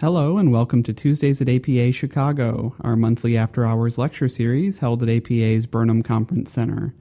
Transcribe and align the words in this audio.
Hello, 0.00 0.38
and 0.38 0.52
welcome 0.52 0.84
to 0.84 0.92
Tuesdays 0.92 1.40
at 1.40 1.48
APA 1.48 1.90
Chicago, 1.90 2.72
our 2.82 2.94
monthly 2.94 3.36
after 3.36 3.66
hours 3.66 3.98
lecture 3.98 4.28
series 4.28 4.78
held 4.78 5.02
at 5.02 5.08
APA's 5.08 5.66
Burnham 5.66 6.04
Conference 6.04 6.52
Center. 6.52 6.94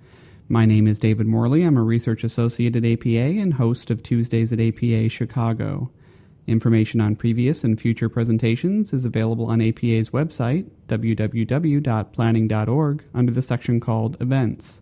My 0.49 0.65
name 0.65 0.87
is 0.87 0.97
David 0.97 1.27
Morley. 1.27 1.61
I'm 1.61 1.77
a 1.77 1.83
research 1.83 2.23
associate 2.23 2.75
at 2.75 2.83
APA 2.83 3.39
and 3.39 3.53
host 3.53 3.91
of 3.91 4.01
Tuesdays 4.01 4.51
at 4.51 4.59
APA 4.59 5.09
Chicago. 5.09 5.91
Information 6.47 6.99
on 6.99 7.15
previous 7.15 7.63
and 7.63 7.79
future 7.79 8.09
presentations 8.09 8.91
is 8.91 9.05
available 9.05 9.45
on 9.45 9.61
APA's 9.61 10.09
website, 10.09 10.67
www.planning.org, 10.87 13.03
under 13.13 13.31
the 13.31 13.43
section 13.43 13.79
called 13.79 14.19
Events. 14.19 14.81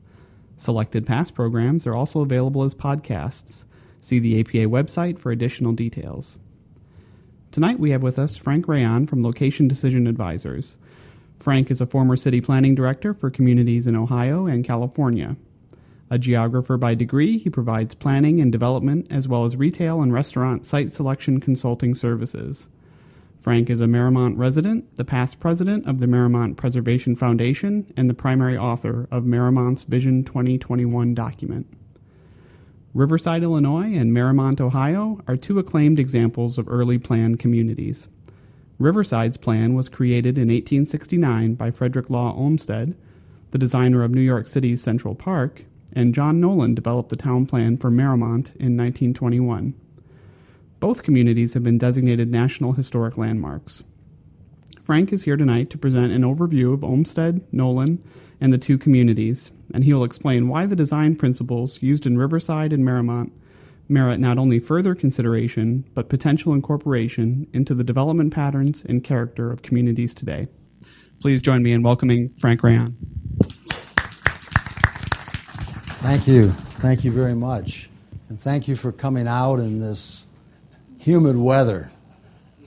Selected 0.56 1.06
past 1.06 1.36
programs 1.36 1.86
are 1.86 1.98
also 1.98 2.22
available 2.22 2.64
as 2.64 2.74
podcasts. 2.74 3.66
See 4.00 4.20
the 4.20 4.40
APA 4.40 4.70
website 4.70 5.20
for 5.20 5.34
additional 5.34 5.74
details. 5.74 6.38
Tonight 7.56 7.80
we 7.80 7.92
have 7.92 8.04
with 8.04 8.20
us 8.20 8.36
Frank 8.36 8.66
Raeon 8.66 9.08
from 9.08 9.24
Location 9.24 9.70
Decision 9.70 10.08
Advisors. 10.08 10.76
Frank 11.40 11.72
is 11.72 11.80
a 11.80 11.86
former 11.86 12.18
city 12.18 12.42
planning 12.42 12.76
director 12.76 13.14
for 13.14 13.30
communities 13.30 13.88
in 13.88 13.96
Ohio 13.96 14.46
and 14.46 14.66
California. 14.66 15.38
A 16.10 16.20
geographer 16.20 16.76
by 16.76 16.96
degree, 16.96 17.38
he 17.38 17.50
provides 17.50 17.96
planning 17.96 18.42
and 18.42 18.52
development 18.52 19.08
as 19.10 19.30
well 19.30 19.46
as 19.46 19.56
retail 19.56 20.02
and 20.02 20.12
restaurant 20.12 20.66
site 20.66 20.92
selection 20.92 21.40
consulting 21.40 21.96
services. 21.96 22.68
Frank 23.40 23.70
is 23.70 23.80
a 23.80 23.86
Mariemont 23.86 24.38
resident, 24.38 24.94
the 24.98 25.06
past 25.06 25.40
president 25.40 25.88
of 25.88 26.02
the 26.02 26.08
Mariemont 26.08 26.58
Preservation 26.58 27.16
Foundation, 27.16 27.90
and 27.96 28.10
the 28.10 28.14
primary 28.14 28.58
author 28.58 29.08
of 29.12 29.24
Mariemont's 29.24 29.84
Vision 29.84 30.26
2021 30.26 31.16
document. 31.16 31.68
Riverside, 32.96 33.44
Illinois, 33.44 33.94
and 33.94 34.14
Mariemont, 34.14 34.62
Ohio 34.62 35.20
are 35.28 35.36
two 35.36 35.60
acclaimed 35.60 36.00
examples 36.00 36.58
of 36.58 36.70
early 36.70 36.98
planned 36.98 37.40
communities. 37.40 38.08
Riverside's 38.80 39.36
plan 39.36 39.74
was 39.74 39.90
created 39.90 40.38
in 40.38 40.48
1869 40.48 41.56
by 41.56 41.72
Frederick 41.72 42.10
Law 42.10 42.34
Olmsted, 42.34 42.96
the 43.52 43.58
designer 43.58 44.02
of 44.02 44.16
New 44.16 44.22
York 44.22 44.48
City's 44.48 44.82
Central 44.82 45.14
Park, 45.14 45.66
and 45.92 46.14
John 46.14 46.40
Nolen 46.40 46.74
developed 46.74 47.10
the 47.10 47.18
town 47.18 47.46
plan 47.46 47.76
for 47.76 47.92
Mariemont 47.92 48.56
in 48.56 48.78
1921. 48.78 49.74
Both 50.80 51.04
communities 51.04 51.54
have 51.54 51.64
been 51.64 51.78
designated 51.78 52.32
National 52.32 52.74
Historic 52.74 53.18
Landmarks. 53.18 53.84
Frank 54.84 55.12
is 55.12 55.24
here 55.24 55.36
tonight 55.36 55.70
to 55.72 55.78
present 55.78 56.14
an 56.14 56.22
overview 56.22 56.74
of 56.74 56.82
Olmsted, 56.82 57.46
Nolen, 57.54 58.02
and 58.40 58.54
the 58.54 58.58
two 58.58 58.78
communities, 58.78 59.52
and 59.74 59.84
he 59.84 59.94
will 59.94 60.04
explain 60.04 60.48
why 60.48 60.66
the 60.66 60.76
design 60.76 61.16
principles 61.16 61.82
used 61.82 62.06
in 62.06 62.18
Riverside 62.18 62.74
and 62.74 62.84
Mariemont 62.84 63.32
merit 63.88 64.20
not 64.20 64.38
only 64.38 64.60
further 64.60 64.96
consideration, 64.96 65.86
but 65.94 66.10
potential 66.10 66.54
incorporation 66.54 67.48
into 67.54 67.74
the 67.74 67.84
development 67.84 68.34
patterns 68.34 68.84
and 68.88 69.04
character 69.04 69.52
of 69.52 69.62
communities 69.62 70.16
today. 70.16 70.48
Please 71.20 71.42
join 71.42 71.64
me 71.64 71.72
in 71.72 71.82
welcoming 71.82 72.30
Frank 72.38 72.62
Raeon. 72.62 72.96
Thank 76.02 76.28
you. 76.28 76.52
Thank 76.52 77.04
you 77.04 77.12
very 77.12 77.36
much. 77.36 77.90
And 78.30 78.40
thank 78.40 78.68
you 78.68 78.76
for 78.76 78.92
coming 78.92 79.28
out 79.28 79.60
in 79.60 79.80
this 79.80 80.26
humid 80.98 81.38
weather. 81.38 81.92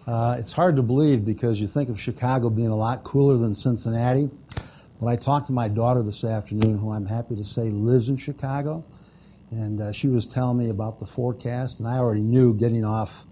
Uh, 0.06 0.36
it's 0.38 0.52
hard 0.52 0.76
to 0.76 0.82
believe 0.82 1.24
because 1.24 1.60
you 1.60 1.66
think 1.66 1.88
of 1.90 2.00
Chicago 2.00 2.48
being 2.48 2.68
a 2.68 2.76
lot 2.76 3.04
cooler 3.04 3.36
than 3.36 3.54
Cincinnati. 3.54 4.30
When 4.98 5.12
I 5.12 5.16
talked 5.16 5.46
to 5.46 5.52
my 5.52 5.68
daughter 5.68 6.02
this 6.02 6.24
afternoon, 6.24 6.76
who 6.76 6.90
I'm 6.90 7.06
happy 7.06 7.36
to 7.36 7.44
say 7.44 7.70
lives 7.70 8.08
in 8.08 8.16
Chicago, 8.16 8.84
and 9.52 9.80
uh, 9.80 9.92
she 9.92 10.08
was 10.08 10.26
telling 10.26 10.58
me 10.58 10.70
about 10.70 10.98
the 10.98 11.06
forecast, 11.06 11.78
and 11.78 11.88
I 11.88 11.98
already 11.98 12.24
knew 12.24 12.52
getting 12.52 12.84
off 12.84 13.24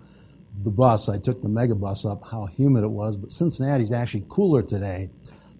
the 0.62 0.70
bus, 0.70 1.08
I 1.08 1.18
took 1.18 1.42
the 1.42 1.48
mega 1.48 1.74
bus 1.74 2.04
up, 2.04 2.22
how 2.30 2.46
humid 2.46 2.84
it 2.84 2.90
was, 2.90 3.16
but 3.16 3.32
Cincinnati's 3.32 3.90
actually 3.90 4.26
cooler 4.28 4.62
today 4.62 5.10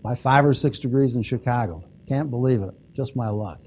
by 0.01 0.15
five 0.15 0.45
or 0.45 0.55
six 0.55 0.79
degrees 0.79 1.17
in 1.17 1.25
Chicago. 1.25 1.83
Can't 2.07 2.31
believe 2.31 2.63
it. 2.63 2.75
Just 2.93 3.17
my 3.17 3.29
luck. 3.29 3.67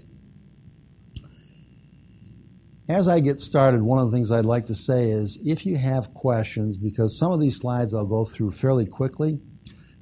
As 2.88 3.10
I 3.10 3.20
get 3.20 3.42
started, 3.42 3.82
one 3.82 4.00
of 4.00 4.10
the 4.10 4.16
things 4.16 4.32
I'd 4.32 4.46
like 4.46 4.68
to 4.68 4.76
say 4.76 5.12
is 5.12 5.38
if 5.44 5.66
you 5.66 5.76
have 5.76 6.14
questions, 6.14 6.78
because 6.78 7.20
some 7.20 7.34
of 7.34 7.42
these 7.42 7.58
slides 7.58 7.94
I'll 7.94 8.06
go 8.06 8.24
through 8.24 8.52
fairly 8.52 8.86
quickly, 8.86 9.42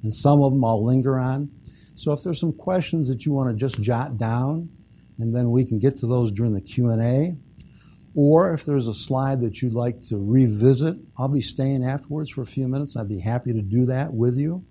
and 0.04 0.14
some 0.14 0.40
of 0.40 0.52
them 0.52 0.64
I'll 0.64 0.84
linger 0.84 1.18
on, 1.18 1.50
so 1.98 2.12
if 2.12 2.22
there's 2.22 2.38
some 2.38 2.52
questions 2.52 3.08
that 3.08 3.26
you 3.26 3.32
want 3.32 3.50
to 3.50 3.56
just 3.56 3.82
jot 3.82 4.16
down, 4.16 4.68
and 5.18 5.34
then 5.34 5.50
we 5.50 5.64
can 5.64 5.80
get 5.80 5.96
to 5.96 6.06
those 6.06 6.30
during 6.30 6.52
the 6.52 6.60
Q&A, 6.60 7.36
or 8.14 8.54
if 8.54 8.64
there's 8.64 8.86
a 8.86 8.94
slide 8.94 9.40
that 9.40 9.60
you'd 9.60 9.74
like 9.74 10.00
to 10.02 10.16
revisit, 10.16 10.96
I'll 11.16 11.26
be 11.26 11.40
staying 11.40 11.84
afterwards 11.84 12.30
for 12.30 12.42
a 12.42 12.46
few 12.46 12.68
minutes. 12.68 12.96
I'd 12.96 13.08
be 13.08 13.18
happy 13.18 13.52
to 13.52 13.62
do 13.62 13.86
that 13.86 14.12
with 14.12 14.36
you. 14.38 14.64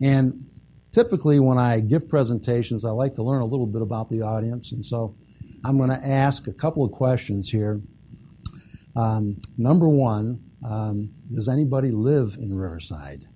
And 0.00 0.50
typically 0.92 1.38
when 1.40 1.58
I 1.58 1.80
give 1.80 2.08
presentations, 2.08 2.86
I 2.86 2.90
like 2.90 3.16
to 3.16 3.22
learn 3.22 3.42
a 3.42 3.46
little 3.46 3.66
bit 3.66 3.82
about 3.82 4.08
the 4.08 4.22
audience, 4.22 4.72
and 4.72 4.82
so 4.82 5.14
I'm 5.62 5.76
going 5.76 5.90
to 5.90 6.06
ask 6.06 6.46
a 6.46 6.54
couple 6.54 6.86
of 6.86 6.92
questions 6.92 7.50
here. 7.50 7.82
Um, 8.96 9.42
number 9.58 9.88
one, 9.88 10.42
um, 10.66 11.10
does 11.30 11.50
anybody 11.50 11.90
live 11.90 12.38
in 12.40 12.56
Riverside? 12.56 13.26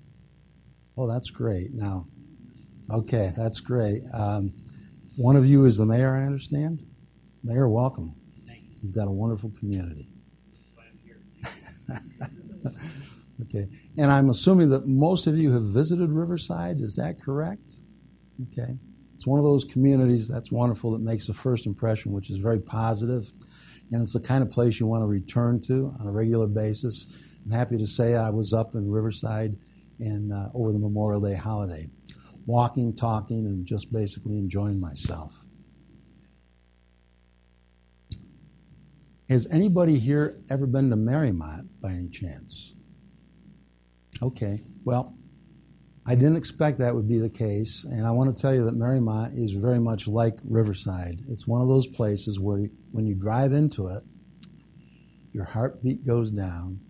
Oh, 0.96 1.06
that's 1.06 1.28
great. 1.28 1.74
Now, 1.74 2.06
Okay, 2.90 3.32
that's 3.36 3.58
great. 3.58 4.02
Um, 4.12 4.52
one 5.16 5.34
of 5.34 5.44
you 5.44 5.64
is 5.64 5.76
the 5.76 5.86
mayor, 5.86 6.14
I 6.14 6.24
understand? 6.24 6.86
Mayor, 7.42 7.68
welcome. 7.68 8.14
Thank 8.46 8.62
you. 8.62 8.74
You've 8.82 8.94
got 8.94 9.08
a 9.08 9.10
wonderful 9.10 9.50
community. 9.58 10.08
okay, 13.42 13.68
and 13.96 14.10
I'm 14.10 14.30
assuming 14.30 14.70
that 14.70 14.86
most 14.86 15.26
of 15.26 15.36
you 15.36 15.52
have 15.52 15.64
visited 15.64 16.10
Riverside, 16.10 16.80
is 16.80 16.94
that 16.96 17.20
correct? 17.20 17.74
Okay. 18.52 18.76
It's 19.14 19.26
one 19.26 19.38
of 19.38 19.44
those 19.44 19.64
communities 19.64 20.28
that's 20.28 20.52
wonderful 20.52 20.90
that 20.92 21.00
makes 21.00 21.28
a 21.28 21.34
first 21.34 21.66
impression, 21.66 22.12
which 22.12 22.30
is 22.30 22.36
very 22.36 22.60
positive, 22.60 23.32
and 23.90 24.02
it's 24.02 24.12
the 24.12 24.20
kind 24.20 24.42
of 24.42 24.50
place 24.50 24.78
you 24.78 24.86
want 24.86 25.02
to 25.02 25.06
return 25.06 25.60
to 25.62 25.94
on 25.98 26.06
a 26.06 26.12
regular 26.12 26.46
basis. 26.46 27.06
I'm 27.44 27.50
happy 27.50 27.78
to 27.78 27.86
say 27.86 28.14
I 28.14 28.30
was 28.30 28.52
up 28.52 28.74
in 28.74 28.90
Riverside 28.90 29.56
and 29.98 30.32
uh, 30.32 30.50
over 30.54 30.72
the 30.72 30.78
Memorial 30.78 31.20
Day 31.20 31.34
holiday 31.34 31.88
walking, 32.46 32.94
talking, 32.94 33.44
and 33.46 33.66
just 33.66 33.92
basically 33.92 34.38
enjoying 34.38 34.80
myself. 34.80 35.44
Has 39.28 39.48
anybody 39.50 39.98
here 39.98 40.38
ever 40.48 40.66
been 40.66 40.90
to 40.90 40.96
Mariemont 40.96 41.66
by 41.80 41.90
any 41.90 42.08
chance? 42.08 42.74
Okay, 44.22 44.60
well, 44.84 45.16
I 46.06 46.14
didn't 46.14 46.36
expect 46.36 46.78
that 46.78 46.94
would 46.94 47.08
be 47.08 47.18
the 47.18 47.28
case, 47.28 47.82
and 47.82 48.06
I 48.06 48.12
want 48.12 48.34
to 48.34 48.40
tell 48.40 48.54
you 48.54 48.64
that 48.66 48.78
Mariemont 48.78 49.36
is 49.36 49.50
very 49.50 49.80
much 49.80 50.06
like 50.06 50.38
Riverside. 50.44 51.24
It's 51.28 51.48
one 51.48 51.60
of 51.60 51.66
those 51.66 51.88
places 51.88 52.38
where 52.38 52.68
when 52.92 53.06
you 53.06 53.16
drive 53.16 53.52
into 53.52 53.88
it, 53.88 54.04
your 55.32 55.44
heartbeat 55.44 56.06
goes 56.06 56.30
down, 56.30 56.80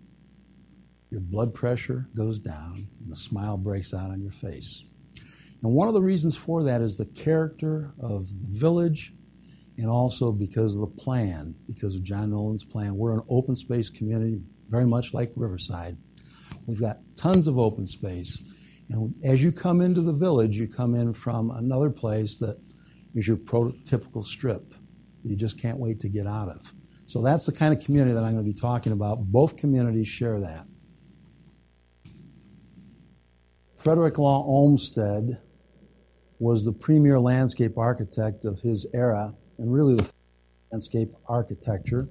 your 1.09 1.21
blood 1.21 1.55
pressure 1.55 2.07
goes 2.15 2.39
down, 2.39 2.87
and 3.03 3.11
a 3.11 3.15
smile 3.15 3.57
breaks 3.57 3.95
out 3.95 4.11
on 4.11 4.21
your 4.21 4.31
face. 4.31 4.85
And 5.63 5.73
one 5.73 5.87
of 5.87 5.93
the 5.93 6.01
reasons 6.01 6.35
for 6.35 6.63
that 6.63 6.81
is 6.81 6.97
the 6.97 7.05
character 7.05 7.93
of 7.99 8.27
the 8.29 8.59
village 8.59 9.13
and 9.77 9.89
also 9.89 10.31
because 10.31 10.73
of 10.73 10.81
the 10.81 10.87
plan, 10.87 11.55
because 11.67 11.95
of 11.95 12.03
John 12.03 12.31
Nolen's 12.31 12.63
plan. 12.63 12.95
We're 12.95 13.13
an 13.13 13.23
open 13.29 13.55
space 13.55 13.89
community, 13.89 14.41
very 14.69 14.85
much 14.85 15.13
like 15.13 15.31
Riverside. 15.35 15.97
We've 16.65 16.79
got 16.79 16.99
tons 17.15 17.47
of 17.47 17.57
open 17.57 17.85
space. 17.85 18.43
And 18.89 19.13
as 19.23 19.43
you 19.43 19.51
come 19.51 19.81
into 19.81 20.01
the 20.01 20.13
village, 20.13 20.55
you 20.55 20.67
come 20.67 20.95
in 20.95 21.13
from 21.13 21.51
another 21.51 21.89
place 21.89 22.39
that 22.39 22.59
is 23.13 23.27
your 23.27 23.37
prototypical 23.37 24.23
strip. 24.23 24.73
You 25.23 25.35
just 25.35 25.59
can't 25.59 25.77
wait 25.77 25.99
to 26.01 26.09
get 26.09 26.25
out 26.25 26.49
of. 26.49 26.73
So 27.05 27.21
that's 27.21 27.45
the 27.45 27.51
kind 27.51 27.73
of 27.73 27.83
community 27.83 28.13
that 28.13 28.23
I'm 28.23 28.33
going 28.33 28.45
to 28.45 28.51
be 28.51 28.59
talking 28.59 28.91
about. 28.91 29.19
Both 29.19 29.57
communities 29.57 30.07
share 30.07 30.39
that. 30.39 30.65
Frederick 33.75 34.17
Law 34.17 34.43
Olmsted 34.43 35.37
was 36.39 36.65
the 36.65 36.71
premier 36.71 37.19
landscape 37.19 37.77
architect 37.77 38.45
of 38.45 38.59
his 38.59 38.85
era 38.93 39.33
and 39.57 39.73
really 39.73 39.95
the 39.95 40.11
landscape 40.71 41.13
architecture. 41.27 42.07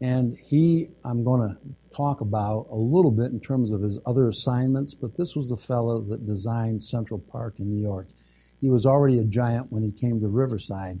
And 0.00 0.36
he, 0.36 0.88
I'm 1.04 1.24
going 1.24 1.48
to 1.48 1.56
talk 1.96 2.20
about 2.20 2.66
a 2.70 2.76
little 2.76 3.10
bit 3.10 3.32
in 3.32 3.40
terms 3.40 3.70
of 3.70 3.80
his 3.80 3.98
other 4.04 4.28
assignments, 4.28 4.92
but 4.92 5.16
this 5.16 5.34
was 5.34 5.48
the 5.48 5.56
fellow 5.56 6.02
that 6.02 6.26
designed 6.26 6.82
Central 6.82 7.18
Park 7.18 7.58
in 7.58 7.70
New 7.70 7.80
York. 7.80 8.08
He 8.60 8.68
was 8.68 8.84
already 8.84 9.18
a 9.18 9.24
giant 9.24 9.72
when 9.72 9.82
he 9.82 9.90
came 9.90 10.20
to 10.20 10.28
Riverside. 10.28 11.00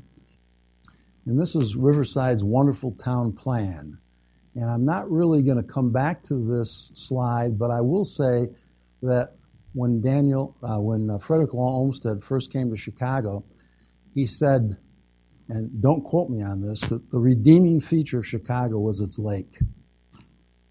And 1.26 1.38
this 1.38 1.54
is 1.54 1.76
Riverside's 1.76 2.42
wonderful 2.42 2.92
town 2.92 3.32
plan. 3.32 3.98
And 4.54 4.64
I'm 4.64 4.86
not 4.86 5.10
really 5.10 5.42
going 5.42 5.58
to 5.58 5.62
come 5.62 5.92
back 5.92 6.22
to 6.24 6.34
this 6.34 6.90
slide, 6.94 7.58
but 7.58 7.70
I 7.70 7.82
will 7.82 8.06
say 8.06 8.48
that 9.02 9.35
when 9.76 10.00
Daniel, 10.00 10.56
uh, 10.62 10.80
when 10.80 11.10
uh, 11.10 11.18
Frederick 11.18 11.52
Law 11.52 11.68
Olmsted 11.68 12.24
first 12.24 12.50
came 12.50 12.70
to 12.70 12.76
Chicago, 12.78 13.44
he 14.14 14.24
said, 14.24 14.78
and 15.50 15.82
don't 15.82 16.02
quote 16.02 16.30
me 16.30 16.42
on 16.42 16.62
this, 16.62 16.80
that 16.80 17.10
the 17.10 17.18
redeeming 17.18 17.78
feature 17.78 18.18
of 18.18 18.26
Chicago 18.26 18.78
was 18.78 19.02
its 19.02 19.18
lake. 19.18 19.58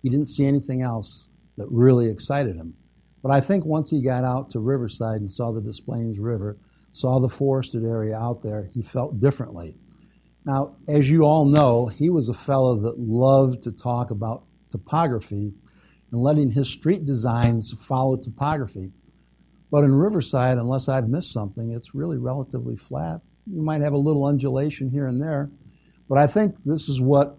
He 0.01 0.09
didn't 0.09 0.25
see 0.25 0.47
anything 0.47 0.81
else 0.81 1.29
that 1.55 1.67
really 1.69 2.09
excited 2.09 2.55
him. 2.55 2.73
But 3.21 3.31
I 3.31 3.41
think 3.41 3.63
once 3.63 3.91
he 3.91 4.01
got 4.01 4.23
out 4.23 4.49
to 4.49 4.59
Riverside 4.59 5.21
and 5.21 5.29
saw 5.29 5.51
the 5.51 5.61
Des 5.61 5.83
Plaines 5.85 6.17
River, 6.17 6.57
saw 6.91 7.19
the 7.19 7.29
forested 7.29 7.83
area 7.83 8.17
out 8.17 8.41
there, 8.41 8.67
he 8.73 8.81
felt 8.81 9.19
differently. 9.19 9.77
Now, 10.45 10.77
as 10.87 11.11
you 11.11 11.25
all 11.25 11.45
know, 11.45 11.85
he 11.85 12.09
was 12.09 12.27
a 12.27 12.33
fellow 12.33 12.75
that 12.77 12.99
loved 12.99 13.61
to 13.63 13.71
talk 13.71 14.09
about 14.09 14.45
topography 14.71 15.53
and 16.15 16.23
letting 16.23 16.49
his 16.49 16.69
street 16.69 17.03
designs 17.03 17.73
follow 17.73 18.15
topography. 18.15 18.89
But 19.69 19.83
in 19.83 19.93
Riverside, 19.93 20.57
unless 20.57 20.87
I've 20.87 21.09
missed 21.09 21.33
something, 21.33 21.71
it's 21.71 21.93
really 21.93 22.17
relatively 22.17 22.77
flat. 22.77 23.19
You 23.45 23.61
might 23.61 23.81
have 23.81 23.91
a 23.91 23.97
little 23.97 24.25
undulation 24.25 24.89
here 24.89 25.07
and 25.07 25.21
there. 25.21 25.49
But 26.07 26.17
I 26.17 26.27
think 26.27 26.63
this 26.63 26.87
is 26.87 27.01
what 27.01 27.37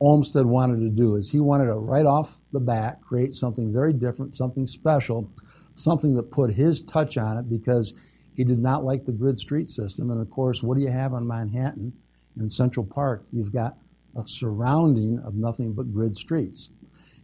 Olmsted 0.00 0.46
wanted 0.46 0.80
to 0.80 0.90
do 0.90 1.14
is 1.14 1.30
he 1.30 1.38
wanted 1.38 1.66
to 1.66 1.74
right 1.74 2.06
off 2.06 2.38
the 2.52 2.58
bat 2.58 3.00
create 3.02 3.34
something 3.34 3.72
very 3.72 3.92
different, 3.92 4.34
something 4.34 4.66
special, 4.66 5.30
something 5.76 6.16
that 6.16 6.32
put 6.32 6.52
his 6.52 6.80
touch 6.80 7.16
on 7.16 7.38
it 7.38 7.48
because 7.48 7.94
he 8.34 8.42
did 8.42 8.58
not 8.58 8.84
like 8.84 9.04
the 9.04 9.12
grid 9.12 9.38
street 9.38 9.68
system. 9.68 10.10
And 10.10 10.20
of 10.20 10.28
course, 10.28 10.60
what 10.60 10.76
do 10.76 10.82
you 10.82 10.90
have 10.90 11.14
on 11.14 11.24
Manhattan 11.24 11.92
in 12.36 12.50
Central 12.50 12.84
Park? 12.84 13.26
You've 13.30 13.52
got 13.52 13.76
a 14.16 14.26
surrounding 14.26 15.20
of 15.24 15.36
nothing 15.36 15.72
but 15.72 15.92
grid 15.92 16.16
streets. 16.16 16.72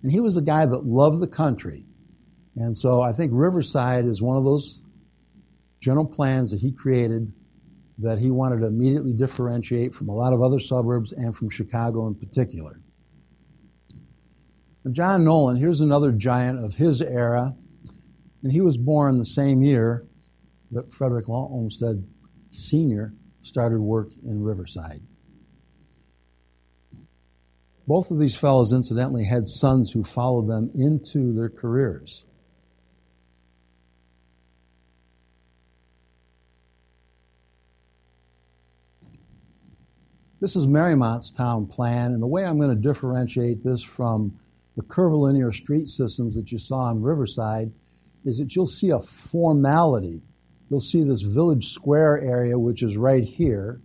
And 0.04 0.12
he 0.12 0.20
was 0.20 0.36
a 0.36 0.42
guy 0.42 0.66
that 0.66 0.84
loved 0.84 1.20
the 1.20 1.26
country. 1.26 1.86
And 2.56 2.76
so 2.76 3.00
I 3.00 3.14
think 3.14 3.32
Riverside 3.34 4.04
is 4.04 4.20
one 4.20 4.36
of 4.36 4.44
those 4.44 4.84
general 5.80 6.04
plans 6.04 6.50
that 6.50 6.60
he 6.60 6.72
created 6.72 7.32
that 7.96 8.18
he 8.18 8.30
wanted 8.30 8.60
to 8.60 8.66
immediately 8.66 9.14
differentiate 9.14 9.94
from 9.94 10.10
a 10.10 10.14
lot 10.14 10.34
of 10.34 10.42
other 10.42 10.60
suburbs 10.60 11.12
and 11.12 11.34
from 11.34 11.48
Chicago 11.48 12.06
in 12.06 12.14
particular. 12.14 12.80
John 14.90 15.24
Nolen, 15.24 15.56
here's 15.56 15.80
another 15.80 16.12
giant 16.12 16.62
of 16.62 16.74
his 16.74 17.00
era, 17.00 17.56
and 18.42 18.52
he 18.52 18.60
was 18.60 18.76
born 18.76 19.18
the 19.18 19.24
same 19.24 19.62
year 19.62 20.04
that 20.72 20.92
Frederick 20.92 21.28
Law 21.28 21.48
Olmsted 21.50 22.06
Sr. 22.50 23.14
started 23.40 23.80
work 23.80 24.10
in 24.22 24.42
Riverside. 24.42 25.00
Both 27.86 28.10
of 28.10 28.18
these 28.18 28.36
fellows, 28.36 28.72
incidentally, 28.72 29.24
had 29.24 29.46
sons 29.46 29.90
who 29.90 30.02
followed 30.02 30.48
them 30.48 30.70
into 30.74 31.32
their 31.32 31.50
careers. 31.50 32.24
This 40.40 40.56
is 40.56 40.66
Mariemont's 40.66 41.30
town 41.30 41.66
plan, 41.66 42.12
and 42.12 42.22
the 42.22 42.26
way 42.26 42.44
I'm 42.44 42.58
going 42.58 42.74
to 42.74 42.82
differentiate 42.82 43.62
this 43.62 43.82
from 43.82 44.38
the 44.76 44.82
curvilinear 44.82 45.52
street 45.52 45.88
systems 45.88 46.34
that 46.34 46.52
you 46.52 46.58
saw 46.58 46.90
in 46.90 47.02
Riverside 47.02 47.72
is 48.24 48.38
that 48.38 48.54
you'll 48.54 48.66
see 48.66 48.90
a 48.90 49.00
formality. 49.00 50.22
You'll 50.68 50.80
see 50.80 51.02
this 51.02 51.22
village 51.22 51.68
square 51.68 52.20
area, 52.20 52.58
which 52.58 52.82
is 52.82 52.96
right 52.96 53.24
here, 53.24 53.80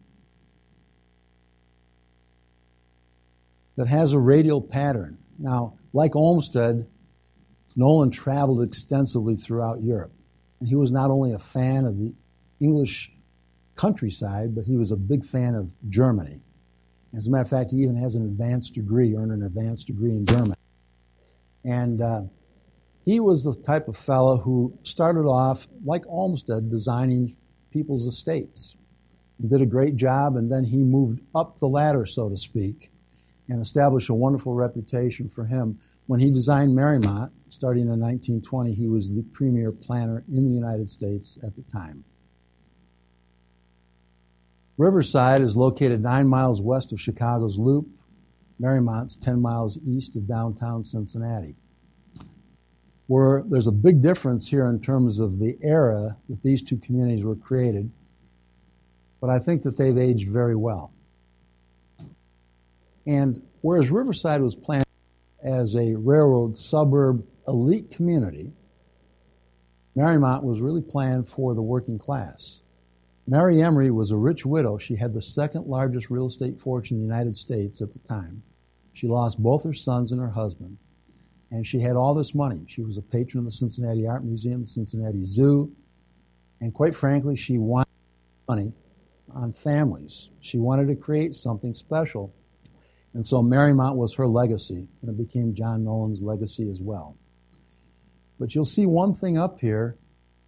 that 3.80 3.88
has 3.88 4.12
a 4.12 4.20
radial 4.20 4.62
pattern. 4.62 5.18
Now, 5.38 5.76
like 5.94 6.14
Olmsted, 6.14 6.86
Nolen 7.78 8.12
traveled 8.12 8.62
extensively 8.62 9.38
throughout 9.38 9.82
Europe. 9.82 10.12
And 10.60 10.68
he 10.68 10.76
was 10.76 10.92
not 10.92 11.10
only 11.10 11.32
a 11.32 11.40
fan 11.40 11.86
of 11.86 11.98
the 11.98 12.14
English 12.60 13.10
countryside, 13.78 14.54
but 14.54 14.66
he 14.66 14.76
was 14.76 14.92
a 14.92 14.98
big 14.98 15.24
fan 15.24 15.56
of 15.56 15.72
Germany. 15.88 16.42
As 17.16 17.28
a 17.28 17.32
matter 17.32 17.44
of 17.44 17.50
fact, 17.50 17.72
he 17.72 17.78
even 17.78 17.96
has 17.96 18.16
an 18.16 18.26
advanced 18.26 18.74
degree, 18.74 19.16
earned 19.16 19.32
an 19.32 19.44
advanced 19.44 19.88
degree 19.88 20.12
in 20.12 20.26
German. 20.26 20.58
And 21.64 22.02
uh, 22.02 22.24
he 23.06 23.22
was 23.22 23.46
the 23.46 23.56
type 23.56 23.88
of 23.88 23.96
fellow 23.96 24.36
who 24.36 24.78
started 24.84 25.26
off, 25.26 25.70
like 25.86 26.04
Olmsted, 26.10 26.70
designing 26.70 27.34
people's 27.72 28.06
estates. 28.08 28.76
Did 29.40 29.62
a 29.62 29.66
great 29.66 29.96
job, 29.96 30.36
and 30.36 30.52
then 30.52 30.66
he 30.66 30.80
moved 30.80 31.22
up 31.34 31.60
the 31.60 31.70
ladder, 31.70 32.06
so 32.06 32.28
to 32.28 32.36
speak, 32.36 32.92
and 33.50 33.62
established 33.62 34.10
a 34.10 34.14
wonderful 34.14 34.54
reputation 34.54 35.28
for 35.28 35.46
him. 35.46 35.80
When 36.08 36.20
he 36.20 36.32
designed 36.32 36.78
Mariemont, 36.78 37.32
starting 37.50 37.84
in 37.84 38.00
1920, 38.00 38.74
he 38.74 38.88
was 38.88 39.12
the 39.12 39.24
premier 39.32 39.72
planner 39.72 40.24
in 40.30 40.46
the 40.46 40.54
United 40.54 40.90
States 40.90 41.38
at 41.44 41.56
the 41.56 41.64
time. 41.64 42.04
Riverside 44.78 45.42
is 45.42 45.58
located 45.58 46.02
nine 46.02 46.28
miles 46.28 46.62
west 46.62 46.94
of 46.94 47.02
Chicago's 47.02 47.60
Loop. 47.60 47.88
Mariemont's 48.60 49.16
10 49.16 49.42
miles 49.42 49.80
east 49.86 50.16
of 50.16 50.28
downtown 50.28 50.84
Cincinnati. 50.84 51.56
Where 53.08 53.44
there's 53.48 53.68
a 53.68 53.72
big 53.72 54.02
difference 54.02 54.48
here 54.48 54.68
in 54.68 54.80
terms 54.80 55.20
of 55.20 55.40
the 55.40 55.58
era 55.62 56.18
that 56.28 56.44
these 56.44 56.62
two 56.62 56.78
communities 56.78 57.24
were 57.24 57.36
created, 57.36 57.92
but 59.20 59.30
I 59.30 59.40
think 59.40 59.64
that 59.64 59.78
they've 59.78 59.98
aged 59.98 60.30
very 60.30 60.56
well. 60.56 60.92
And 63.06 63.42
whereas 63.62 63.92
Riverside 63.92 64.42
was 64.42 64.56
planned 64.56 64.86
as 65.44 65.76
a 65.76 65.96
railroad 65.96 66.58
suburb 66.58 67.26
elite 67.48 67.92
community, 67.92 68.54
Mariemont 69.96 70.44
was 70.44 70.62
really 70.62 70.82
planned 70.82 71.28
for 71.28 71.54
the 71.54 71.62
working 71.62 71.98
class. 71.98 72.62
Mary 73.28 73.62
Emery 73.62 73.92
was 73.92 74.12
a 74.12 74.18
rich 74.18 74.46
widow. 74.46 74.78
She 74.78 74.96
had 74.96 75.14
the 75.14 75.22
second 75.22 75.68
largest 75.68 76.10
real 76.10 76.28
estate 76.28 76.60
fortune 76.60 76.98
in 76.98 77.02
the 77.02 77.08
United 77.08 77.36
States 77.36 77.82
at 77.82 77.94
the 77.94 78.00
time. 78.00 78.42
She 78.94 79.08
lost 79.08 79.42
both 79.42 79.64
her 79.64 79.74
sons 79.74 80.12
and 80.12 80.20
her 80.20 80.30
husband. 80.30 80.78
And 81.52 81.66
she 81.66 81.80
had 81.80 81.96
all 81.96 82.14
this 82.14 82.34
money. 82.34 82.62
She 82.68 82.82
was 82.82 82.98
a 82.98 83.02
patron 83.02 83.40
of 83.40 83.46
the 83.46 83.52
Cincinnati 83.52 84.08
Art 84.08 84.24
Museum, 84.24 84.66
Cincinnati 84.66 85.26
Zoo. 85.26 85.72
And 86.62 86.74
quite 86.74 86.96
frankly, 86.96 87.36
she 87.36 87.58
wanted 87.58 87.90
money 88.48 88.74
on 89.34 89.52
families. 89.52 90.30
She 90.40 90.58
wanted 90.58 90.88
to 90.88 90.96
create 90.96 91.36
something 91.36 91.74
special. 91.74 92.34
And 93.14 93.26
so 93.26 93.42
Mariemont 93.42 93.96
was 93.96 94.16
her 94.16 94.28
legacy, 94.28 94.88
and 95.02 95.10
it 95.10 95.18
became 95.18 95.54
John 95.54 95.84
Nolen's 95.84 96.22
legacy 96.22 96.70
as 96.70 96.80
well. 96.80 97.18
But 98.40 98.54
you'll 98.54 98.66
see 98.66 98.86
one 98.86 99.14
thing 99.14 99.38
up 99.38 99.60
here 99.60 99.98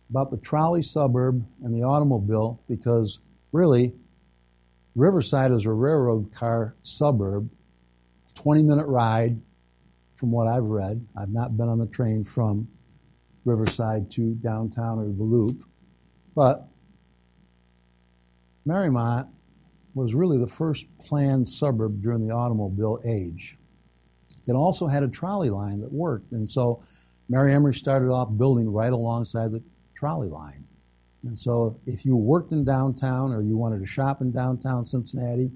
about 0.09 0.29
the 0.29 0.37
trolley 0.37 0.81
suburb 0.81 1.45
and 1.63 1.73
the 1.73 1.83
automobile 1.83 2.61
because 2.67 3.19
really, 3.51 3.93
Riverside 4.95 5.51
is 5.51 5.65
a 5.65 5.71
railroad 5.71 6.33
car 6.33 6.75
suburb, 6.83 7.49
20 8.35 8.63
minute 8.63 8.87
ride 8.87 9.41
from 10.15 10.31
what 10.31 10.47
I've 10.47 10.65
read. 10.65 11.05
I've 11.17 11.29
not 11.29 11.57
been 11.57 11.69
on 11.69 11.79
the 11.79 11.87
train 11.87 12.23
from 12.23 12.67
Riverside 13.45 14.11
to 14.11 14.35
downtown 14.35 14.99
or 14.99 15.05
the 15.05 15.23
Loop, 15.23 15.63
but 16.35 16.67
Mariemont 18.67 19.27
was 19.93 20.13
really 20.13 20.37
the 20.37 20.47
first 20.47 20.85
planned 20.99 21.47
suburb 21.47 22.01
during 22.01 22.25
the 22.25 22.33
automobile 22.33 22.99
age. 23.05 23.57
It 24.47 24.53
also 24.53 24.87
had 24.87 25.03
a 25.03 25.07
trolley 25.07 25.49
line 25.49 25.81
that 25.81 25.91
worked, 25.91 26.31
and 26.31 26.47
so 26.47 26.83
Mary 27.29 27.53
Emery 27.53 27.73
started 27.73 28.09
off 28.09 28.29
building 28.37 28.71
right 28.71 28.91
alongside 28.91 29.51
the 29.51 29.63
trolley 29.95 30.29
line. 30.29 30.65
And 31.23 31.37
so 31.37 31.79
if 31.85 32.05
you 32.05 32.15
worked 32.15 32.51
in 32.51 32.65
downtown 32.65 33.31
or 33.31 33.41
you 33.41 33.55
wanted 33.55 33.79
to 33.79 33.85
shop 33.85 34.21
in 34.21 34.31
downtown 34.31 34.85
Cincinnati, 34.85 35.51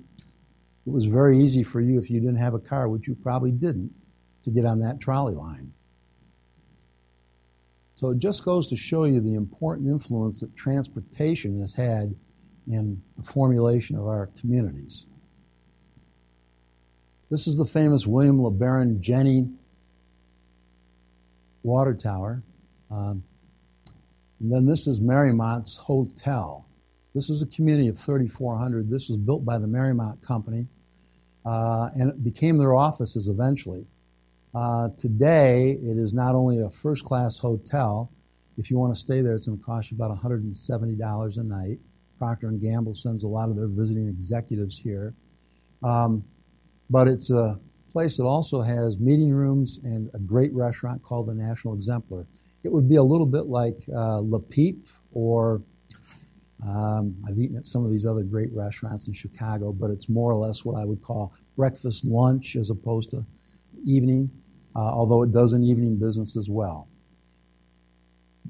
it 0.86 0.92
was 0.92 1.06
very 1.06 1.39
easy 1.39 1.63
for 1.63 1.82
you 1.82 1.98
if 1.98 2.12
you 2.12 2.20
didn't 2.20 2.38
have 2.38 2.54
a 2.54 2.60
car, 2.60 2.88
which 2.88 3.08
you 3.08 3.15
probably 3.15 3.51
didn't, 3.51 3.92
to 4.44 4.51
get 4.51 4.65
on 4.65 4.80
that 4.82 5.00
trolley 5.00 5.34
line. 5.34 5.74
So 7.96 8.10
it 8.10 8.20
just 8.20 8.44
goes 8.44 8.68
to 8.70 8.75
show 8.75 9.06
you 9.06 9.20
the 9.22 9.34
important 9.34 9.88
influence 9.88 10.42
that 10.42 10.56
transportation 10.56 11.60
has 11.62 11.74
had 11.74 12.15
in 12.67 13.01
the 13.17 13.24
formulation 13.24 13.95
of 13.95 14.07
our 14.07 14.29
communities. 14.39 15.07
This 17.29 17.48
is 17.48 17.57
the 17.57 17.65
famous 17.65 18.05
William 18.05 18.39
LeBaron 18.39 19.00
Jenney 19.00 19.51
water 21.63 21.93
tower. 21.93 22.43
Um, 22.91 23.24
and 24.39 24.51
then 24.51 24.65
this 24.65 24.88
is 24.88 25.00
Mariemont's 25.00 25.75
Hotel. 25.75 26.65
This 27.15 27.29
is 27.29 27.41
a 27.41 27.45
community 27.48 27.88
of 27.88 27.98
3,400. 27.98 28.89
This 28.89 29.10
was 29.10 29.17
built 29.17 29.45
by 29.45 29.57
the 29.57 29.67
Mariemont 29.67 30.22
Company, 30.22 30.67
uh, 31.45 31.89
and 31.95 32.10
it 32.10 32.24
became 32.24 32.57
their 32.57 32.75
offices 32.75 33.27
eventually. 33.27 33.86
Uh, 34.53 34.89
today, 34.98 35.72
it 35.72 35.98
is 35.98 36.13
not 36.13 36.36
only 36.36 36.62
a 36.62 36.69
first-class 36.69 37.38
hotel. 37.38 38.12
If 38.57 38.69
you 38.69 38.77
want 38.77 38.93
to 38.93 39.00
stay 39.00 39.22
there, 39.22 39.34
it's 39.34 39.45
going 39.45 39.57
to 39.57 39.63
cost 39.63 39.91
you 39.91 39.95
about 39.95 40.17
$170 40.17 41.38
a 41.38 41.43
night. 41.43 41.79
Procter 42.17 42.51
& 42.51 42.62
Gamble 42.62 42.95
sends 42.95 43.24
a 43.24 43.27
lot 43.27 43.50
of 43.50 43.55
their 43.55 43.67
visiting 43.67 44.07
executives 44.07 44.77
here. 44.77 45.13
Um, 45.84 46.24
but 46.89 47.07
it's 47.07 47.29
a 47.29 47.60
place 47.91 48.17
that 48.17 48.25
also 48.25 48.62
has 48.62 49.00
meeting 49.00 49.31
rooms 49.31 49.79
and 49.84 50.10
a 50.13 50.19
great 50.19 50.53
restaurant 50.53 51.01
called 51.01 51.27
the 51.27 51.34
National 51.34 51.74
Exemplar 51.74 52.25
it 52.65 52.72
would 52.72 52.89
be 52.89 52.95
a 52.95 53.03
little 53.03 53.27
bit 53.27 53.45
like 53.45 53.77
uh, 53.95 54.19
Le 54.19 54.39
Peep 54.39 54.88
or 55.12 55.62
um, 56.65 57.15
I've 57.27 57.38
eaten 57.38 57.55
at 57.55 57.65
some 57.65 57.86
of 57.86 57.91
these 57.91 58.07
other 58.07 58.24
great 58.24 58.51
restaurants 58.53 59.07
in 59.07 59.13
Chicago, 59.13 59.72
but 59.72 59.91
it's 59.91 60.10
more 60.10 60.31
or 60.31 60.36
less 60.36 60.65
what 60.65 60.75
I 60.81 60.84
would 60.84 61.03
call 61.03 61.31
breakfast, 61.55 62.05
lunch, 62.05 62.55
as 62.55 62.72
opposed 62.72 63.12
to 63.12 63.24
evening. 63.86 64.31
uh, 64.75 64.79
although 64.79 65.22
it 65.22 65.31
does 65.31 65.53
an 65.53 65.63
evening 65.63 65.98
business 65.98 66.36
as 66.36 66.50
well. 66.50 66.88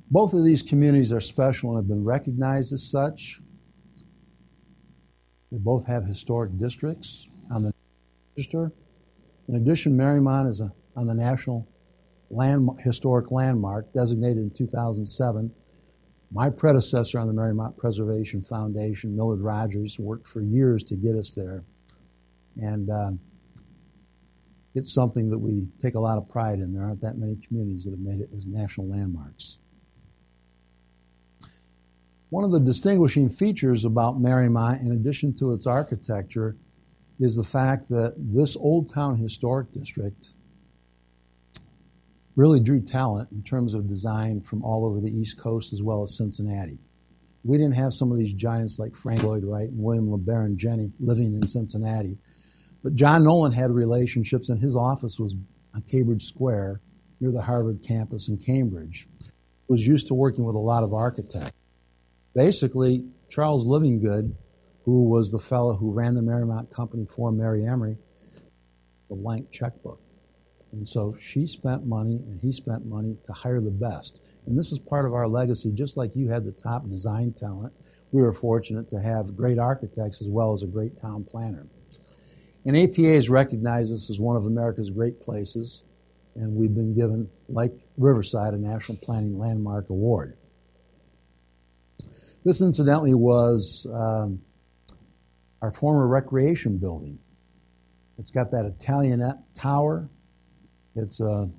Both 0.10 0.34
of 0.34 0.45
these 0.45 0.62
communities 0.62 1.12
are 1.12 1.19
special 1.19 1.72
and 1.72 1.77
have 1.77 1.88
been 1.88 2.03
recognized 2.03 2.72
as 2.72 2.84
such. 2.84 3.41
They 5.55 5.62
both 5.62 5.88
have 5.88 6.03
historic 6.05 6.57
districts 6.57 7.29
on 7.50 7.63
the 7.63 7.71
register. 8.35 8.74
In 9.47 9.55
addition, 9.55 9.95
Mariemont 9.95 10.50
is 10.50 10.59
a, 10.59 10.74
on 10.97 11.07
the 11.07 11.13
National 11.13 11.65
Land, 12.29 12.71
Historic 12.81 13.31
Landmark 13.31 13.93
designated 13.93 14.39
in 14.39 14.50
2007. 14.50 15.50
My 16.29 16.50
predecessor 16.50 17.19
on 17.19 17.27
the 17.27 17.33
Mariemont 17.33 17.77
Preservation 17.77 18.43
Foundation, 18.43 19.15
Millard 19.15 19.39
Rogers, 19.39 19.97
worked 19.97 20.27
for 20.27 20.41
years 20.41 20.83
to 20.83 20.97
get 20.97 21.15
us 21.15 21.33
there. 21.33 21.63
And 22.57 22.89
uh, 22.89 23.12
it's 24.74 24.93
something 24.93 25.29
that 25.29 25.39
we 25.39 25.69
take 25.79 25.95
a 25.95 26.01
lot 26.01 26.17
of 26.17 26.27
pride 26.27 26.59
in. 26.59 26.74
There 26.74 26.83
aren't 26.83 27.00
that 27.00 27.17
many 27.17 27.38
communities 27.38 27.85
that 27.85 27.91
have 27.91 28.00
made 28.01 28.19
it 28.19 28.29
as 28.35 28.45
national 28.45 28.89
landmarks. 28.89 29.59
One 32.29 32.44
of 32.44 32.51
the 32.51 32.60
distinguishing 32.60 33.29
features 33.29 33.86
about 33.86 34.22
Mariemont, 34.22 34.82
in 34.82 34.91
addition 34.91 35.34
to 35.36 35.51
its 35.51 35.67
architecture, 35.67 36.58
is 37.20 37.36
the 37.36 37.44
fact 37.44 37.88
that 37.89 38.15
this 38.17 38.58
Old 38.58 38.89
Town 38.89 39.17
Historic 39.17 39.72
District 39.72 40.34
really 42.36 42.60
drew 42.60 42.82
talent 42.82 43.32
in 43.32 43.44
terms 43.44 43.74
of 43.74 43.88
design 43.88 44.41
from 44.41 44.63
all 44.63 44.86
over 44.86 45.00
the 45.00 45.15
East 45.15 45.38
Coast 45.38 45.72
as 45.72 45.82
well 45.82 46.03
as 46.03 46.17
Cincinnati. 46.17 46.79
We 47.44 47.58
didn't 47.58 47.75
have 47.75 47.94
some 47.94 48.12
of 48.12 48.17
these 48.17 48.34
giants 48.34 48.79
like 48.79 48.96
Frank 48.96 49.24
Lloyd 49.24 49.46
Wright 49.46 49.70
and 49.70 49.82
William 49.82 50.08
LeBaron 50.10 50.58
Jenney 50.58 50.91
living 51.00 51.36
in 51.36 51.46
Cincinnati. 51.46 52.17
But 52.84 52.96
John 52.96 53.24
Nolen 53.24 53.51
had 53.51 53.72
relationships, 53.72 54.50
and 54.50 54.60
his 54.60 54.75
office 54.75 55.20
was 55.20 55.36
on 55.74 55.84
Cambridge 55.84 56.25
Square 56.25 56.82
near 57.22 57.32
the 57.32 57.41
Harvard 57.41 57.82
campus 57.82 58.27
in 58.27 58.38
Cambridge. 58.38 59.08
He 59.22 59.29
Was 59.67 59.88
used 59.88 60.08
to 60.08 60.13
working 60.13 60.44
with 60.44 60.55
a 60.55 60.60
lot 60.60 60.84
of 60.84 60.94
architects. 60.94 61.54
Basically, 62.36 63.06
Charles 63.30 63.65
Livingood, 63.65 64.36
who 64.84 65.04
was 65.06 65.32
the 65.32 65.39
fellow 65.39 65.75
who 65.75 65.92
ran 65.92 66.13
the 66.13 66.22
Mariemont 66.22 66.70
Company 66.70 67.06
for 67.06 67.32
Mary 67.32 67.65
Emery, 67.65 67.98
the 69.10 69.15
blank 69.15 69.50
checkbook. 69.50 70.01
And 70.72 70.86
so 70.86 71.15
she 71.20 71.48
spent 71.48 71.86
money 71.86 72.18
and 72.27 72.39
he 72.39 72.51
spent 72.51 72.86
money 72.86 73.18
to 73.24 73.32
hire 73.32 73.62
the 73.62 73.72
best. 73.72 74.22
And 74.46 74.58
this 74.58 74.72
is 74.72 74.80
part 74.80 75.06
of 75.06 75.13
our 75.13 75.27
legacy. 75.27 75.72
Just 75.72 75.96
like 75.96 76.15
you 76.15 76.27
had 76.27 76.44
the 76.44 76.51
top 76.51 76.88
design 76.89 77.32
talent, 77.32 77.74
we 78.12 78.22
were 78.22 78.34
fortunate 78.34 78.89
to 78.89 79.00
have 79.00 79.38
great 79.38 79.58
architects 79.58 80.22
as 80.22 80.27
well 80.27 80.54
as 80.54 80.63
a 80.63 80.68
great 80.68 80.98
town 80.98 81.24
planner. 81.24 81.68
And 82.65 82.75
APA 82.75 83.01
has 83.01 83.30
recognized 83.30 83.94
this 83.94 84.10
as 84.10 84.20
one 84.20 84.36
of 84.36 84.46
America's 84.46 84.89
great 84.89 85.22
places, 85.22 85.84
and 86.36 86.56
we've 86.56 86.74
been 86.74 86.94
given, 86.94 87.30
like 87.48 87.74
Riverside, 87.98 88.54
a 88.54 88.58
National 88.58 88.98
Planning 88.98 89.38
Landmark 89.38 89.89
Award. 89.89 90.36
This, 92.45 92.61
incidentally, 92.61 93.13
was 93.13 93.85
um, 93.91 94.39
our 95.61 95.71
former 95.71 96.07
recreation 96.07 96.77
building. 96.77 97.19
It's 98.17 98.31
got 98.31 98.51
that 98.51 98.65
Italianate 98.65 99.35
tower 99.53 100.09
it's 100.95 101.19
a 101.19 101.49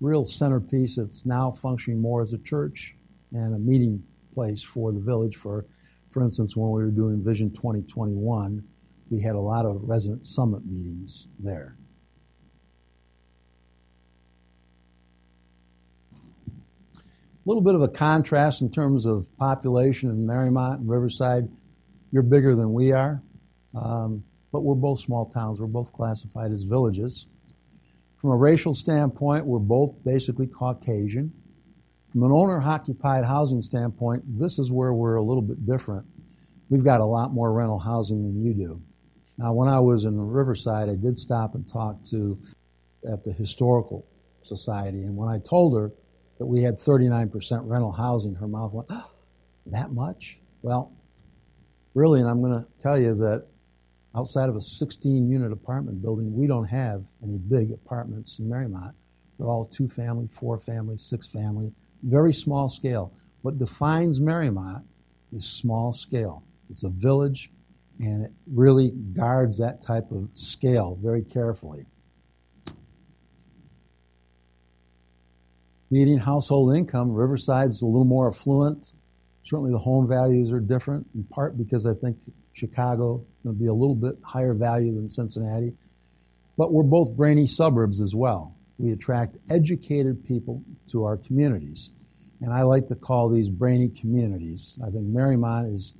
real 0.00 0.24
centerpiece. 0.24 0.98
It's 0.98 1.24
now 1.24 1.50
functioning 1.50 2.00
more 2.00 2.20
as 2.20 2.32
a 2.34 2.38
church 2.38 2.96
and 3.32 3.54
a 3.54 3.58
meeting 3.58 4.02
place 4.34 4.62
for 4.62 4.92
the 4.92 5.00
village. 5.00 5.36
For, 5.36 5.64
for 6.10 6.22
instance, 6.22 6.56
when 6.56 6.70
we 6.70 6.82
were 6.82 6.90
doing 6.90 7.22
Vision 7.22 7.50
2021, 7.50 8.62
we 9.10 9.20
had 9.20 9.34
a 9.34 9.40
lot 9.40 9.64
of 9.64 9.82
resident 9.88 10.26
summit 10.26 10.66
meetings 10.66 11.28
there. 11.38 11.76
Little 17.48 17.62
bit 17.62 17.74
of 17.74 17.80
a 17.80 17.88
contrast 17.88 18.60
in 18.60 18.70
terms 18.70 19.06
of 19.06 19.34
population 19.38 20.10
in 20.10 20.26
Mariemont 20.26 20.74
and 20.74 20.88
Riverside. 20.88 21.48
You're 22.12 22.22
bigger 22.22 22.54
than 22.54 22.74
we 22.74 22.92
are, 22.92 23.22
um, 23.74 24.22
but 24.52 24.64
we're 24.64 24.74
both 24.74 25.00
small 25.00 25.30
towns. 25.30 25.58
We're 25.58 25.66
both 25.66 25.90
classified 25.90 26.52
as 26.52 26.64
villages. 26.64 27.26
From 28.16 28.32
a 28.32 28.36
racial 28.36 28.74
standpoint, 28.74 29.46
we're 29.46 29.60
both 29.60 30.04
basically 30.04 30.46
Caucasian. 30.46 31.32
From 32.12 32.24
an 32.24 32.32
owner 32.32 32.60
occupied 32.60 33.24
housing 33.24 33.62
standpoint, 33.62 34.24
this 34.26 34.58
is 34.58 34.70
where 34.70 34.92
we're 34.92 35.14
a 35.14 35.22
little 35.22 35.42
bit 35.42 35.64
different. 35.64 36.04
We've 36.68 36.84
got 36.84 37.00
a 37.00 37.06
lot 37.06 37.32
more 37.32 37.54
rental 37.54 37.78
housing 37.78 38.24
than 38.24 38.42
you 38.42 38.52
do. 38.52 38.82
Now, 39.38 39.54
when 39.54 39.68
I 39.68 39.80
was 39.80 40.04
in 40.04 40.20
Riverside, 40.20 40.90
I 40.90 40.96
did 40.96 41.16
stop 41.16 41.54
and 41.54 41.66
talk 41.66 42.02
to 42.10 42.38
at 43.10 43.24
the 43.24 43.32
Historical 43.32 44.06
Society, 44.42 45.04
and 45.04 45.16
when 45.16 45.30
I 45.30 45.38
told 45.38 45.78
her 45.78 45.92
that 46.38 46.46
we 46.46 46.62
had 46.62 46.74
39% 46.74 47.62
rental 47.64 47.92
housing, 47.92 48.34
her 48.36 48.48
mouth 48.48 48.72
went, 48.72 48.88
oh, 48.90 49.10
that 49.66 49.92
much? 49.92 50.38
Well, 50.62 50.92
really, 51.94 52.20
and 52.20 52.28
I'm 52.28 52.40
going 52.40 52.62
to 52.62 52.66
tell 52.78 52.98
you 52.98 53.14
that 53.16 53.46
outside 54.14 54.48
of 54.48 54.56
a 54.56 54.60
16 54.60 55.28
unit 55.28 55.52
apartment 55.52 56.00
building, 56.02 56.34
we 56.34 56.46
don't 56.46 56.66
have 56.66 57.06
any 57.22 57.38
big 57.38 57.72
apartments 57.72 58.38
in 58.38 58.48
Mariemont. 58.48 58.94
They're 59.38 59.48
all 59.48 59.64
two 59.64 59.88
family, 59.88 60.28
four 60.28 60.58
family, 60.58 60.96
six 60.96 61.26
family, 61.26 61.72
very 62.02 62.32
small 62.32 62.68
scale. 62.68 63.12
What 63.42 63.58
defines 63.58 64.20
Mariemont 64.20 64.82
is 65.32 65.44
small 65.44 65.92
scale. 65.92 66.42
It's 66.70 66.82
a 66.82 66.90
village, 66.90 67.50
and 68.00 68.24
it 68.24 68.32
really 68.52 68.90
guards 68.90 69.58
that 69.58 69.82
type 69.82 70.10
of 70.10 70.28
scale 70.34 70.98
very 71.00 71.22
carefully. 71.22 71.86
Median 75.90 76.18
household 76.18 76.76
income, 76.76 77.12
Riverside's 77.12 77.82
a 77.82 77.86
little 77.86 78.04
more 78.04 78.28
affluent. 78.28 78.92
Certainly 79.42 79.72
the 79.72 79.78
home 79.78 80.06
values 80.06 80.52
are 80.52 80.60
different, 80.60 81.06
in 81.14 81.24
part 81.24 81.56
because 81.56 81.86
I 81.86 81.94
think 81.94 82.18
Chicago 82.52 83.24
to 83.44 83.52
be 83.52 83.66
a 83.66 83.72
little 83.72 83.94
bit 83.94 84.16
higher 84.22 84.52
value 84.52 84.94
than 84.94 85.08
Cincinnati. 85.08 85.72
But 86.58 86.72
we're 86.72 86.82
both 86.82 87.16
brainy 87.16 87.46
suburbs 87.46 88.00
as 88.00 88.14
well. 88.14 88.54
We 88.78 88.92
attract 88.92 89.38
educated 89.50 90.24
people 90.24 90.62
to 90.90 91.04
our 91.04 91.16
communities. 91.16 91.92
And 92.40 92.52
I 92.52 92.62
like 92.62 92.88
to 92.88 92.94
call 92.94 93.28
these 93.28 93.48
brainy 93.48 93.88
communities. 93.88 94.78
I 94.86 94.90
think 94.90 95.06
Mariemont 95.06 95.74
is, 95.74 95.94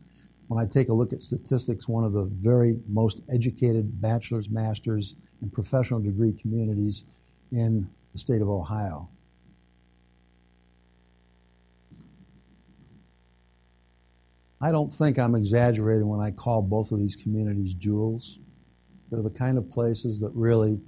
when 0.49 0.62
I 0.62 0.68
take 0.68 0.88
a 0.88 0.92
look 0.92 1.12
at 1.12 1.23
statistics, 1.23 1.88
one 1.88 2.04
of 2.04 2.12
the 2.12 2.25
very 2.25 2.78
most 2.88 3.23
educated 3.33 4.00
bachelor's, 4.00 4.49
master's, 4.49 5.14
and 5.40 5.52
professional 5.52 6.00
degree 6.00 6.33
communities 6.33 7.04
in 7.50 7.88
the 8.12 8.18
state 8.18 8.42
of 8.42 8.49
Ohio. 8.49 9.09
I 14.61 14.73
don't 14.73 14.93
think 14.93 15.19
I'm 15.19 15.37
exaggerating 15.37 16.09
when 16.09 16.21
I 16.21 16.33
call 16.33 16.62
both 16.62 16.91
of 16.91 16.99
these 16.99 17.15
communities 17.15 17.75
jewels. 17.75 18.41
They're 19.11 19.23
the 19.23 19.31
kind 19.31 19.57
of 19.57 19.71
places 19.71 20.21
that 20.21 20.33
really 20.35 20.81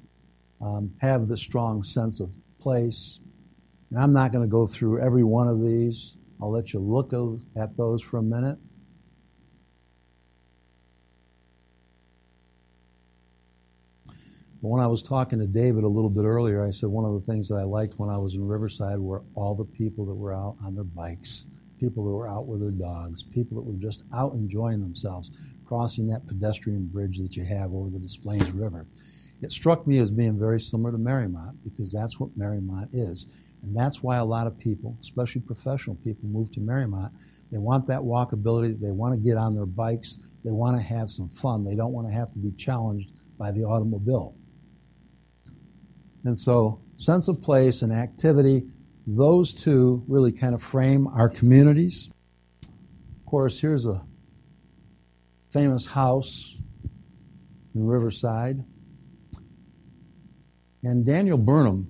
um, 0.60 0.92
have 1.00 1.28
the 1.28 1.36
strong 1.36 1.82
sense 1.84 2.18
of 2.20 2.30
place. 2.58 3.20
And 3.90 3.98
I'm 4.00 4.12
not 4.12 4.32
going 4.32 4.44
to 4.44 4.50
go 4.50 4.66
through 4.66 5.00
every 5.00 5.22
one 5.22 5.46
of 5.46 5.60
these. 5.60 6.16
I'll 6.42 6.50
let 6.50 6.72
you 6.72 6.80
look 6.80 7.12
at 7.56 7.76
those 7.76 8.02
for 8.02 8.18
a 8.18 8.22
minute. 8.22 8.58
But 14.62 14.68
When 14.68 14.82
I 14.82 14.88
was 14.88 15.02
talking 15.02 15.38
to 15.38 15.46
David 15.46 15.84
a 15.84 15.88
little 15.88 16.10
bit 16.10 16.24
earlier, 16.24 16.66
I 16.66 16.70
said 16.72 16.88
one 16.88 17.04
of 17.04 17.14
the 17.14 17.20
things 17.20 17.48
that 17.48 17.54
I 17.54 17.62
liked 17.62 17.98
when 17.98 18.10
I 18.10 18.18
was 18.18 18.34
in 18.34 18.46
Riverside 18.46 18.98
were 18.98 19.22
all 19.34 19.54
the 19.54 19.64
people 19.64 20.04
that 20.06 20.14
were 20.14 20.34
out 20.34 20.56
on 20.62 20.74
their 20.74 20.84
bikes 20.84 21.46
people 21.80 22.04
who 22.04 22.14
were 22.14 22.28
out 22.28 22.46
with 22.46 22.60
their 22.60 22.70
dogs, 22.70 23.22
people 23.22 23.56
that 23.56 23.62
were 23.62 23.78
just 23.78 24.04
out 24.14 24.34
enjoying 24.34 24.80
themselves, 24.80 25.30
crossing 25.64 26.06
that 26.08 26.26
pedestrian 26.26 26.86
bridge 26.86 27.18
that 27.18 27.34
you 27.34 27.44
have 27.44 27.72
over 27.72 27.88
the 27.88 27.98
Des 27.98 28.20
Plaines 28.22 28.50
River. 28.52 28.86
It 29.40 29.50
struck 29.50 29.86
me 29.86 29.98
as 29.98 30.10
being 30.10 30.38
very 30.38 30.60
similar 30.60 30.92
to 30.92 30.98
Mariemont 30.98 31.56
because 31.64 31.90
that's 31.90 32.20
what 32.20 32.38
Mariemont 32.38 32.90
is. 32.92 33.26
And 33.62 33.74
that's 33.76 34.02
why 34.02 34.18
a 34.18 34.24
lot 34.24 34.46
of 34.46 34.58
people, 34.58 34.96
especially 35.00 35.40
professional 35.40 35.96
people, 35.96 36.28
move 36.28 36.52
to 36.52 36.60
Mariemont. 36.60 37.10
They 37.50 37.58
want 37.58 37.86
that 37.86 38.00
walkability. 38.00 38.78
They 38.78 38.90
want 38.90 39.14
to 39.14 39.20
get 39.20 39.36
on 39.36 39.54
their 39.54 39.66
bikes. 39.66 40.18
They 40.44 40.50
want 40.50 40.76
to 40.76 40.82
have 40.82 41.10
some 41.10 41.28
fun. 41.30 41.64
They 41.64 41.74
don't 41.74 41.92
want 41.92 42.06
to 42.06 42.12
have 42.12 42.30
to 42.32 42.38
be 42.38 42.52
challenged 42.52 43.10
by 43.38 43.50
the 43.50 43.64
automobile. 43.64 44.34
And 46.24 46.38
so, 46.38 46.80
sense 46.96 47.28
of 47.28 47.40
place 47.40 47.82
and 47.82 47.92
activity 47.92 48.66
those 49.06 49.52
two 49.52 50.04
really 50.08 50.32
kind 50.32 50.54
of 50.54 50.62
frame 50.62 51.06
our 51.08 51.28
communities. 51.28 52.10
Of 52.62 53.26
course, 53.26 53.58
here's 53.60 53.86
a 53.86 54.02
famous 55.50 55.86
house 55.86 56.56
in 57.74 57.86
Riverside. 57.86 58.64
And 60.82 61.04
Daniel 61.04 61.38
Burnham, 61.38 61.88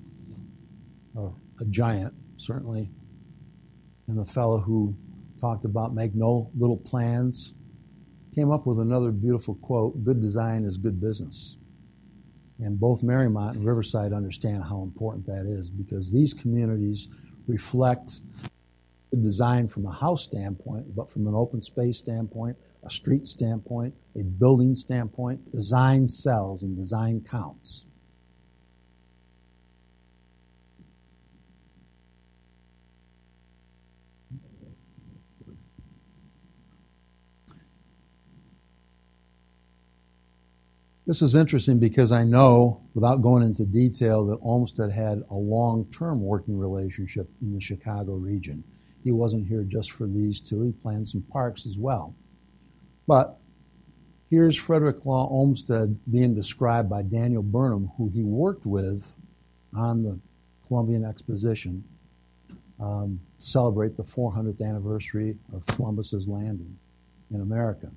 a 1.17 1.65
giant, 1.67 2.15
certainly, 2.39 2.91
and 4.09 4.19
the 4.19 4.25
fellow 4.25 4.59
who 4.59 4.97
talked 5.41 5.65
about 5.65 5.95
make 5.95 6.15
no 6.15 6.51
little 6.57 6.77
plans, 6.77 7.55
came 8.35 8.51
up 8.51 8.67
with 8.67 8.79
another 8.79 9.11
beautiful 9.11 9.57
quote 9.57 10.03
good 10.05 10.21
design 10.21 10.65
is 10.65 10.79
good 10.79 11.01
business. 11.01 11.57
And 12.63 12.79
both 12.79 13.03
Mariemont 13.03 13.53
and 13.53 13.65
Riverside 13.65 14.13
understand 14.13 14.65
how 14.65 14.83
important 14.83 15.27
that 15.27 15.47
is 15.47 15.71
because 15.71 16.13
these 16.13 16.35
communities 16.35 17.09
reflect 17.47 18.21
the 19.11 19.17
design 19.17 19.67
from 19.67 19.87
a 19.87 19.93
house 19.93 20.23
standpoint, 20.23 20.95
but 20.95 21.11
from 21.11 21.27
an 21.27 21.35
open 21.35 21.61
space 21.61 21.99
standpoint, 21.99 22.57
a 22.85 22.91
street 22.91 23.27
standpoint, 23.27 23.95
a 24.17 24.23
building 24.23 24.75
standpoint, 24.75 25.51
design 25.53 26.07
sells 26.07 26.63
and 26.63 26.77
design 26.77 27.21
counts. 27.29 27.87
This 41.11 41.23
is 41.23 41.35
interesting 41.35 41.81
because 41.81 42.13
I 42.13 42.23
know, 42.23 42.83
without 42.95 43.21
going 43.21 43.43
into 43.43 43.65
detail, 43.65 44.25
that 44.27 44.39
Olmsted 44.43 44.93
had 44.93 45.25
a 45.29 45.35
long 45.35 45.87
term 45.87 46.23
working 46.23 46.57
relationship 46.57 47.29
in 47.43 47.53
the 47.53 47.61
Chicago 47.61 48.13
region. 48.13 48.63
He 49.03 49.11
wasn't 49.11 49.49
here 49.49 49.65
just 49.65 49.91
for 49.91 50.07
these 50.07 50.41
two, 50.41 50.63
he 50.63 50.71
planned 50.71 51.09
some 51.09 51.23
parks 51.23 51.67
as 51.67 51.77
well. 51.77 52.15
But 53.09 53.41
here's 54.31 54.55
Frederick 54.55 55.05
Law 55.05 55.29
Olmsted 55.29 55.99
being 56.13 56.33
described 56.33 56.89
by 56.89 57.03
Daniel 57.03 57.43
Burnham, 57.43 57.91
who 57.97 58.09
he 58.09 58.23
worked 58.23 58.65
with 58.65 59.17
on 59.75 60.05
the 60.05 60.17
Columbian 60.65 61.05
Exposition 61.05 61.83
um, 62.79 63.19
to 63.37 63.45
celebrate 63.45 63.97
the 63.97 64.05
400th 64.05 64.63
anniversary 64.63 65.37
of 65.53 65.67
Columbus's 65.67 66.29
landing 66.29 66.79
in 67.33 67.41
America. 67.41 67.91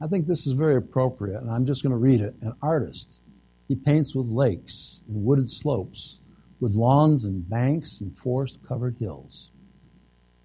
I 0.00 0.06
think 0.06 0.26
this 0.26 0.46
is 0.46 0.52
very 0.52 0.76
appropriate, 0.76 1.40
and 1.40 1.50
I'm 1.50 1.66
just 1.66 1.82
going 1.82 1.92
to 1.92 1.96
read 1.96 2.20
it. 2.20 2.34
An 2.42 2.54
artist, 2.60 3.20
he 3.68 3.74
paints 3.74 4.14
with 4.14 4.26
lakes 4.26 5.02
and 5.08 5.24
wooded 5.24 5.48
slopes, 5.48 6.20
with 6.60 6.74
lawns 6.74 7.24
and 7.24 7.48
banks 7.48 8.00
and 8.00 8.16
forest 8.16 8.58
covered 8.66 8.96
hills. 8.98 9.50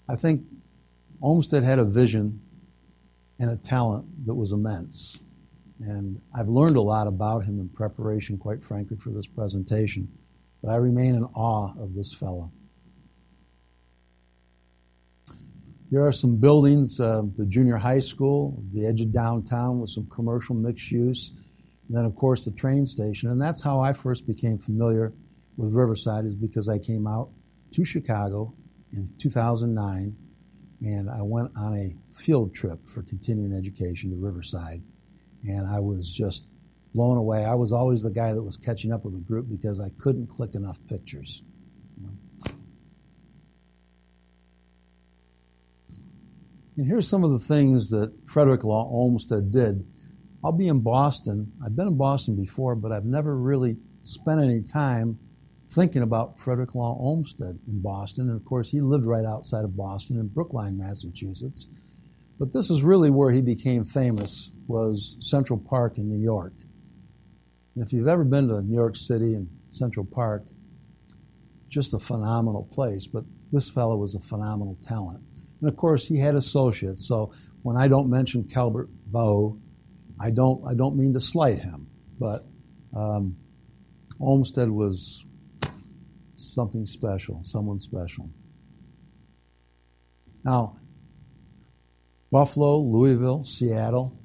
I 0.07 0.15
think 0.15 0.43
Olmsted 1.21 1.63
had 1.63 1.79
a 1.79 1.85
vision 1.85 2.41
and 3.39 3.49
a 3.49 3.55
talent 3.55 4.25
that 4.25 4.35
was 4.35 4.51
immense. 4.51 5.19
And 5.79 6.21
I've 6.35 6.49
learned 6.49 6.75
a 6.75 6.81
lot 6.81 7.07
about 7.07 7.45
him 7.45 7.59
in 7.59 7.69
preparation, 7.69 8.37
quite 8.37 8.63
frankly, 8.63 8.97
for 8.97 9.11
this 9.11 9.27
presentation. 9.27 10.09
But 10.61 10.71
I 10.71 10.75
remain 10.75 11.15
in 11.15 11.23
awe 11.23 11.73
of 11.79 11.95
this 11.95 12.13
fellow. 12.13 12.51
There 15.91 16.05
are 16.05 16.12
some 16.12 16.36
buildings, 16.36 17.00
uh, 17.00 17.24
the 17.36 17.48
junior 17.48 17.77
high 17.77 18.00
school, 18.00 18.63
the 18.72 18.86
edge 18.86 19.01
of 19.01 19.12
downtown 19.12 19.79
with 19.79 19.89
some 19.89 20.08
commercial 20.08 20.55
mixed 20.55 20.91
use, 20.91 21.31
and 21.88 21.98
then, 21.98 22.05
of 22.05 22.15
course, 22.15 22.46
the 22.46 22.51
train 22.51 22.86
station. 22.86 23.31
And 23.31 23.41
that's 23.41 23.63
how 23.63 23.79
I 23.79 23.93
first 23.93 24.27
became 24.27 24.60
familiar 24.60 25.13
with 25.58 25.74
Riverside, 25.74 26.25
is 26.25 26.36
because 26.36 26.69
I 26.69 26.77
came 26.77 27.08
out 27.08 27.31
to 27.72 27.84
Chicago 27.84 28.53
in 28.93 29.10
2009 29.17 30.15
and 30.81 31.10
I 31.10 31.22
went 31.22 31.51
on 31.58 31.75
a 31.75 31.96
field 32.13 32.53
trip 32.53 32.86
for 32.86 33.01
continuing 33.01 33.53
education 33.53 34.12
to 34.12 34.15
Riverside. 34.15 34.81
And 35.48 35.67
I 35.67 35.79
was 35.79 36.10
just 36.12 36.46
blown 36.93 37.17
away. 37.17 37.46
I 37.46 37.55
was 37.55 37.72
always 37.72 38.03
the 38.03 38.12
guy 38.12 38.34
that 38.34 38.41
was 38.41 38.58
catching 38.58 38.91
up 38.93 39.03
with 39.05 39.13
the 39.13 39.19
group 39.19 39.48
because 39.50 39.79
I 39.79 39.89
couldn't 39.98 40.27
click 40.27 40.55
enough 40.55 40.79
pictures. 40.88 41.43
And 46.77 46.88
here's 46.88 47.07
some 47.07 47.23
of 47.23 47.31
the 47.31 47.39
things 47.39 47.89
that 47.89 48.13
Frederick 48.25 48.63
Law 48.63 48.89
Olmsted 48.89 49.51
did. 49.51 49.85
I'll 50.43 50.53
be 50.53 50.69
in 50.69 50.79
Boston. 50.79 51.51
I've 51.63 51.75
been 51.75 51.88
in 51.88 51.97
Boston 51.97 52.35
before, 52.35 52.75
but 52.75 52.91
I've 52.91 53.05
never 53.05 53.38
really 53.38 53.77
spent 54.01 54.41
any 54.41 54.61
time 54.61 55.19
thinking 55.67 56.01
about 56.01 56.39
Frederick 56.39 56.73
Law 56.73 56.97
Olmsted 56.99 57.59
in 57.67 57.81
Boston. 57.81 58.29
And 58.29 58.39
of 58.39 58.45
course, 58.45 58.71
he 58.71 58.81
lived 58.81 59.05
right 59.05 59.25
outside 59.25 59.65
of 59.65 59.75
Boston 59.75 60.17
in 60.17 60.27
Brookline, 60.27 60.77
Massachusetts. 60.77 61.67
But 62.39 62.53
this 62.53 62.69
is 62.69 62.82
really 62.82 63.10
where 63.10 63.32
he 63.32 63.41
became 63.41 63.84
famous 63.84 64.51
was 64.67 65.17
Central 65.19 65.60
Park 65.60 65.97
in 65.97 66.10
New 66.10 66.23
York. 66.23 66.53
And 67.75 67.86
if 67.86 67.91
you've 67.91 68.08
ever 68.08 68.23
been 68.23 68.47
to 68.47 68.62
New 68.62 68.75
York 68.75 68.95
City 68.95 69.36
and 69.36 69.49
Central 69.69 70.05
Park, 70.05 70.45
just 71.67 71.93
a 71.93 71.99
phenomenal 71.99 72.67
place. 72.71 73.05
But 73.05 73.25
this 73.51 73.69
fellow 73.69 73.97
was 73.97 74.15
a 74.15 74.19
phenomenal 74.19 74.77
talent. 74.82 75.21
And 75.62 75.69
of 75.69 75.76
course, 75.76 76.06
he 76.06 76.17
had 76.17 76.36
associates. 76.36 77.08
So 77.08 77.32
when 77.63 77.76
I 77.78 77.88
don't 77.88 78.10
mention 78.10 78.43
Calvert 78.43 78.89
Vaux, 79.10 79.58
I 80.19 80.32
don't, 80.32 80.65
I 80.67 80.74
don't 80.74 80.95
mean 80.98 81.13
to 81.13 81.19
slight 81.19 81.60
him, 81.60 81.88
but 82.19 82.45
um, 82.95 83.38
Olmsted 84.19 84.69
was 84.69 85.26
something 86.36 86.86
special, 86.86 87.41
someone 87.43 87.80
special. 87.80 88.30
Now, 90.43 90.78
Buffalo, 92.32 92.78
Louisville, 92.78 93.43
Seattle. 93.43 94.17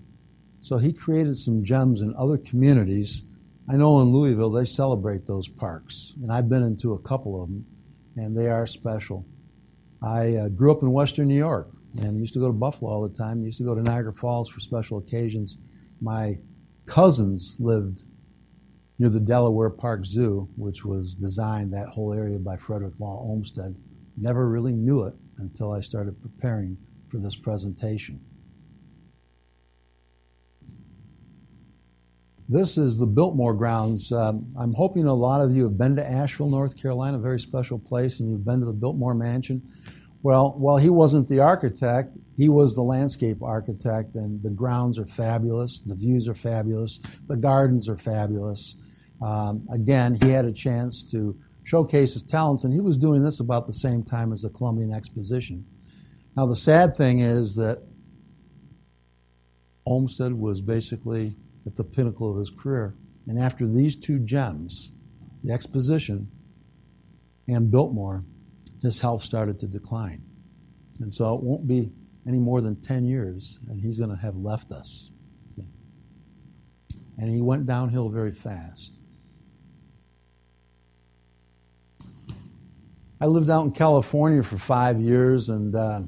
So 0.61 0.79
he 0.79 0.92
created 0.92 1.37
some 1.37 1.64
gems 1.64 2.01
in 2.01 2.14
other 2.16 2.38
communities. 2.38 3.23
I 3.68 3.77
know 3.77 4.01
in 4.01 4.09
Louisville 4.09 4.51
they 4.51 4.64
celebrate 4.64 5.27
those 5.27 5.49
parks, 5.49 6.14
and 6.23 6.33
I've 6.33 6.49
been 6.49 6.62
into 6.62 6.92
a 6.92 6.99
couple 6.99 7.42
of 7.42 7.49
them, 7.49 7.66
and 8.16 8.37
they 8.37 8.49
are 8.49 8.66
special. 8.66 9.27
I 10.04 10.36
uh, 10.36 10.48
grew 10.50 10.70
up 10.70 10.82
in 10.82 10.92
Western 10.92 11.28
New 11.28 11.36
York 11.36 11.70
and 12.02 12.18
used 12.18 12.34
to 12.34 12.38
go 12.38 12.46
to 12.46 12.52
Buffalo 12.52 12.90
all 12.90 13.08
the 13.08 13.16
time. 13.16 13.42
Used 13.42 13.58
to 13.58 13.64
go 13.64 13.74
to 13.74 13.82
Niagara 13.82 14.12
Falls 14.12 14.50
for 14.50 14.60
special 14.60 14.98
occasions. 14.98 15.56
My 16.00 16.38
cousins 16.84 17.56
lived 17.58 18.02
near 18.98 19.08
the 19.08 19.20
Delaware 19.20 19.70
Park 19.70 20.04
Zoo, 20.04 20.48
which 20.56 20.84
was 20.84 21.14
designed 21.14 21.72
that 21.72 21.88
whole 21.88 22.12
area 22.12 22.38
by 22.38 22.56
Frederick 22.56 22.94
Law 23.00 23.18
Olmsted. 23.22 23.76
Never 24.16 24.48
really 24.48 24.74
knew 24.74 25.04
it 25.04 25.14
until 25.38 25.72
I 25.72 25.80
started 25.80 26.20
preparing 26.20 26.76
for 27.08 27.18
this 27.18 27.34
presentation. 27.34 28.20
This 32.48 32.76
is 32.76 32.98
the 32.98 33.07
Biltmore 33.07 33.54
grounds. 33.54 34.12
Um, 34.12 34.50
I'm 34.59 34.74
hoping 34.74 35.07
a 35.07 35.14
lot 35.14 35.40
of 35.40 35.57
you 35.57 35.62
have 35.62 35.78
been 35.78 35.96
to 35.96 36.07
Asheville, 36.07 36.50
North 36.50 36.76
Carolina, 36.76 37.16
a 37.16 37.20
very 37.20 37.40
special 37.40 37.78
place, 37.78 38.20
and 38.20 38.30
you've 38.30 38.44
been 38.44 38.61
to 38.61 38.66
the 38.66 38.72
Biltmore 38.72 39.14
Mansion. 39.14 39.62
Well, 40.22 40.54
while 40.59 40.76
he 40.76 40.90
wasn't 40.90 41.26
the 41.26 41.40
architect, 41.40 42.18
he 42.37 42.50
was 42.50 42.74
the 42.74 42.83
landscape 42.83 43.42
architect, 43.42 44.14
and 44.14 44.42
the 44.42 44.50
grounds 44.50 44.98
are 44.98 45.07
fabulous, 45.07 45.80
the 45.80 45.94
views 45.94 46.28
are 46.28 46.35
fabulous, 46.35 47.00
the 47.28 47.37
gardens 47.37 47.88
are 47.88 47.96
fabulous. 47.96 48.76
Um, 49.22 49.66
again, 49.72 50.18
he 50.20 50.28
had 50.28 50.44
a 50.44 50.52
chance 50.52 51.02
to 51.12 51.35
showcase 51.62 52.12
his 52.12 52.22
talents, 52.22 52.64
and 52.64 52.74
he 52.74 52.80
was 52.80 52.98
doing 52.98 53.22
this 53.22 53.40
about 53.40 53.66
the 53.66 53.72
same 53.72 54.02
time 54.02 54.35
as 54.35 54.42
the 54.42 54.50
Columbian 54.50 54.92
Exposition. 54.92 55.64
Now, 56.37 56.44
the 56.44 56.57
sad 56.57 56.94
thing 56.94 57.20
is 57.20 57.54
that 57.57 57.83
Olmsted 59.87 60.35
was 60.35 60.61
basically 60.61 61.37
at 61.66 61.77
the 61.77 61.85
pinnacle 61.85 62.31
of 62.31 62.37
his 62.38 62.50
career. 62.50 62.94
And 63.27 63.38
after 63.38 63.66
these 63.66 63.96
two 63.96 64.18
gems, 64.18 64.92
the 65.42 65.53
exposition 65.53 66.31
and 67.48 67.70
Biltmore, 67.70 68.24
his 68.83 69.00
health 69.00 69.22
started 69.22 69.59
to 69.61 69.66
decline. 69.66 70.22
And 71.00 71.12
so 71.12 71.35
it 71.35 71.42
won't 71.42 71.66
be 71.66 71.92
any 72.27 72.38
more 72.38 72.61
than 72.61 72.77
10 72.77 73.05
years, 73.05 73.59
and 73.68 73.81
he's 73.81 73.98
going 73.98 74.11
to 74.11 74.16
have 74.16 74.37
left 74.37 74.72
us. 74.72 75.11
And 77.16 77.31
he 77.31 77.40
went 77.40 77.66
downhill 77.66 78.09
very 78.09 78.33
fast. 78.33 79.00
I 83.20 83.27
lived 83.27 83.50
out 83.50 83.64
in 83.64 83.70
California 83.70 84.42
for 84.42 84.59
five 84.59 85.00
years, 85.00 85.48
and 85.48 85.74
uh, 85.74 86.03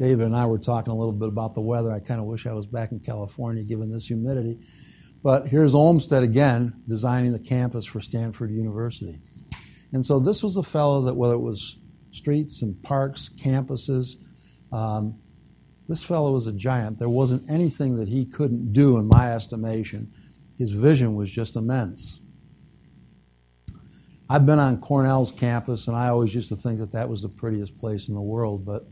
David 0.00 0.24
and 0.24 0.34
I 0.34 0.46
were 0.46 0.58
talking 0.58 0.94
a 0.94 0.96
little 0.96 1.12
bit 1.12 1.28
about 1.28 1.54
the 1.54 1.60
weather. 1.60 1.92
I 1.92 2.00
kind 2.00 2.20
of 2.20 2.26
wish 2.26 2.46
I 2.46 2.54
was 2.54 2.66
back 2.66 2.90
in 2.90 3.00
California 3.00 3.62
given 3.62 3.92
this 3.92 4.06
humidity. 4.06 4.58
But 5.22 5.46
here's 5.46 5.74
Olmsted 5.74 6.22
again 6.22 6.72
designing 6.88 7.32
the 7.32 7.38
campus 7.38 7.84
for 7.84 8.00
Stanford 8.00 8.50
University. 8.50 9.20
And 9.92 10.02
so 10.02 10.18
this 10.18 10.42
was 10.42 10.56
a 10.56 10.62
fellow 10.62 11.02
that, 11.02 11.14
whether 11.16 11.34
it 11.34 11.40
was 11.40 11.76
streets 12.12 12.62
and 12.62 12.82
parks, 12.82 13.28
campuses, 13.28 14.14
um, 14.72 15.20
this 15.86 16.02
fellow 16.02 16.32
was 16.32 16.46
a 16.46 16.52
giant. 16.52 16.98
There 16.98 17.10
wasn't 17.10 17.50
anything 17.50 17.98
that 17.98 18.08
he 18.08 18.24
couldn't 18.24 18.72
do, 18.72 18.96
in 18.96 19.06
my 19.06 19.34
estimation. 19.34 20.10
His 20.56 20.70
vision 20.70 21.14
was 21.14 21.30
just 21.30 21.56
immense. 21.56 22.20
I've 24.30 24.46
been 24.46 24.60
on 24.60 24.80
Cornell's 24.80 25.32
campus, 25.32 25.88
and 25.88 25.96
I 25.96 26.08
always 26.08 26.34
used 26.34 26.48
to 26.48 26.56
think 26.56 26.78
that 26.78 26.92
that 26.92 27.10
was 27.10 27.20
the 27.20 27.28
prettiest 27.28 27.76
place 27.76 28.08
in 28.08 28.14
the 28.14 28.22
world. 28.22 28.64
But 28.64 28.86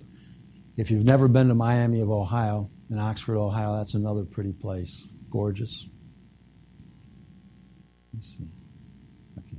if 0.78 0.92
you've 0.92 1.04
never 1.04 1.26
been 1.26 1.48
to 1.48 1.54
Miami 1.54 2.00
of 2.00 2.10
Ohio, 2.10 2.70
in 2.88 2.98
Oxford, 2.98 3.36
Ohio, 3.36 3.76
that's 3.76 3.94
another 3.94 4.24
pretty 4.24 4.52
place. 4.52 5.04
Gorgeous. 5.28 5.88
Let's 8.14 8.28
see. 8.28 8.48
Okay. 9.38 9.56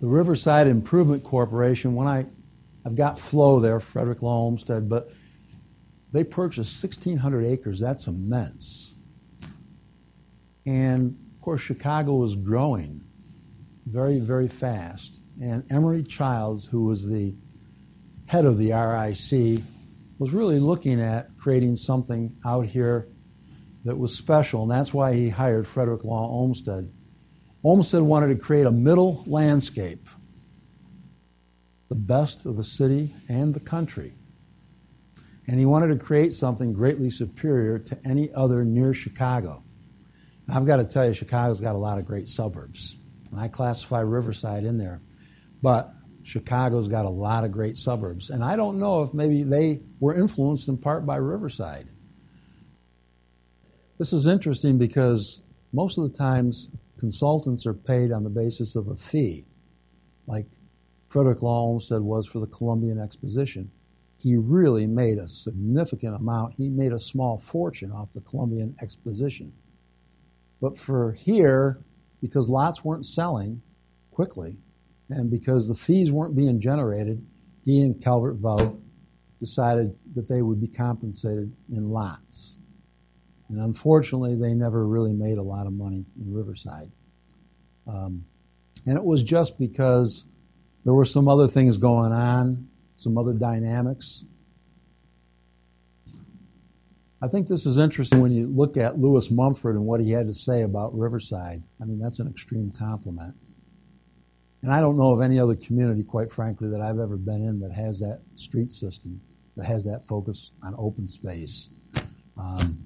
The 0.00 0.08
Riverside 0.08 0.66
Improvement 0.66 1.22
Corporation, 1.22 1.94
when 1.94 2.08
I, 2.08 2.26
I've 2.84 2.96
got 2.96 3.18
Flow 3.18 3.60
there, 3.60 3.78
Frederick 3.78 4.22
Law 4.22 4.36
Olmsted, 4.38 4.88
but 4.88 5.10
they 6.12 6.24
purchased 6.24 6.82
1,600 6.82 7.46
acres. 7.46 7.78
That's 7.78 8.08
immense. 8.08 8.96
And 10.66 11.16
of 11.36 11.40
course, 11.40 11.60
Chicago 11.60 12.16
was 12.16 12.34
growing 12.34 13.02
very, 13.86 14.18
very 14.18 14.48
fast. 14.48 15.20
And 15.40 15.64
Emery 15.72 16.02
Childs, 16.02 16.66
who 16.66 16.84
was 16.84 17.08
the 17.08 17.34
head 18.26 18.44
of 18.44 18.58
the 18.58 18.72
RIC, 18.72 19.62
was 20.18 20.32
really 20.32 20.58
looking 20.58 21.00
at 21.00 21.36
creating 21.38 21.76
something 21.76 22.36
out 22.44 22.66
here 22.66 23.08
that 23.84 23.96
was 23.96 24.14
special, 24.14 24.62
and 24.62 24.70
that's 24.70 24.92
why 24.92 25.14
he 25.14 25.30
hired 25.30 25.66
Frederick 25.66 26.04
Law 26.04 26.28
Olmsted. 26.28 26.92
Olmsted 27.64 28.02
wanted 28.02 28.28
to 28.28 28.36
create 28.36 28.66
a 28.66 28.70
middle 28.70 29.24
landscape, 29.26 30.06
the 31.88 31.94
best 31.94 32.44
of 32.44 32.56
the 32.56 32.64
city 32.64 33.14
and 33.28 33.54
the 33.54 33.60
country. 33.60 34.12
And 35.46 35.58
he 35.58 35.64
wanted 35.64 35.88
to 35.88 36.04
create 36.04 36.34
something 36.34 36.74
greatly 36.74 37.10
superior 37.10 37.78
to 37.78 37.98
any 38.04 38.32
other 38.34 38.64
near 38.64 38.92
Chicago. 38.92 39.64
I've 40.48 40.66
got 40.66 40.76
to 40.76 40.84
tell 40.84 41.06
you, 41.06 41.14
Chicago's 41.14 41.60
got 41.60 41.74
a 41.74 41.78
lot 41.78 41.98
of 41.98 42.04
great 42.04 42.28
suburbs. 42.28 42.96
And 43.30 43.40
I 43.40 43.48
classify 43.48 44.00
Riverside 44.00 44.64
in 44.64 44.78
there. 44.78 45.00
But 45.62 45.92
Chicago's 46.22 46.88
got 46.88 47.04
a 47.04 47.10
lot 47.10 47.44
of 47.44 47.52
great 47.52 47.76
suburbs. 47.76 48.30
And 48.30 48.44
I 48.44 48.56
don't 48.56 48.78
know 48.78 49.02
if 49.02 49.14
maybe 49.14 49.42
they 49.42 49.80
were 49.98 50.14
influenced 50.14 50.68
in 50.68 50.78
part 50.78 51.06
by 51.06 51.16
Riverside. 51.16 51.88
This 53.98 54.12
is 54.12 54.26
interesting 54.26 54.78
because 54.78 55.42
most 55.72 55.98
of 55.98 56.04
the 56.04 56.16
times 56.16 56.68
consultants 56.98 57.66
are 57.66 57.74
paid 57.74 58.12
on 58.12 58.24
the 58.24 58.30
basis 58.30 58.76
of 58.76 58.88
a 58.88 58.96
fee, 58.96 59.44
like 60.26 60.46
Frederick 61.08 61.42
Law 61.42 61.62
Olmsted 61.62 62.02
was 62.02 62.26
for 62.26 62.38
the 62.38 62.46
Columbian 62.46 62.98
Exposition. 62.98 63.70
He 64.16 64.36
really 64.36 64.86
made 64.86 65.18
a 65.18 65.28
significant 65.28 66.14
amount. 66.14 66.54
He 66.54 66.68
made 66.68 66.92
a 66.92 66.98
small 66.98 67.38
fortune 67.38 67.90
off 67.90 68.12
the 68.12 68.20
Columbian 68.20 68.76
Exposition. 68.80 69.52
But 70.60 70.78
for 70.78 71.12
here, 71.12 71.80
because 72.20 72.48
lots 72.48 72.84
weren't 72.84 73.06
selling 73.06 73.62
quickly, 74.10 74.58
and 75.10 75.30
because 75.30 75.68
the 75.68 75.74
fees 75.74 76.10
weren't 76.10 76.36
being 76.36 76.60
generated, 76.60 77.24
he 77.64 77.82
and 77.82 78.02
Calvert 78.02 78.36
Vaux 78.36 78.76
decided 79.40 79.96
that 80.14 80.28
they 80.28 80.42
would 80.42 80.60
be 80.60 80.68
compensated 80.68 81.52
in 81.72 81.90
lots. 81.90 82.58
And 83.48 83.58
unfortunately, 83.60 84.36
they 84.36 84.54
never 84.54 84.86
really 84.86 85.12
made 85.12 85.38
a 85.38 85.42
lot 85.42 85.66
of 85.66 85.72
money 85.72 86.04
in 86.20 86.32
Riverside. 86.32 86.90
Um, 87.86 88.24
and 88.86 88.96
it 88.96 89.04
was 89.04 89.22
just 89.22 89.58
because 89.58 90.24
there 90.84 90.94
were 90.94 91.04
some 91.04 91.28
other 91.28 91.48
things 91.48 91.76
going 91.76 92.12
on, 92.12 92.68
some 92.96 93.18
other 93.18 93.32
dynamics. 93.32 94.24
I 97.22 97.28
think 97.28 97.48
this 97.48 97.66
is 97.66 97.76
interesting 97.76 98.20
when 98.20 98.32
you 98.32 98.46
look 98.46 98.76
at 98.76 98.98
Lewis 98.98 99.30
Mumford 99.30 99.76
and 99.76 99.84
what 99.84 100.00
he 100.00 100.10
had 100.12 100.26
to 100.26 100.32
say 100.32 100.62
about 100.62 100.96
Riverside. 100.96 101.62
I 101.80 101.84
mean, 101.84 101.98
that's 101.98 102.18
an 102.18 102.28
extreme 102.28 102.70
compliment. 102.70 103.34
And 104.62 104.72
I 104.72 104.80
don't 104.80 104.98
know 104.98 105.12
of 105.12 105.22
any 105.22 105.38
other 105.38 105.56
community, 105.56 106.02
quite 106.04 106.30
frankly, 106.30 106.68
that 106.68 106.80
I've 106.80 106.98
ever 106.98 107.16
been 107.16 107.46
in 107.46 107.60
that 107.60 107.72
has 107.72 107.98
that 108.00 108.20
street 108.36 108.70
system, 108.70 109.20
that 109.56 109.64
has 109.64 109.84
that 109.84 110.06
focus 110.06 110.50
on 110.62 110.74
open 110.76 111.08
space. 111.08 111.70
Um, 112.36 112.84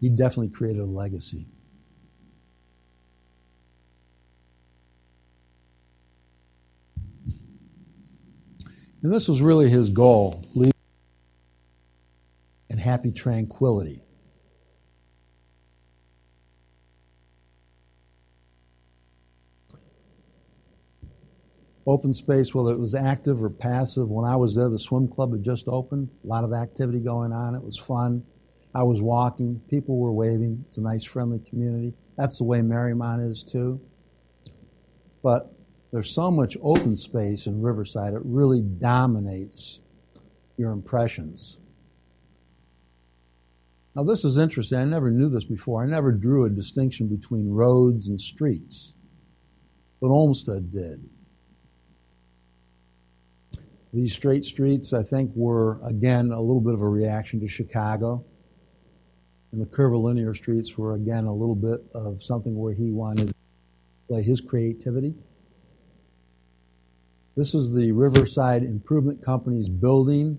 he 0.00 0.08
definitely 0.08 0.48
created 0.48 0.80
a 0.80 0.86
legacy. 0.86 1.46
And 9.02 9.12
this 9.12 9.28
was 9.28 9.40
really 9.40 9.70
his 9.70 9.88
goal, 9.88 10.44
and 12.68 12.78
happy 12.78 13.12
tranquility. 13.12 14.02
Open 21.90 22.12
space, 22.12 22.54
whether 22.54 22.70
it 22.70 22.78
was 22.78 22.94
active 22.94 23.42
or 23.42 23.50
passive. 23.50 24.08
When 24.08 24.24
I 24.24 24.36
was 24.36 24.54
there, 24.54 24.68
the 24.68 24.78
swim 24.78 25.08
club 25.08 25.32
had 25.32 25.42
just 25.42 25.68
opened, 25.68 26.08
a 26.24 26.26
lot 26.26 26.44
of 26.44 26.52
activity 26.52 27.00
going 27.00 27.32
on. 27.32 27.54
It 27.54 27.62
was 27.62 27.76
fun. 27.76 28.24
I 28.74 28.84
was 28.84 29.02
walking, 29.02 29.60
people 29.68 29.98
were 29.98 30.12
waving. 30.12 30.64
It's 30.66 30.78
a 30.78 30.82
nice, 30.82 31.04
friendly 31.04 31.40
community. 31.40 31.94
That's 32.16 32.38
the 32.38 32.44
way 32.44 32.60
Mariemont 32.60 33.28
is 33.28 33.42
too. 33.42 33.80
But 35.22 35.52
there's 35.92 36.14
so 36.14 36.30
much 36.30 36.56
open 36.62 36.96
space 36.96 37.46
in 37.46 37.60
Riverside, 37.60 38.14
it 38.14 38.22
really 38.24 38.62
dominates 38.62 39.80
your 40.56 40.72
impressions. 40.72 41.58
Now, 43.96 44.04
this 44.04 44.24
is 44.24 44.38
interesting. 44.38 44.78
I 44.78 44.84
never 44.84 45.10
knew 45.10 45.28
this 45.28 45.44
before. 45.44 45.82
I 45.82 45.86
never 45.86 46.12
drew 46.12 46.44
a 46.44 46.50
distinction 46.50 47.08
between 47.08 47.48
roads 47.50 48.06
and 48.06 48.20
streets, 48.20 48.94
but 50.00 50.08
Olmsted 50.08 50.70
did. 50.70 51.08
These 53.92 54.12
straight 54.14 54.44
streets, 54.44 54.92
I 54.92 55.02
think, 55.02 55.32
were, 55.34 55.80
again, 55.84 56.30
a 56.30 56.40
little 56.40 56.60
bit 56.60 56.74
of 56.74 56.82
a 56.82 56.88
reaction 56.88 57.40
to 57.40 57.48
Chicago. 57.48 58.24
And 59.52 59.60
the 59.60 59.66
curvilinear 59.66 60.32
streets 60.34 60.78
were, 60.78 60.94
again, 60.94 61.24
a 61.24 61.34
little 61.34 61.56
bit 61.56 61.80
of 61.92 62.22
something 62.22 62.56
where 62.56 62.72
he 62.72 62.92
wanted 62.92 63.28
to 63.28 63.34
play 64.08 64.22
his 64.22 64.40
creativity. 64.40 65.16
This 67.36 67.54
is 67.54 67.74
the 67.74 67.90
Riverside 67.92 68.62
Improvement 68.62 69.24
Company's 69.24 69.68
building. 69.68 70.38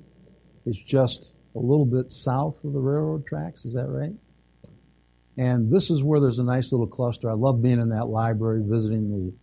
It's 0.66 0.82
just 0.82 1.34
a 1.56 1.60
little 1.60 1.86
bit 1.86 2.10
south 2.10 2.64
of 2.64 2.72
the 2.72 2.80
railroad 2.80 3.26
tracks, 3.26 3.66
is 3.66 3.74
that 3.74 3.88
right? 3.88 4.14
And 5.38 5.72
this 5.72 5.90
is 5.90 6.04
where 6.04 6.20
there's 6.20 6.40
a 6.40 6.44
nice 6.44 6.72
little 6.72 6.88
cluster. 6.88 7.30
I 7.30 7.34
love 7.34 7.62
being 7.62 7.80
in 7.80 7.90
that 7.90 8.06
library, 8.06 8.64
visiting 8.66 9.10
the, 9.10 9.34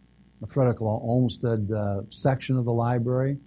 Frederick 0.46 0.80
Law 0.80 1.00
Olmsted 1.02 1.72
uh, 1.72 2.02
section 2.10 2.56
of 2.56 2.64
the 2.64 2.72
library. 2.72 3.38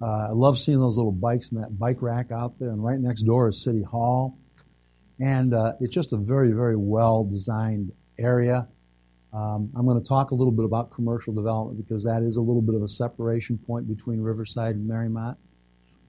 Uh, 0.00 0.28
I 0.28 0.32
love 0.32 0.58
seeing 0.58 0.80
those 0.80 0.96
little 0.96 1.12
bikes 1.12 1.52
in 1.52 1.60
that 1.60 1.78
bike 1.78 2.02
rack 2.02 2.30
out 2.32 2.58
there, 2.58 2.70
and 2.70 2.82
right 2.82 2.98
next 2.98 3.22
door 3.22 3.48
is 3.48 3.62
City 3.62 3.82
Hall. 3.82 4.38
And 5.20 5.54
uh, 5.54 5.74
it's 5.80 5.94
just 5.94 6.12
a 6.12 6.16
very, 6.16 6.52
very 6.52 6.76
well 6.76 7.24
designed 7.24 7.92
area. 8.18 8.68
Um, 9.32 9.70
I'm 9.74 9.86
going 9.86 10.00
to 10.00 10.06
talk 10.06 10.30
a 10.30 10.34
little 10.34 10.52
bit 10.52 10.64
about 10.64 10.90
commercial 10.90 11.32
development 11.32 11.86
because 11.86 12.04
that 12.04 12.22
is 12.22 12.36
a 12.36 12.40
little 12.40 12.62
bit 12.62 12.74
of 12.74 12.82
a 12.82 12.88
separation 12.88 13.56
point 13.58 13.88
between 13.88 14.20
Riverside 14.20 14.74
and 14.74 14.88
Mariemont. 14.88 15.36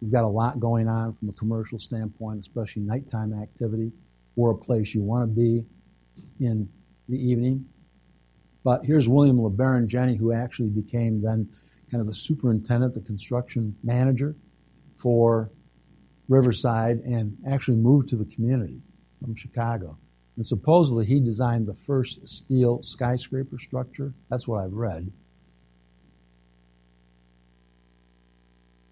We've 0.01 0.11
got 0.11 0.25
a 0.25 0.27
lot 0.27 0.59
going 0.59 0.89
on 0.89 1.13
from 1.13 1.29
a 1.29 1.33
commercial 1.33 1.79
standpoint, 1.79 2.39
especially 2.41 2.81
nighttime 2.81 3.33
activity 3.33 3.93
or 4.35 4.51
a 4.51 4.55
place 4.57 4.93
you 4.93 5.01
want 5.01 5.29
to 5.29 5.33
be 5.33 5.65
in 6.39 6.67
the 7.07 7.17
evening. 7.17 7.65
But 8.63 8.83
here's 8.83 9.07
William 9.07 9.37
LeBaron 9.37 9.87
Jenney, 9.87 10.17
who 10.17 10.33
actually 10.33 10.69
became 10.69 11.21
then 11.21 11.49
kind 11.91 12.01
of 12.01 12.07
the 12.07 12.13
superintendent, 12.13 12.93
the 12.93 13.01
construction 13.01 13.75
manager 13.83 14.35
for 14.95 15.51
Riverside, 16.27 16.99
and 16.99 17.37
actually 17.47 17.77
moved 17.77 18.09
to 18.09 18.15
the 18.15 18.25
community 18.25 18.81
from 19.21 19.35
Chicago. 19.35 19.97
And 20.35 20.45
supposedly 20.45 21.05
he 21.05 21.19
designed 21.19 21.67
the 21.67 21.75
first 21.75 22.27
steel 22.27 22.81
skyscraper 22.81 23.57
structure. 23.57 24.13
That's 24.29 24.47
what 24.47 24.63
I've 24.63 24.73
read. 24.73 25.11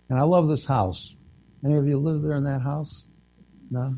And 0.10 0.20
I 0.20 0.24
love 0.24 0.48
this 0.48 0.66
house. 0.66 1.16
Any 1.64 1.76
of 1.76 1.88
you 1.88 1.98
live 1.98 2.22
there 2.22 2.36
in 2.36 2.44
that 2.44 2.62
house? 2.62 3.08
No? 3.70 3.96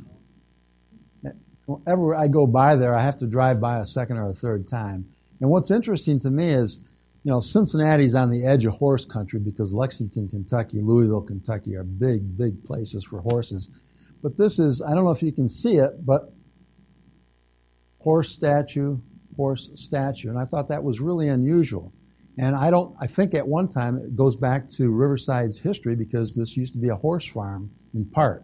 Whenever 1.66 2.16
I 2.16 2.28
go 2.28 2.46
by 2.46 2.76
there, 2.76 2.94
I 2.94 3.02
have 3.02 3.18
to 3.18 3.26
drive 3.26 3.60
by 3.60 3.80
a 3.80 3.86
second 3.86 4.18
or 4.18 4.30
a 4.30 4.34
third 4.34 4.68
time. 4.68 5.08
And 5.42 5.50
what's 5.50 5.72
interesting 5.72 6.20
to 6.20 6.30
me 6.30 6.50
is 6.50 6.80
you 7.24 7.32
know, 7.32 7.40
Cincinnati's 7.40 8.16
on 8.16 8.30
the 8.30 8.46
edge 8.46 8.66
of 8.66 8.74
horse 8.74 9.06
country 9.06 9.40
because 9.40 9.74
Lexington, 9.74 10.28
Kentucky, 10.28 10.82
Louisville, 10.82 11.22
Kentucky 11.22 11.76
are 11.76 11.84
big, 11.84 12.38
big 12.38 12.64
places 12.66 13.06
for 13.06 13.22
horses. 13.22 13.70
But 14.22 14.38
this 14.38 14.60
is, 14.60 14.82
I 14.82 14.94
don't 14.94 15.06
know 15.06 15.12
if 15.12 15.24
you 15.24 15.32
can 15.32 15.48
see 15.48 15.78
it, 15.78 16.06
but 16.06 16.34
horse 18.00 18.30
statue, 18.30 18.98
horse 19.38 19.70
statue. 19.76 20.30
And 20.30 20.38
I 20.38 20.44
thought 20.44 20.68
that 20.68 20.84
was 20.84 21.00
really 21.00 21.30
unusual. 21.30 21.94
And 22.38 22.56
I 22.56 22.70
don't, 22.70 22.94
I 23.00 23.08
think 23.08 23.34
at 23.34 23.48
one 23.48 23.70
time 23.70 23.98
it 23.98 24.16
goes 24.16 24.36
back 24.36 24.68
to 24.72 24.90
Riverside's 24.90 25.60
history 25.60 25.96
because 25.96 26.36
this 26.36 26.58
used 26.58 26.74
to 26.74 26.80
be 26.80 26.90
a 26.90 26.96
horse 26.96 27.26
farm 27.26 27.72
in 27.94 28.06
part. 28.06 28.44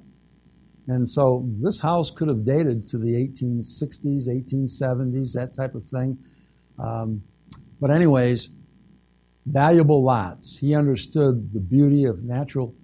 And 0.87 1.09
so 1.09 1.45
this 1.61 1.79
house 1.81 2.11
could 2.11 2.29
have 2.29 2.45
dated 2.45 2.87
to 2.87 2.97
the 2.97 3.13
1860s, 3.13 4.27
1870s, 4.27 5.33
that 5.33 5.53
type 5.53 5.75
of 5.75 5.83
thing. 5.83 6.17
Um, 6.77 7.23
but 7.81 7.91
anyways, 7.91 8.49
valuable 9.49 10.03
lots. 10.03 10.57
He 10.57 10.75
understood 10.75 11.51
the 11.53 11.59
beauty 11.59 12.05
of 12.05 12.23
natural 12.23 12.75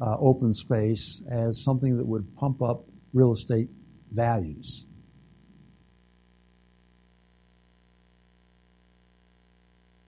uh, 0.00 0.16
open 0.18 0.52
space 0.52 1.22
as 1.30 1.62
something 1.62 1.96
that 1.96 2.06
would 2.06 2.34
pump 2.36 2.60
up 2.60 2.84
real 3.12 3.32
estate 3.32 3.68
values. 4.10 4.84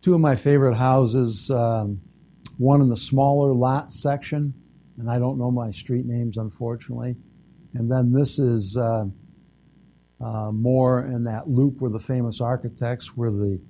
Two 0.03 0.15
of 0.15 0.21
my 0.21 0.37
favorite 0.37 0.75
houses, 0.75 1.51
um, 1.51 2.01
one 2.59 2.83
in 2.83 2.91
the 2.91 2.97
smaller 2.97 3.53
lot 3.53 3.91
section, 3.91 4.53
and 4.99 5.11
I 5.11 5.19
don't 5.19 5.39
know 5.39 5.51
my 5.51 5.71
street 5.71 6.05
names, 6.05 6.37
unfortunately. 6.37 7.17
And 7.73 7.91
then 7.91 8.13
this 8.13 8.39
is 8.39 8.77
uh, 8.77 9.07
uh, 10.21 10.53
more 10.53 11.07
in 11.07 11.25
that 11.25 11.49
loop 11.49 11.81
where 11.81 11.91
the 11.91 11.99
famous 11.99 12.43
architects, 12.43 13.17
where 13.17 13.31
the 13.31 13.61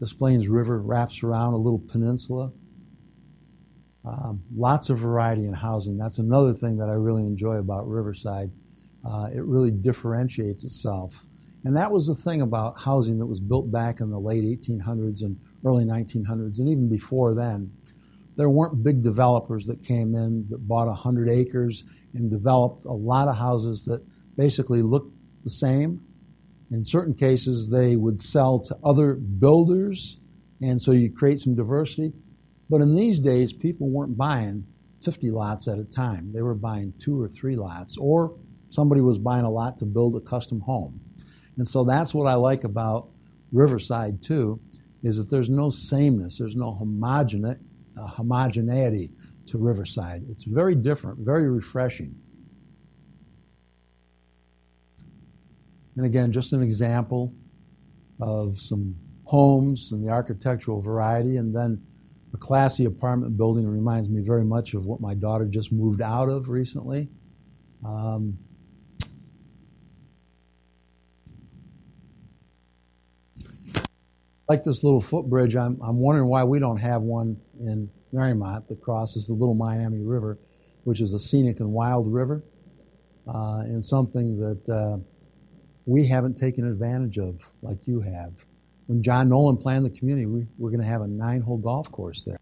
Des 0.00 0.14
Plaines 0.14 0.48
River 0.48 0.80
wraps 0.80 1.22
around 1.22 1.54
a 1.54 1.58
little 1.58 1.78
peninsula. 1.78 2.52
Um, 4.04 4.42
lots 4.54 4.90
of 4.90 4.98
variety 4.98 5.44
in 5.44 5.52
housing. 5.52 5.98
That's 5.98 6.18
another 6.18 6.52
thing 6.52 6.76
that 6.78 6.88
I 6.88 6.92
really 6.92 7.24
enjoy 7.24 7.56
about 7.56 7.88
Riverside. 7.88 8.50
Uh, 9.04 9.28
it 9.32 9.42
really 9.44 9.70
differentiates 9.70 10.64
itself. 10.64 11.26
And 11.64 11.76
that 11.76 11.90
was 11.90 12.06
the 12.06 12.14
thing 12.14 12.40
about 12.40 12.80
housing 12.80 13.18
that 13.18 13.26
was 13.26 13.40
built 13.40 13.70
back 13.70 14.00
in 14.00 14.10
the 14.10 14.18
late 14.18 14.44
1800s 14.44 15.22
and 15.22 15.38
early 15.64 15.84
1900s, 15.84 16.58
and 16.58 16.68
even 16.68 16.88
before 16.88 17.34
then. 17.34 17.72
There 18.36 18.48
weren't 18.48 18.84
big 18.84 19.02
developers 19.02 19.66
that 19.66 19.82
came 19.82 20.14
in 20.14 20.46
that 20.50 20.58
bought 20.58 20.86
100 20.86 21.28
acres 21.28 21.82
and 22.14 22.30
developed 22.30 22.84
a 22.84 22.92
lot 22.92 23.26
of 23.26 23.36
houses 23.36 23.84
that 23.86 24.00
basically 24.36 24.80
looked 24.80 25.12
the 25.42 25.50
same. 25.50 26.00
In 26.70 26.84
certain 26.84 27.14
cases, 27.14 27.70
they 27.70 27.96
would 27.96 28.20
sell 28.20 28.58
to 28.60 28.76
other 28.84 29.14
builders, 29.14 30.20
and 30.60 30.80
so 30.80 30.92
you 30.92 31.10
create 31.10 31.38
some 31.38 31.54
diversity. 31.54 32.12
But 32.68 32.82
in 32.82 32.94
these 32.94 33.20
days, 33.20 33.52
people 33.52 33.88
weren't 33.88 34.16
buying 34.16 34.66
50 35.02 35.30
lots 35.30 35.68
at 35.68 35.78
a 35.78 35.84
time. 35.84 36.32
They 36.32 36.42
were 36.42 36.54
buying 36.54 36.92
two 36.98 37.20
or 37.20 37.28
three 37.28 37.56
lots, 37.56 37.96
or 37.96 38.36
somebody 38.68 39.00
was 39.00 39.18
buying 39.18 39.44
a 39.44 39.50
lot 39.50 39.78
to 39.78 39.86
build 39.86 40.16
a 40.16 40.20
custom 40.20 40.60
home. 40.60 41.00
And 41.56 41.66
so 41.66 41.84
that's 41.84 42.14
what 42.14 42.26
I 42.26 42.34
like 42.34 42.64
about 42.64 43.08
Riverside, 43.52 44.22
too, 44.22 44.60
is 45.02 45.16
that 45.16 45.30
there's 45.30 45.48
no 45.48 45.70
sameness, 45.70 46.38
there's 46.38 46.56
no 46.56 46.72
homogeneity, 46.72 47.60
uh, 47.96 48.06
homogeneity 48.06 49.10
to 49.46 49.58
Riverside. 49.58 50.24
It's 50.28 50.44
very 50.44 50.74
different, 50.74 51.20
very 51.20 51.48
refreshing. 51.48 52.14
And 55.98 56.06
again, 56.06 56.30
just 56.30 56.52
an 56.52 56.62
example 56.62 57.34
of 58.20 58.60
some 58.60 58.94
homes 59.24 59.90
and 59.90 60.00
the 60.00 60.10
architectural 60.10 60.80
variety, 60.80 61.38
and 61.38 61.52
then 61.52 61.82
a 62.32 62.36
classy 62.36 62.84
apartment 62.84 63.36
building 63.36 63.66
reminds 63.66 64.08
me 64.08 64.20
very 64.22 64.44
much 64.44 64.74
of 64.74 64.86
what 64.86 65.00
my 65.00 65.14
daughter 65.14 65.46
just 65.46 65.72
moved 65.72 66.00
out 66.00 66.28
of 66.28 66.50
recently. 66.50 67.08
Um, 67.84 68.38
like 74.48 74.62
this 74.62 74.84
little 74.84 75.00
footbridge, 75.00 75.56
I'm, 75.56 75.80
I'm 75.82 75.98
wondering 75.98 76.28
why 76.28 76.44
we 76.44 76.60
don't 76.60 76.76
have 76.76 77.02
one 77.02 77.40
in 77.58 77.90
Mariemont 78.14 78.68
that 78.68 78.80
crosses 78.80 79.26
the 79.26 79.32
Little 79.32 79.56
Miami 79.56 79.98
River, 79.98 80.38
which 80.84 81.00
is 81.00 81.12
a 81.12 81.18
scenic 81.18 81.58
and 81.58 81.72
wild 81.72 82.06
river, 82.06 82.44
uh, 83.26 83.62
and 83.64 83.84
something 83.84 84.38
that 84.38 84.72
uh, 84.72 84.98
we 85.88 86.06
haven't 86.06 86.36
taken 86.36 86.66
advantage 86.66 87.18
of 87.18 87.50
like 87.62 87.78
you 87.86 88.02
have. 88.02 88.44
When 88.88 89.02
John 89.02 89.30
Nolen 89.30 89.56
planned 89.56 89.86
the 89.86 89.90
community, 89.90 90.26
we 90.26 90.46
were 90.58 90.68
going 90.68 90.82
to 90.82 90.86
have 90.86 91.00
a 91.00 91.08
nine 91.08 91.40
hole 91.40 91.56
golf 91.56 91.90
course 91.90 92.26
there 92.26 92.38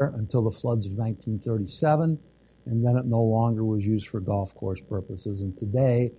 until 0.00 0.42
the 0.42 0.50
floods 0.50 0.84
of 0.84 0.92
1937, 0.92 2.18
and 2.66 2.84
then 2.84 2.96
it 2.96 3.06
no 3.06 3.22
longer 3.22 3.64
was 3.64 3.86
used 3.86 4.08
for 4.08 4.18
golf 4.18 4.52
course 4.56 4.80
purposes. 4.80 5.42
And 5.42 5.56
today, 5.56 6.10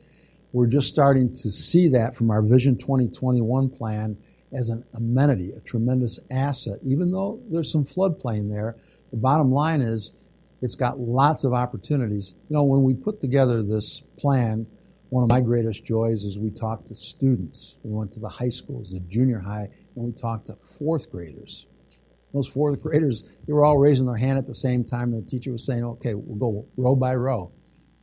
we're 0.54 0.68
just 0.68 0.88
starting 0.88 1.34
to 1.36 1.52
see 1.52 1.90
that 1.90 2.16
from 2.16 2.32
our 2.32 2.42
Vision 2.42 2.78
2021 2.78 3.70
plan 3.70 4.18
as 4.54 4.70
an 4.70 4.86
amenity, 4.94 5.52
a 5.52 5.60
tremendous 5.60 6.18
asset. 6.32 6.80
Even 6.82 7.12
though 7.12 7.42
there's 7.50 7.70
some 7.70 7.84
floodplain 7.84 8.50
there, 8.50 8.78
the 9.12 9.18
bottom 9.18 9.52
line 9.52 9.82
is 9.82 10.14
it's 10.62 10.76
got 10.76 10.98
lots 10.98 11.44
of 11.44 11.54
opportunities. 11.54 12.36
You 12.48 12.56
know, 12.56 12.64
when 12.64 12.84
we 12.84 12.94
put 12.94 13.20
together 13.20 13.62
this 13.62 14.02
plan, 14.18 14.66
one 15.14 15.24
of 15.24 15.30
my 15.30 15.42
greatest 15.42 15.86
joys 15.86 16.24
is 16.24 16.40
we 16.40 16.50
talked 16.50 16.88
to 16.88 16.96
students. 16.96 17.78
We 17.84 17.92
went 17.92 18.12
to 18.14 18.20
the 18.20 18.28
high 18.28 18.50
schools, 18.50 18.94
the 18.94 19.00
junior 19.02 19.38
high, 19.38 19.70
and 19.96 20.04
we 20.06 20.12
talked 20.12 20.48
to 20.48 20.56
fourth 20.56 21.12
graders. 21.12 21.68
Those 22.34 22.48
fourth 22.48 22.82
graders, 22.82 23.24
they 23.46 23.54
were 23.54 23.64
all 23.64 23.78
raising 23.78 24.08
their 24.08 24.16
hand 24.16 24.40
at 24.40 24.48
the 24.48 24.56
same 24.56 24.84
time, 24.84 25.14
and 25.14 25.24
the 25.24 25.30
teacher 25.30 25.52
was 25.52 25.68
saying, 25.68 25.84
okay, 25.84 26.16
we'll 26.16 26.40
go 26.40 26.68
row 26.78 26.96
by 26.96 27.14
row. 27.14 27.52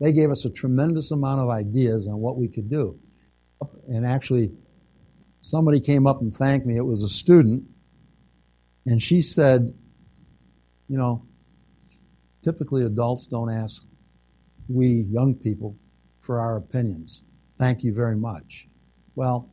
They 0.01 0.13
gave 0.13 0.31
us 0.31 0.45
a 0.45 0.51
tremendous 0.51 1.11
amount 1.11 1.41
of 1.41 1.49
ideas 1.49 2.07
on 2.07 2.19
what 2.19 2.37
we 2.37 2.47
could 2.47 2.71
do. 2.71 3.01
And 3.89 4.07
actually, 4.07 4.53
somebody 5.43 5.81
came 5.81 6.07
up 6.07 6.21
and 6.21 6.33
thanked 6.33 6.65
me. 6.65 6.77
It 6.77 6.87
was 6.87 7.03
a 7.03 7.09
student, 7.09 7.65
and 8.87 9.03
she 9.03 9.21
said, 9.21 9.75
You 10.87 10.97
know, 10.97 11.27
typically 12.41 12.85
adults 12.85 13.27
don't 13.27 13.51
ask 13.51 13.83
we 14.69 15.05
young 15.11 15.35
people 15.35 15.77
for 16.31 16.39
our 16.39 16.59
opinions. 16.59 17.25
Thank 17.59 17.83
you 17.83 17.93
very 17.93 18.15
much. 18.15 18.69
Well, 19.17 19.51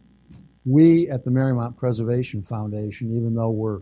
we 0.63 1.09
at 1.09 1.25
the 1.25 1.31
Mariemont 1.31 1.75
Preservation 1.75 2.43
Foundation, 2.43 3.17
even 3.17 3.33
though 3.33 3.49
we're 3.49 3.79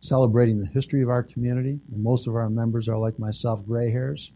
celebrating 0.00 0.60
the 0.60 0.66
history 0.66 1.00
of 1.00 1.08
our 1.08 1.22
community, 1.22 1.80
and 1.90 2.02
most 2.04 2.28
of 2.28 2.34
our 2.34 2.50
members 2.50 2.86
are 2.86 2.98
like 2.98 3.18
myself, 3.18 3.64
gray 3.64 3.90
hairs, 3.90 4.30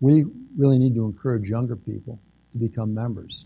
we 0.00 0.24
really 0.56 0.78
need 0.78 0.94
to 0.94 1.04
encourage 1.04 1.50
younger 1.50 1.76
people 1.76 2.18
to 2.52 2.56
become 2.56 2.94
members. 2.94 3.44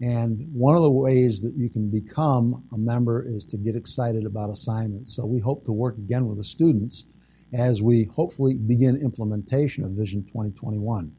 And 0.00 0.44
one 0.52 0.74
of 0.74 0.82
the 0.82 0.90
ways 0.90 1.40
that 1.42 1.54
you 1.54 1.70
can 1.70 1.88
become 1.88 2.64
a 2.72 2.76
member 2.76 3.24
is 3.24 3.44
to 3.44 3.56
get 3.56 3.76
excited 3.76 4.26
about 4.26 4.50
assignments. 4.50 5.14
So 5.14 5.24
we 5.24 5.38
hope 5.38 5.64
to 5.66 5.72
work 5.72 5.98
again 5.98 6.26
with 6.26 6.38
the 6.38 6.44
students 6.44 7.04
as 7.52 7.80
we 7.80 8.10
hopefully 8.12 8.56
begin 8.56 8.96
implementation 8.96 9.84
of 9.84 9.92
Vision 9.92 10.24
2021. 10.24 11.12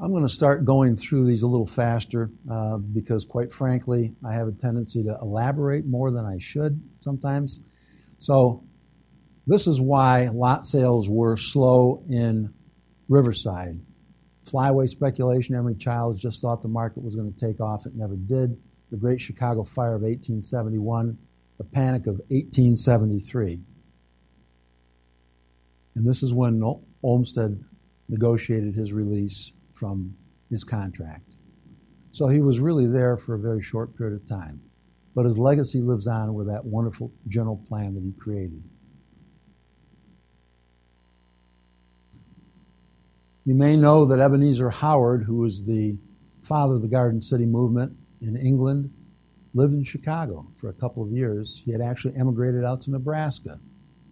I'm 0.00 0.12
going 0.12 0.26
to 0.26 0.32
start 0.32 0.64
going 0.64 0.94
through 0.94 1.26
these 1.26 1.42
a 1.42 1.46
little 1.46 1.66
faster 1.66 2.30
uh, 2.50 2.76
because, 2.76 3.24
quite 3.24 3.52
frankly, 3.52 4.14
I 4.24 4.32
have 4.34 4.46
a 4.46 4.52
tendency 4.52 5.02
to 5.02 5.18
elaborate 5.20 5.86
more 5.86 6.12
than 6.12 6.24
I 6.24 6.38
should 6.38 6.80
sometimes. 7.00 7.60
So, 8.18 8.64
this 9.46 9.66
is 9.66 9.80
why 9.80 10.28
lot 10.28 10.66
sales 10.66 11.08
were 11.08 11.36
slow 11.36 12.04
in 12.08 12.52
Riverside 13.08 13.80
flyway 14.48 14.88
speculation. 14.88 15.54
Emery 15.54 15.74
Childs 15.74 16.20
just 16.20 16.40
thought 16.40 16.62
the 16.62 16.68
market 16.68 17.02
was 17.02 17.14
going 17.14 17.32
to 17.32 17.38
take 17.38 17.60
off. 17.60 17.86
It 17.86 17.94
never 17.94 18.16
did. 18.16 18.56
The 18.90 18.96
Great 18.96 19.20
Chicago 19.20 19.64
Fire 19.64 19.94
of 19.94 20.02
1871, 20.02 21.18
the 21.58 21.64
Panic 21.64 22.06
of 22.06 22.18
1873. 22.28 23.60
And 25.94 26.08
this 26.08 26.22
is 26.22 26.32
when 26.32 26.62
Olmsted 27.02 27.62
negotiated 28.08 28.74
his 28.74 28.92
release 28.92 29.52
from 29.78 30.14
his 30.50 30.64
contract. 30.64 31.36
So 32.10 32.26
he 32.26 32.40
was 32.40 32.58
really 32.58 32.86
there 32.86 33.16
for 33.16 33.34
a 33.34 33.38
very 33.38 33.62
short 33.62 33.96
period 33.96 34.20
of 34.20 34.28
time. 34.28 34.60
But 35.14 35.24
his 35.24 35.38
legacy 35.38 35.80
lives 35.80 36.06
on 36.06 36.34
with 36.34 36.48
that 36.48 36.64
wonderful 36.64 37.12
general 37.28 37.62
plan 37.68 37.94
that 37.94 38.02
he 38.02 38.12
created. 38.12 38.62
You 43.44 43.54
may 43.54 43.76
know 43.76 44.04
that 44.04 44.18
Ebenezer 44.18 44.70
Howard, 44.70 45.24
who 45.24 45.36
was 45.36 45.66
the 45.66 45.98
father 46.42 46.74
of 46.74 46.82
the 46.82 46.88
Garden 46.88 47.20
City 47.20 47.46
movement 47.46 47.96
in 48.20 48.36
England, 48.36 48.92
lived 49.54 49.74
in 49.74 49.84
Chicago 49.84 50.46
for 50.56 50.68
a 50.68 50.74
couple 50.74 51.02
of 51.02 51.10
years. 51.10 51.62
He 51.64 51.72
had 51.72 51.80
actually 51.80 52.16
emigrated 52.16 52.64
out 52.64 52.82
to 52.82 52.90
Nebraska 52.90 53.58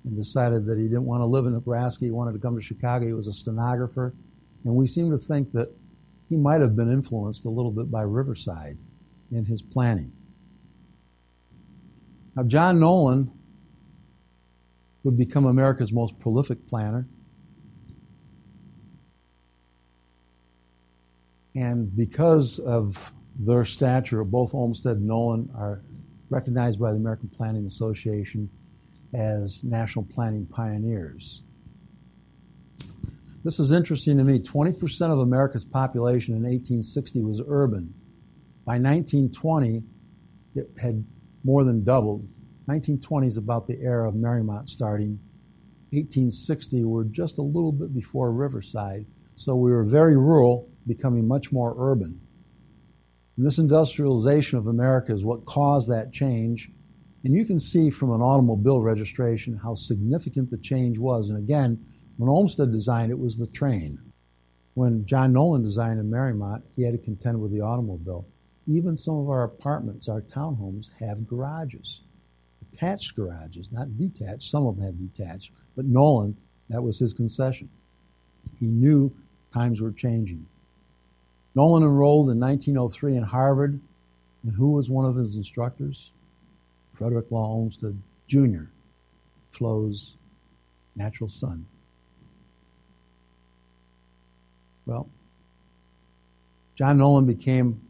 and 0.04 0.16
decided 0.16 0.64
that 0.66 0.78
he 0.78 0.84
didn't 0.84 1.04
want 1.04 1.20
to 1.20 1.26
live 1.26 1.46
in 1.46 1.52
Nebraska. 1.52 2.04
He 2.04 2.10
wanted 2.10 2.32
to 2.32 2.38
come 2.38 2.54
to 2.54 2.62
Chicago. 2.62 3.06
He 3.06 3.12
was 3.12 3.26
a 3.26 3.32
stenographer. 3.32 4.14
And 4.66 4.74
we 4.74 4.88
seem 4.88 5.12
to 5.12 5.18
think 5.18 5.52
that 5.52 5.72
he 6.28 6.36
might 6.36 6.60
have 6.60 6.74
been 6.74 6.90
influenced 6.90 7.44
a 7.44 7.48
little 7.48 7.70
bit 7.70 7.88
by 7.88 8.02
Riverside 8.02 8.78
in 9.30 9.44
his 9.44 9.62
planning. 9.62 10.10
Now, 12.34 12.42
John 12.42 12.80
Nolen 12.80 13.30
would 15.04 15.16
become 15.16 15.44
America's 15.44 15.92
most 15.92 16.18
prolific 16.18 16.66
planner. 16.66 17.06
And 21.54 21.96
because 21.96 22.58
of 22.58 23.12
their 23.38 23.64
stature, 23.64 24.24
both 24.24 24.52
Olmsted 24.52 24.96
and 24.96 25.06
Nolen 25.06 25.48
are 25.54 25.84
recognized 26.28 26.80
by 26.80 26.90
the 26.90 26.98
American 26.98 27.28
Planning 27.28 27.66
Association 27.66 28.50
as 29.14 29.62
national 29.62 30.06
planning 30.06 30.44
pioneers. 30.44 31.42
This 33.46 33.60
is 33.60 33.70
interesting 33.70 34.18
to 34.18 34.24
me. 34.24 34.40
20% 34.40 35.12
of 35.12 35.20
America's 35.20 35.64
population 35.64 36.34
in 36.34 36.42
1860 36.42 37.22
was 37.22 37.40
urban. 37.46 37.94
By 38.64 38.72
1920, 38.72 39.84
it 40.56 40.66
had 40.82 41.04
more 41.44 41.62
than 41.62 41.84
doubled. 41.84 42.22
1920 42.64 43.28
is 43.28 43.36
about 43.36 43.68
the 43.68 43.78
era 43.80 44.08
of 44.08 44.16
Mariemont 44.16 44.66
starting. 44.68 45.20
1860, 45.90 46.82
we're 46.82 47.04
just 47.04 47.38
a 47.38 47.42
little 47.42 47.70
bit 47.70 47.94
before 47.94 48.32
Riverside. 48.32 49.06
So 49.36 49.54
we 49.54 49.70
were 49.70 49.84
very 49.84 50.16
rural, 50.16 50.68
becoming 50.84 51.28
much 51.28 51.52
more 51.52 51.72
urban. 51.78 52.20
And 53.36 53.46
this 53.46 53.58
industrialization 53.58 54.58
of 54.58 54.66
America 54.66 55.12
is 55.12 55.24
what 55.24 55.44
caused 55.44 55.88
that 55.88 56.12
change. 56.12 56.72
And 57.22 57.32
you 57.32 57.44
can 57.44 57.60
see 57.60 57.90
from 57.90 58.10
an 58.10 58.22
automobile 58.22 58.82
registration 58.82 59.56
how 59.56 59.76
significant 59.76 60.50
the 60.50 60.58
change 60.58 60.98
was. 60.98 61.28
And 61.28 61.38
again, 61.38 61.86
When 62.16 62.30
Olmsted 62.30 62.72
designed 62.72 63.12
it 63.12 63.18
was 63.18 63.36
the 63.36 63.46
train. 63.46 63.98
When 64.74 65.04
John 65.06 65.32
Nolen 65.32 65.62
designed 65.62 66.00
in 66.00 66.10
Mariemont, 66.10 66.62
he 66.74 66.82
had 66.82 66.92
to 66.92 66.98
contend 66.98 67.40
with 67.40 67.52
the 67.52 67.60
automobile. 67.60 68.26
Even 68.66 68.96
some 68.96 69.16
of 69.16 69.28
our 69.28 69.44
apartments, 69.44 70.08
our 70.08 70.22
townhomes, 70.22 70.90
have 70.98 71.26
garages, 71.26 72.02
attached 72.60 73.14
garages, 73.16 73.70
not 73.70 73.96
detached. 73.96 74.50
Some 74.50 74.66
of 74.66 74.76
them 74.76 74.86
have 74.86 74.98
detached, 74.98 75.52
but 75.76 75.84
Nolen, 75.84 76.36
that 76.68 76.82
was 76.82 76.98
his 76.98 77.12
concession. 77.12 77.70
He 78.58 78.66
knew 78.66 79.14
times 79.52 79.80
were 79.80 79.92
changing. 79.92 80.46
Nolen 81.54 81.82
enrolled 81.82 82.30
in 82.30 82.40
1903 82.40 83.16
in 83.16 83.22
Harvard, 83.22 83.80
and 84.42 84.54
who 84.54 84.72
was 84.72 84.90
one 84.90 85.06
of 85.06 85.16
his 85.16 85.36
instructors? 85.36 86.10
Frederick 86.90 87.30
Law 87.30 87.46
Olmsted 87.50 88.00
Jr., 88.26 88.64
Flo's 89.50 90.16
natural 90.94 91.28
son. 91.28 91.66
Well, 94.86 95.08
John 96.76 96.98
Nolen 96.98 97.26
became 97.26 97.80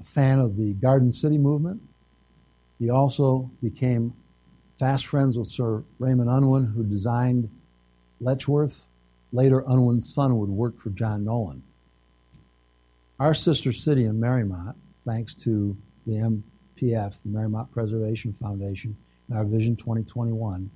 a 0.00 0.04
fan 0.04 0.40
of 0.40 0.56
the 0.56 0.74
Garden 0.74 1.12
City 1.12 1.38
movement. 1.38 1.80
He 2.78 2.90
also 2.90 3.50
became 3.62 4.12
fast 4.78 5.06
friends 5.06 5.38
with 5.38 5.46
Sir 5.46 5.84
Raymond 6.00 6.28
Unwin, 6.28 6.66
who 6.66 6.82
designed 6.82 7.48
Letchworth. 8.20 8.88
Later, 9.32 9.64
Unwin's 9.66 10.12
son 10.12 10.38
would 10.38 10.48
work 10.50 10.78
for 10.78 10.90
John 10.90 11.24
Nolen. 11.24 11.62
Our 13.20 13.34
sister 13.34 13.72
city 13.72 14.04
in 14.04 14.18
Mariemont, 14.18 14.74
thanks 15.04 15.34
to 15.36 15.76
the 16.06 16.14
MPF, 16.14 17.22
the 17.22 17.28
Mariemont 17.28 17.70
Preservation 17.70 18.34
Foundation, 18.42 18.96
and 19.28 19.38
our 19.38 19.44
Vision 19.44 19.76
2021, 19.76 20.68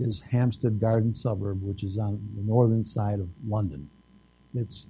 is 0.00 0.20
Hampstead 0.20 0.80
Garden 0.80 1.14
Suburb, 1.14 1.62
which 1.62 1.84
is 1.84 1.96
on 1.96 2.20
the 2.36 2.42
northern 2.42 2.84
side 2.84 3.20
of 3.20 3.28
London. 3.46 3.88
It's 4.54 4.88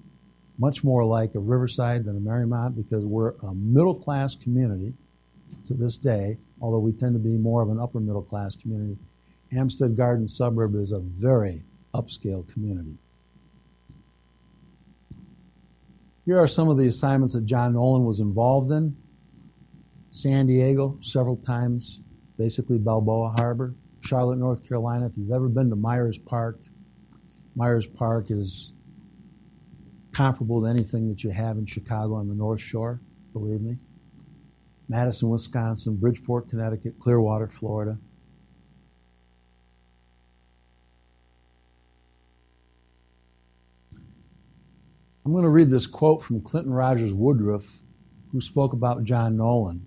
much 0.58 0.82
more 0.82 1.04
like 1.04 1.34
a 1.34 1.38
Riverside 1.38 2.04
than 2.04 2.16
a 2.16 2.20
Mariemont 2.20 2.76
because 2.76 3.04
we're 3.04 3.34
a 3.42 3.54
middle 3.54 3.94
class 3.94 4.34
community 4.34 4.94
to 5.66 5.74
this 5.74 5.96
day, 5.96 6.38
although 6.60 6.78
we 6.78 6.92
tend 6.92 7.14
to 7.14 7.18
be 7.18 7.36
more 7.36 7.62
of 7.62 7.68
an 7.68 7.78
upper 7.78 8.00
middle 8.00 8.22
class 8.22 8.54
community. 8.54 8.96
Hampstead 9.52 9.96
Garden 9.96 10.26
Suburb 10.26 10.74
is 10.74 10.90
a 10.90 10.98
very 10.98 11.62
upscale 11.94 12.46
community. 12.52 12.96
Here 16.24 16.40
are 16.40 16.48
some 16.48 16.68
of 16.68 16.76
the 16.76 16.88
assignments 16.88 17.34
that 17.34 17.44
John 17.44 17.74
Nolen 17.74 18.04
was 18.04 18.18
involved 18.18 18.72
in. 18.72 18.96
San 20.10 20.46
Diego, 20.46 20.98
several 21.00 21.36
times, 21.36 22.00
basically 22.36 22.78
Balboa 22.78 23.34
Harbor. 23.36 23.74
Charlotte, 24.00 24.38
North 24.38 24.66
Carolina. 24.66 25.06
If 25.06 25.16
you've 25.16 25.32
ever 25.32 25.48
been 25.48 25.68
to 25.70 25.76
Myers 25.76 26.16
Park, 26.18 26.60
Myers 27.56 27.86
Park 27.86 28.30
is 28.30 28.72
comparable 30.16 30.62
to 30.62 30.66
anything 30.66 31.10
that 31.10 31.22
you 31.22 31.28
have 31.28 31.58
in 31.58 31.66
Chicago 31.66 32.14
on 32.14 32.26
the 32.26 32.34
North 32.34 32.60
Shore, 32.60 33.02
believe 33.34 33.60
me. 33.60 33.76
Madison, 34.88 35.28
Wisconsin, 35.28 35.96
Bridgeport, 35.96 36.48
Connecticut, 36.48 36.98
Clearwater, 36.98 37.48
Florida. 37.48 37.98
I'm 45.22 45.32
going 45.32 45.44
to 45.44 45.50
read 45.50 45.68
this 45.68 45.86
quote 45.86 46.22
from 46.22 46.40
Clinton 46.40 46.72
Rogers 46.72 47.12
Woodruff, 47.12 47.82
who 48.32 48.40
spoke 48.40 48.72
about 48.72 49.04
John 49.04 49.36
Nolen. 49.36 49.84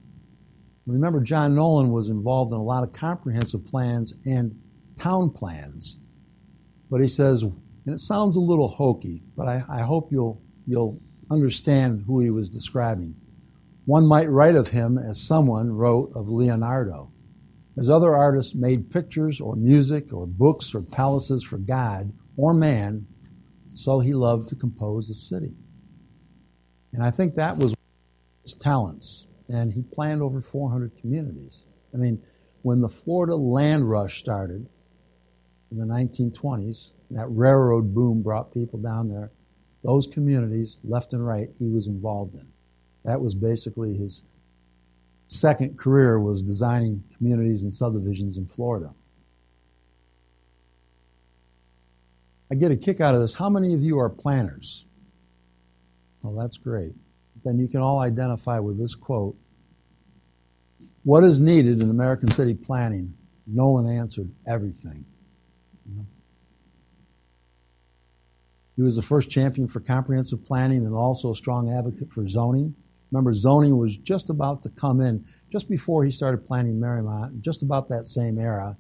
Remember, 0.86 1.22
John 1.22 1.56
Nolen 1.56 1.92
was 1.92 2.10
involved 2.10 2.52
in 2.52 2.60
a 2.60 2.64
lot 2.64 2.84
of 2.84 2.94
comprehensive 2.94 3.66
plans 3.66 4.14
and 4.26 4.62
town 4.96 5.32
plans. 5.32 5.98
But 6.92 7.02
he 7.02 7.08
says, 7.08 7.46
and 7.86 7.96
it 7.96 8.00
sounds 8.00 8.36
a 8.36 8.42
little 8.42 8.68
hokey, 8.68 9.24
but 9.36 9.48
I, 9.48 9.64
I 9.70 9.82
hope 9.82 10.12
you'll, 10.12 10.42
you'll 10.68 11.02
understand 11.32 12.04
who 12.06 12.20
he 12.20 12.30
was 12.30 12.50
describing. 12.50 13.16
One 13.86 14.06
might 14.06 14.30
write 14.30 14.56
of 14.56 14.70
him 14.70 14.98
as 14.98 15.20
someone 15.20 15.72
wrote 15.72 16.12
of 16.14 16.30
Leonardo. 16.30 17.12
As 17.78 17.90
other 17.90 18.16
artists 18.16 18.54
made 18.54 18.92
pictures 18.92 19.40
or 19.40 19.56
music 19.56 20.14
or 20.14 20.28
books 20.28 20.76
or 20.76 20.82
palaces 20.82 21.44
for 21.44 21.58
God 21.58 22.12
or 22.36 22.54
man, 22.54 23.08
so 23.74 24.00
he 24.00 24.14
loved 24.14 24.50
to 24.50 24.56
compose 24.56 25.10
a 25.10 25.14
city. 25.14 25.54
And 26.92 27.04
I 27.04 27.12
think 27.12 27.36
that 27.36 27.58
was 27.58 27.74
his 28.44 28.54
talents. 28.54 29.28
And 29.48 29.74
he 29.74 29.82
planned 29.82 30.22
over 30.22 30.42
400 30.42 30.98
communities. 30.98 31.66
I 31.94 31.98
mean, 31.98 32.22
when 32.62 32.82
the 32.82 32.90
Florida 32.90 33.36
land 33.36 33.90
rush 33.90 34.20
started 34.20 34.68
in 35.72 35.78
the 35.78 35.86
1920s, 35.86 36.94
that 37.12 37.28
railroad 37.28 37.94
boom 37.94 38.22
brought 38.22 38.54
people 38.54 38.80
down 38.80 39.10
there, 39.10 39.32
those 39.84 40.08
communities, 40.08 40.80
left 40.84 41.14
and 41.14 41.26
right, 41.26 41.50
he 41.58 41.70
was 41.70 41.88
involved 41.88 42.36
in. 42.36 42.48
That 43.06 43.22
was 43.22 43.34
basically 43.34 43.96
his 43.96 44.24
second 45.28 45.78
career 45.78 46.20
was 46.20 46.42
designing 46.42 47.04
communities 47.16 47.64
and 47.64 47.74
subdivisions 47.74 48.38
in 48.38 48.48
Florida. 48.48 48.94
I 52.52 52.56
get 52.56 52.72
a 52.72 52.76
kick 52.76 53.00
out 53.00 53.14
of 53.14 53.22
this. 53.22 53.36
How 53.36 53.50
many 53.50 53.74
of 53.76 53.84
you 53.84 54.00
are 54.00 54.10
planners? 54.10 54.86
Well, 56.24 56.34
that's 56.34 56.58
great. 56.58 56.94
Then 57.46 57.60
you 57.60 57.68
can 57.68 57.80
all 57.80 58.00
identify 58.00 58.60
with 58.60 58.78
this 58.78 58.96
quote. 58.96 59.36
What 61.04 61.24
is 61.24 61.40
needed 61.40 61.82
in 61.82 61.90
American 61.90 62.30
city 62.32 62.56
planning? 62.56 63.14
Nolen 63.48 63.88
answered 63.88 64.30
everything. 64.46 65.06
He 68.76 68.82
was 68.82 68.96
the 68.96 69.02
first 69.02 69.30
champion 69.30 69.68
for 69.68 69.82
comprehensive 69.82 70.44
planning 70.44 70.86
and 70.86 70.96
also 70.96 71.32
a 71.32 71.36
strong 71.36 71.70
advocate 71.70 72.14
for 72.14 72.26
zoning. 72.26 72.76
Remember, 73.12 73.34
zoning 73.34 73.78
was 73.78 73.98
just 73.98 74.30
about 74.30 74.64
to 74.64 74.70
come 74.70 75.02
in 75.02 75.26
just 75.52 75.68
before 75.68 76.06
he 76.06 76.12
started 76.12 76.46
planning 76.46 76.80
Mariemont, 76.80 77.42
just 77.42 77.62
about 77.62 77.90
that 77.90 78.06
same 78.06 78.40
era. 78.40 78.78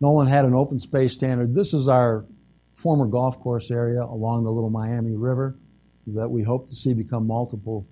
Nolen 0.00 0.26
had 0.26 0.44
an 0.44 0.54
open 0.54 0.78
space 0.78 1.12
standard. 1.12 1.54
This 1.54 1.72
is 1.72 1.88
our 1.88 2.24
former 2.74 3.06
golf 3.06 3.38
course 3.40 3.70
area 3.70 4.02
along 4.02 4.44
the 4.44 4.50
Little 4.50 4.70
Miami 4.70 5.16
River 5.16 5.56
that 6.08 6.28
we 6.28 6.42
hope 6.42 6.68
to 6.68 6.74
see 6.74 6.94
become 6.94 7.26
multiple 7.26 7.86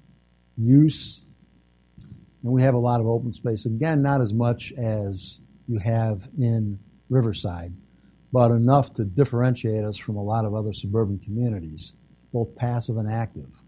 use. 0.57 1.25
And 2.43 2.53
we 2.53 2.63
have 2.63 2.75
a 2.75 2.79
lot 2.79 3.01
of 3.01 3.07
open 3.07 3.33
space. 3.33 3.67
Again, 3.67 4.03
not 4.03 4.21
as 4.21 4.33
much 4.33 4.73
as 4.73 5.41
you 5.71 5.79
have 5.79 6.29
in 6.37 6.81
Riverside, 7.09 7.73
but 8.33 8.51
enough 8.51 8.93
to 8.95 9.05
differentiate 9.05 9.85
us 9.85 9.97
from 9.97 10.17
a 10.17 10.23
lot 10.23 10.45
of 10.45 10.53
other 10.53 10.73
suburban 10.73 11.21
communities, 11.21 11.93
both 12.33 12.57
passive 12.57 12.97
and 12.97 13.09
active. 13.09 13.63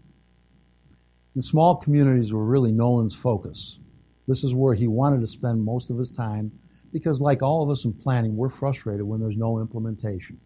The 1.33 1.41
small 1.41 1.77
communities 1.77 2.33
were 2.33 2.43
really 2.43 2.73
Nolen's 2.73 3.15
focus. 3.15 3.79
This 4.27 4.43
is 4.43 4.53
where 4.53 4.73
he 4.73 4.87
wanted 4.87 5.21
to 5.21 5.27
spend 5.27 5.63
most 5.63 5.89
of 5.89 5.97
his 5.97 6.09
time 6.09 6.51
because, 6.91 7.21
like 7.21 7.41
all 7.41 7.63
of 7.63 7.69
us 7.69 7.85
in 7.85 7.93
planning, 7.93 8.35
we're 8.35 8.49
frustrated 8.49 9.03
when 9.03 9.21
there's 9.21 9.37
no 9.37 9.59
implementation. 9.59 10.39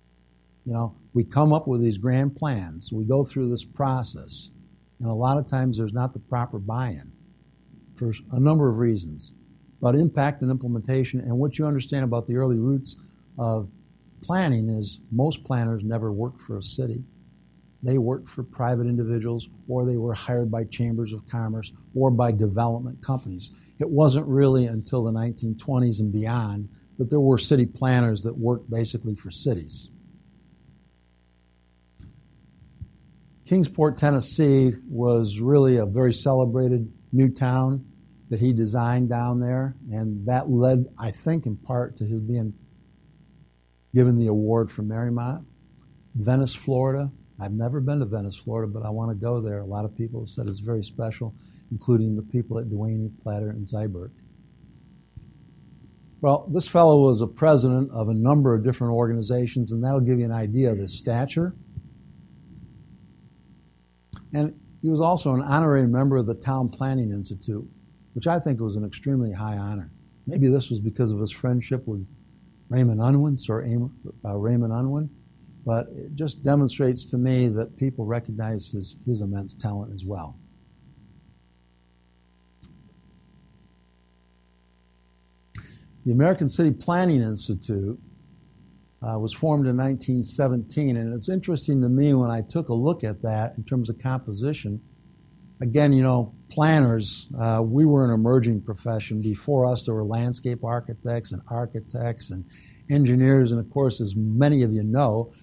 You 0.63 0.73
know, 0.73 0.95
we 1.13 1.23
come 1.23 1.53
up 1.53 1.67
with 1.67 1.81
these 1.81 1.97
grand 1.97 2.35
plans, 2.35 2.91
we 2.93 3.03
go 3.03 3.23
through 3.23 3.49
this 3.49 3.65
process, 3.65 4.51
and 4.99 5.09
a 5.09 5.13
lot 5.13 5.37
of 5.37 5.47
times 5.47 5.77
there's 5.77 5.93
not 5.93 6.13
the 6.13 6.19
proper 6.19 6.59
buy 6.59 6.89
in 6.89 7.11
for 7.95 8.13
a 8.31 8.39
number 8.39 8.69
of 8.69 8.77
reasons. 8.77 9.33
But 9.81 9.95
impact 9.95 10.41
and 10.41 10.49
implementation, 10.49 11.19
and 11.19 11.37
what 11.37 11.57
you 11.57 11.67
understand 11.67 12.03
about 12.03 12.25
the 12.25 12.35
early 12.35 12.57
roots 12.57 12.95
of 13.37 13.69
planning 14.21 14.69
is 14.69 14.99
most 15.11 15.43
planners 15.43 15.83
never 15.83 16.11
worked 16.11 16.41
for 16.41 16.57
a 16.57 16.63
city. 16.63 17.03
They 17.83 17.99
worked 17.99 18.27
for 18.27 18.43
private 18.43 18.87
individuals, 18.87 19.49
or 19.67 19.85
they 19.85 19.97
were 19.97 20.13
hired 20.13 20.49
by 20.49 20.63
chambers 20.63 21.13
of 21.13 21.27
commerce, 21.27 21.71
or 21.93 22.09
by 22.09 22.31
development 22.31 23.01
companies. 23.01 23.51
It 23.79 23.89
wasn't 23.89 24.25
really 24.27 24.65
until 24.65 25.03
the 25.03 25.11
1920s 25.11 25.99
and 25.99 26.11
beyond 26.11 26.69
that 26.97 27.11
there 27.11 27.19
were 27.19 27.37
city 27.37 27.67
planners 27.67 28.23
that 28.23 28.35
worked 28.35 28.69
basically 28.69 29.13
for 29.13 29.29
cities. 29.29 29.91
Kingsport, 33.45 33.97
Tennessee 33.97 34.73
was 34.89 35.39
really 35.39 35.77
a 35.77 35.85
very 35.85 36.11
celebrated 36.11 36.91
new 37.13 37.29
town 37.29 37.85
that 38.29 38.39
he 38.39 38.53
designed 38.53 39.09
down 39.09 39.39
there, 39.39 39.75
and 39.91 40.25
that 40.27 40.49
led, 40.49 40.85
I 40.97 41.11
think, 41.11 41.45
in 41.45 41.57
part 41.57 41.97
to 41.97 42.05
his 42.05 42.19
being 42.19 42.53
given 43.93 44.17
the 44.17 44.27
award 44.27 44.69
for 44.69 44.83
Mariemont. 44.83 45.45
Venice, 46.15 46.53
Florida. 46.53 47.11
I've 47.39 47.53
never 47.53 47.79
been 47.79 47.99
to 47.99 48.05
Venice, 48.05 48.35
Florida, 48.35 48.71
but 48.71 48.83
I 48.83 48.89
want 48.89 49.11
to 49.11 49.15
go 49.15 49.39
there. 49.39 49.59
A 49.59 49.65
lot 49.65 49.85
of 49.85 49.95
people 49.95 50.21
have 50.21 50.29
said 50.29 50.47
it's 50.47 50.59
very 50.59 50.83
special 50.83 51.35
including 51.71 52.15
the 52.15 52.21
people 52.21 52.59
at 52.59 52.65
Duany, 52.65 53.11
Plater, 53.21 53.49
and 53.49 53.65
Zyberk. 53.65 54.11
Well, 56.21 56.49
this 56.51 56.67
fellow 56.67 57.01
was 57.01 57.21
a 57.21 57.27
president 57.27 57.91
of 57.91 58.09
a 58.09 58.13
number 58.13 58.55
of 58.55 58.63
different 58.63 58.93
organizations, 58.93 59.71
and 59.71 59.83
that'll 59.83 60.01
give 60.01 60.19
you 60.19 60.25
an 60.25 60.31
idea 60.31 60.71
of 60.71 60.79
his 60.79 60.97
stature. 60.97 61.55
And 64.33 64.59
he 64.81 64.89
was 64.89 64.99
also 64.99 65.33
an 65.35 65.41
honorary 65.41 65.87
member 65.87 66.17
of 66.17 66.25
the 66.25 66.33
Town 66.33 66.69
Planning 66.69 67.11
Institute, 67.11 67.67
which 68.17 68.25
I 68.25 68.39
think 68.39 68.59
was 68.59 68.75
an 68.75 68.83
extremely 68.83 69.31
high 69.31 69.59
honor. 69.59 69.91
Maybe 70.25 70.47
this 70.47 70.71
was 70.71 70.79
because 70.79 71.11
of 71.11 71.19
his 71.19 71.29
friendship 71.29 71.85
with 71.85 72.09
Raymond 72.67 72.99
Unwin, 72.99 73.37
Sir 73.37 73.63
uh, 74.25 74.33
Raymond 74.35 74.73
Unwin, 74.73 75.07
but 75.63 75.85
it 75.89 76.15
just 76.15 76.41
demonstrates 76.41 77.05
to 77.11 77.17
me 77.19 77.47
that 77.49 77.77
people 77.77 78.05
recognize 78.05 78.71
his, 78.71 78.95
his 79.05 79.21
immense 79.21 79.53
talent 79.53 79.93
as 79.93 80.03
well. 80.03 80.35
The 86.03 86.11
American 86.11 86.49
City 86.49 86.71
Planning 86.71 87.21
Institute 87.21 87.99
uh, 89.07 89.19
was 89.19 89.31
formed 89.31 89.67
in 89.67 89.77
1917, 89.77 90.97
and 90.97 91.13
it's 91.13 91.29
interesting 91.29 91.83
to 91.83 91.89
me 91.89 92.15
when 92.15 92.31
I 92.31 92.41
took 92.41 92.69
a 92.69 92.73
look 92.73 93.03
at 93.03 93.21
that 93.21 93.55
in 93.57 93.63
terms 93.63 93.91
of 93.91 93.99
composition. 93.99 94.81
Again, 95.59 95.91
you 95.91 96.03
know, 96.03 96.35
planners, 96.49 97.27
uh, 97.39 97.61
we 97.63 97.85
were 97.85 98.05
an 98.05 98.11
emerging 98.11 98.61
profession. 98.61 99.21
Before 99.21 99.65
us, 99.65 99.85
there 99.85 99.95
were 99.95 100.03
landscape 100.03 100.63
architects 100.63 101.31
and 101.31 101.41
architects 101.49 102.29
and 102.29 102.45
engineers, 102.89 103.51
and 103.51 103.59
of 103.59 103.69
course, 103.69 103.99
as 103.99 104.15
many 104.15 104.61
of 104.63 104.71
you 104.71 104.83
know, 104.83 105.33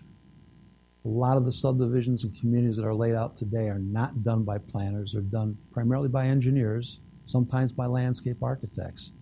a 1.05 1.09
lot 1.09 1.37
of 1.37 1.45
the 1.45 1.53
subdivisions 1.53 2.25
and 2.25 2.39
communities 2.39 2.77
that 2.77 2.87
are 2.87 2.95
laid 2.95 3.15
out 3.15 3.37
today 3.37 3.69
are 3.69 3.79
not 3.79 4.23
done 4.23 4.45
by 4.45 4.57
planners. 4.57 5.13
They're 5.13 5.23
done 5.23 5.59
primarily 5.73 6.09
by 6.09 6.27
engineers, 6.27 7.01
sometimes 7.25 7.73
by 7.73 7.87
landscape 7.87 8.43
architects. 8.43 9.13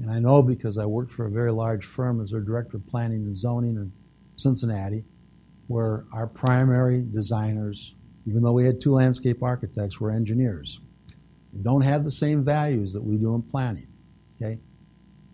And 0.00 0.10
I 0.10 0.18
know 0.18 0.42
because 0.42 0.78
I 0.78 0.84
worked 0.84 1.10
for 1.10 1.26
a 1.26 1.30
very 1.30 1.50
large 1.50 1.84
firm 1.84 2.20
as 2.20 2.30
their 2.30 2.40
director 2.40 2.76
of 2.76 2.86
planning 2.86 3.24
and 3.24 3.36
zoning 3.36 3.76
in 3.76 3.90
Cincinnati, 4.36 5.04
where 5.66 6.04
our 6.12 6.26
primary 6.26 7.02
designers, 7.02 7.96
even 8.26 8.42
though 8.42 8.52
we 8.52 8.64
had 8.64 8.80
two 8.80 8.92
landscape 8.92 9.42
architects, 9.42 10.00
we're 10.00 10.10
engineers. 10.10 10.80
They 11.52 11.62
don't 11.62 11.82
have 11.82 12.04
the 12.04 12.10
same 12.10 12.44
values 12.44 12.92
that 12.92 13.02
we 13.02 13.18
do 13.18 13.34
in 13.34 13.42
planning. 13.42 13.86
Okay? 14.36 14.58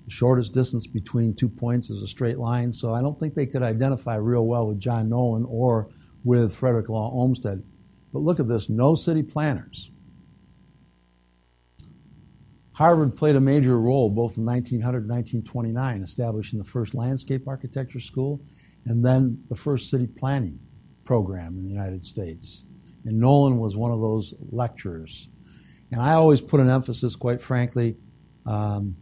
The 0.05 0.11
shortest 0.11 0.53
distance 0.53 0.87
between 0.87 1.35
two 1.35 1.49
points 1.49 1.91
is 1.91 2.03
a 2.03 2.07
straight 2.07 2.39
line, 2.39 2.73
so 2.73 2.93
I 2.93 3.01
don't 3.01 3.19
think 3.19 3.35
they 3.35 3.47
could 3.47 3.63
identify 3.63 4.17
real 4.17 4.47
well 4.47 4.69
with 4.69 4.79
John 4.79 5.09
Nolen 5.09 5.47
or 5.49 5.89
with 6.23 6.55
Frederick 6.55 6.89
Law 6.89 7.11
Olmsted. 7.11 7.65
But 8.13 8.21
look 8.21 8.39
at 8.39 8.47
this 8.47 8.69
no 8.69 8.95
city 8.95 9.23
planners. 9.23 9.91
Harvard 12.73 13.15
played 13.15 13.37
a 13.37 13.41
major 13.41 13.79
role 13.79 14.11
both 14.11 14.39
in 14.39 14.45
1900 14.45 15.03
and 15.03 15.11
1929, 15.11 16.03
establishing 16.03 16.59
the 16.59 16.65
first 16.65 16.95
landscape 16.95 17.47
architecture 17.47 18.01
school 18.01 18.41
and 18.87 19.05
then 19.05 19.43
the 19.49 19.55
first 19.55 19.91
city 19.91 20.07
planning 20.07 20.59
program 21.05 21.57
in 21.59 21.65
the 21.65 21.71
United 21.71 22.03
States. 22.03 22.65
And 23.05 23.19
Nolen 23.19 23.59
was 23.59 23.77
one 23.77 23.91
of 23.91 24.01
those 24.01 24.35
lecturers. 24.51 25.29
And 25.91 26.01
I 26.01 26.15
always 26.15 26.41
put 26.41 26.61
an 26.61 26.71
emphasis, 26.71 27.17
quite 27.17 27.41
frankly, 27.41 27.97
um, 28.47 28.97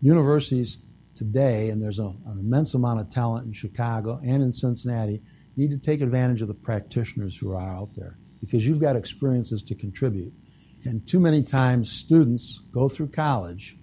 universities 0.00 0.78
today, 1.14 1.70
and 1.70 1.82
there's 1.82 1.98
a, 1.98 2.06
an 2.26 2.38
immense 2.38 2.74
amount 2.74 3.00
of 3.00 3.08
talent 3.08 3.46
in 3.46 3.52
Chicago 3.52 4.20
and 4.24 4.42
in 4.42 4.52
Cincinnati, 4.52 5.22
need 5.56 5.70
to 5.70 5.78
take 5.78 6.00
advantage 6.00 6.42
of 6.42 6.48
the 6.48 6.54
practitioners 6.54 7.36
who 7.36 7.52
are 7.52 7.60
out 7.60 7.94
there 7.94 8.18
because 8.40 8.66
you've 8.66 8.80
got 8.80 8.96
experiences 8.96 9.62
to 9.62 9.74
contribute. 9.74 10.32
And 10.84 11.06
too 11.06 11.20
many 11.20 11.42
times, 11.42 11.90
students 11.90 12.60
go 12.70 12.88
through 12.88 13.08
college 13.08 13.76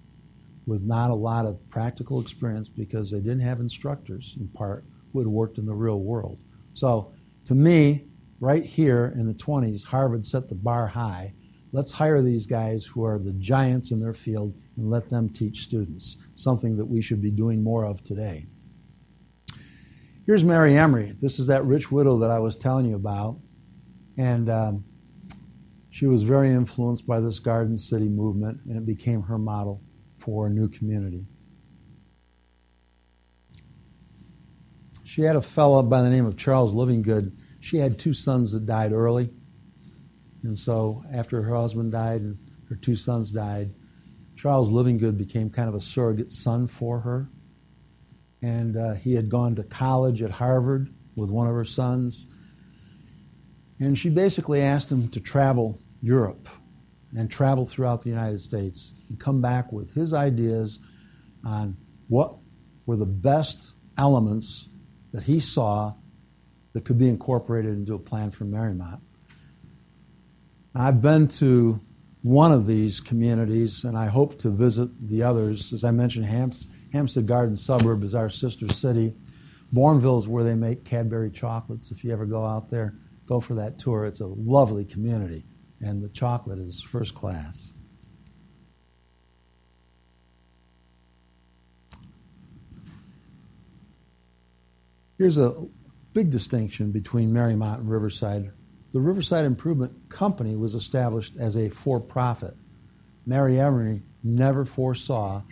with 0.66 0.82
not 0.82 1.10
a 1.10 1.14
lot 1.14 1.46
of 1.46 1.58
practical 1.68 2.20
experience 2.20 2.68
because 2.68 3.10
they 3.10 3.18
didn't 3.18 3.40
have 3.40 3.58
instructors, 3.58 4.36
in 4.38 4.46
part, 4.48 4.84
who 5.12 5.18
had 5.18 5.26
worked 5.26 5.58
in 5.58 5.66
the 5.66 5.74
real 5.74 6.00
world. 6.00 6.38
So, 6.74 7.12
to 7.46 7.54
me, 7.54 8.06
right 8.42 8.64
here 8.64 9.14
in 9.14 9.24
the 9.24 9.34
20s, 9.34 9.84
Harvard 9.84 10.24
set 10.24 10.48
the 10.48 10.54
bar 10.56 10.88
high. 10.88 11.32
Let's 11.70 11.92
hire 11.92 12.20
these 12.20 12.44
guys 12.44 12.84
who 12.84 13.04
are 13.04 13.20
the 13.20 13.32
giants 13.34 13.92
in 13.92 14.00
their 14.00 14.12
field 14.12 14.52
and 14.76 14.90
let 14.90 15.08
them 15.08 15.28
teach 15.28 15.62
students, 15.62 16.16
something 16.34 16.76
that 16.76 16.84
we 16.84 17.00
should 17.00 17.22
be 17.22 17.30
doing 17.30 17.62
more 17.62 17.84
of 17.84 18.02
today. 18.02 18.46
Here's 20.26 20.42
Mary 20.42 20.76
Emery. 20.76 21.16
This 21.20 21.38
is 21.38 21.46
that 21.46 21.64
rich 21.64 21.92
widow 21.92 22.18
that 22.18 22.32
I 22.32 22.40
was 22.40 22.56
telling 22.56 22.84
you 22.84 22.96
about. 22.96 23.38
And 24.18 24.50
um, 24.50 24.84
she 25.90 26.06
was 26.06 26.24
very 26.24 26.50
influenced 26.50 27.06
by 27.06 27.20
this 27.20 27.38
Garden 27.38 27.78
City 27.78 28.08
movement, 28.08 28.58
and 28.66 28.76
it 28.76 28.84
became 28.84 29.22
her 29.22 29.38
model 29.38 29.80
for 30.18 30.48
a 30.48 30.50
new 30.50 30.68
community. 30.68 31.26
She 35.04 35.22
had 35.22 35.36
a 35.36 35.42
fellow 35.42 35.80
by 35.84 36.02
the 36.02 36.10
name 36.10 36.26
of 36.26 36.36
Charles 36.36 36.74
Livingood. 36.74 37.36
She 37.62 37.76
had 37.78 37.96
two 37.96 38.12
sons 38.12 38.50
that 38.52 38.66
died 38.66 38.92
early. 38.92 39.30
And 40.42 40.58
so, 40.58 41.04
after 41.12 41.40
her 41.42 41.54
husband 41.54 41.92
died 41.92 42.20
and 42.20 42.36
her 42.68 42.74
two 42.74 42.96
sons 42.96 43.30
died, 43.30 43.72
Charles 44.34 44.72
Livingood 44.72 45.16
became 45.16 45.48
kind 45.48 45.68
of 45.68 45.76
a 45.76 45.80
surrogate 45.80 46.32
son 46.32 46.66
for 46.66 46.98
her. 46.98 47.28
And 48.42 48.76
uh, 48.76 48.94
he 48.94 49.14
had 49.14 49.28
gone 49.28 49.54
to 49.54 49.62
college 49.62 50.22
at 50.22 50.32
Harvard 50.32 50.92
with 51.14 51.30
one 51.30 51.46
of 51.46 51.54
her 51.54 51.64
sons. 51.64 52.26
And 53.78 53.96
she 53.96 54.10
basically 54.10 54.60
asked 54.60 54.90
him 54.90 55.06
to 55.10 55.20
travel 55.20 55.78
Europe 56.00 56.48
and 57.16 57.30
travel 57.30 57.64
throughout 57.64 58.02
the 58.02 58.10
United 58.10 58.40
States 58.40 58.92
and 59.08 59.20
come 59.20 59.40
back 59.40 59.70
with 59.70 59.94
his 59.94 60.12
ideas 60.12 60.80
on 61.44 61.76
what 62.08 62.34
were 62.86 62.96
the 62.96 63.06
best 63.06 63.74
elements 63.96 64.68
that 65.12 65.22
he 65.22 65.38
saw 65.38 65.94
that 66.72 66.84
could 66.84 66.98
be 66.98 67.08
incorporated 67.08 67.72
into 67.72 67.94
a 67.94 67.98
plan 67.98 68.30
for 68.30 68.44
Mariemont. 68.44 69.00
I've 70.74 71.00
been 71.02 71.28
to 71.28 71.80
one 72.22 72.52
of 72.52 72.66
these 72.66 73.00
communities, 73.00 73.84
and 73.84 73.98
I 73.98 74.06
hope 74.06 74.38
to 74.38 74.50
visit 74.50 74.90
the 75.08 75.22
others. 75.22 75.72
As 75.72 75.84
I 75.84 75.90
mentioned, 75.90 76.26
Hampstead 76.26 77.26
Garden 77.26 77.56
Suburb 77.56 78.02
is 78.02 78.14
our 78.14 78.28
sister 78.28 78.68
city. 78.68 79.14
Bournville 79.74 80.18
is 80.18 80.28
where 80.28 80.44
they 80.44 80.54
make 80.54 80.84
Cadbury 80.84 81.30
chocolates. 81.30 81.90
If 81.90 82.04
you 82.04 82.12
ever 82.12 82.26
go 82.26 82.44
out 82.44 82.70
there, 82.70 82.94
go 83.26 83.40
for 83.40 83.54
that 83.54 83.78
tour. 83.78 84.04
It's 84.04 84.20
a 84.20 84.26
lovely 84.26 84.84
community 84.84 85.44
and 85.82 86.00
the 86.00 86.08
chocolate 86.08 86.58
is 86.58 86.80
first 86.80 87.14
class. 87.14 87.74
Here's 95.18 95.38
a 95.38 95.54
big 96.12 96.30
distinction 96.30 96.90
between 96.90 97.32
Mariemont 97.32 97.78
and 97.78 97.90
Riverside. 97.90 98.50
The 98.92 99.00
Riverside 99.00 99.44
Improvement 99.44 99.92
Company 100.08 100.56
was 100.56 100.74
established 100.74 101.34
as 101.38 101.56
a 101.56 101.70
for 101.70 102.00
profit. 102.00 102.54
Mary 103.24 103.58
Emery 103.58 104.02
never 104.22 104.64
foresaw 104.64 105.42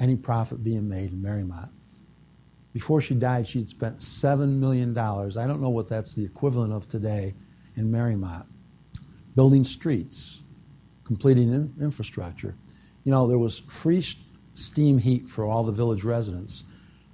any 0.00 0.16
profit 0.16 0.64
being 0.64 0.88
made 0.88 1.12
in 1.12 1.22
Mariemont. 1.22 1.68
Before 2.72 3.00
she 3.00 3.14
died, 3.14 3.46
she'd 3.46 3.68
spent 3.68 3.98
$7 3.98 4.48
million. 4.56 4.96
I 4.96 5.46
don't 5.46 5.60
know 5.60 5.68
what 5.68 5.88
that's 5.88 6.14
the 6.14 6.24
equivalent 6.24 6.72
of 6.72 6.88
today 6.88 7.34
in 7.76 7.90
Mariemont 7.90 8.46
building 9.34 9.64
streets, 9.64 10.40
completing 11.04 11.52
in 11.52 11.72
infrastructure. 11.80 12.54
You 13.04 13.12
know, 13.12 13.26
there 13.26 13.38
was 13.38 13.60
free 13.60 14.04
steam 14.54 14.98
heat 14.98 15.28
for 15.28 15.44
all 15.44 15.64
the 15.64 15.72
village 15.72 16.04
residents 16.04 16.64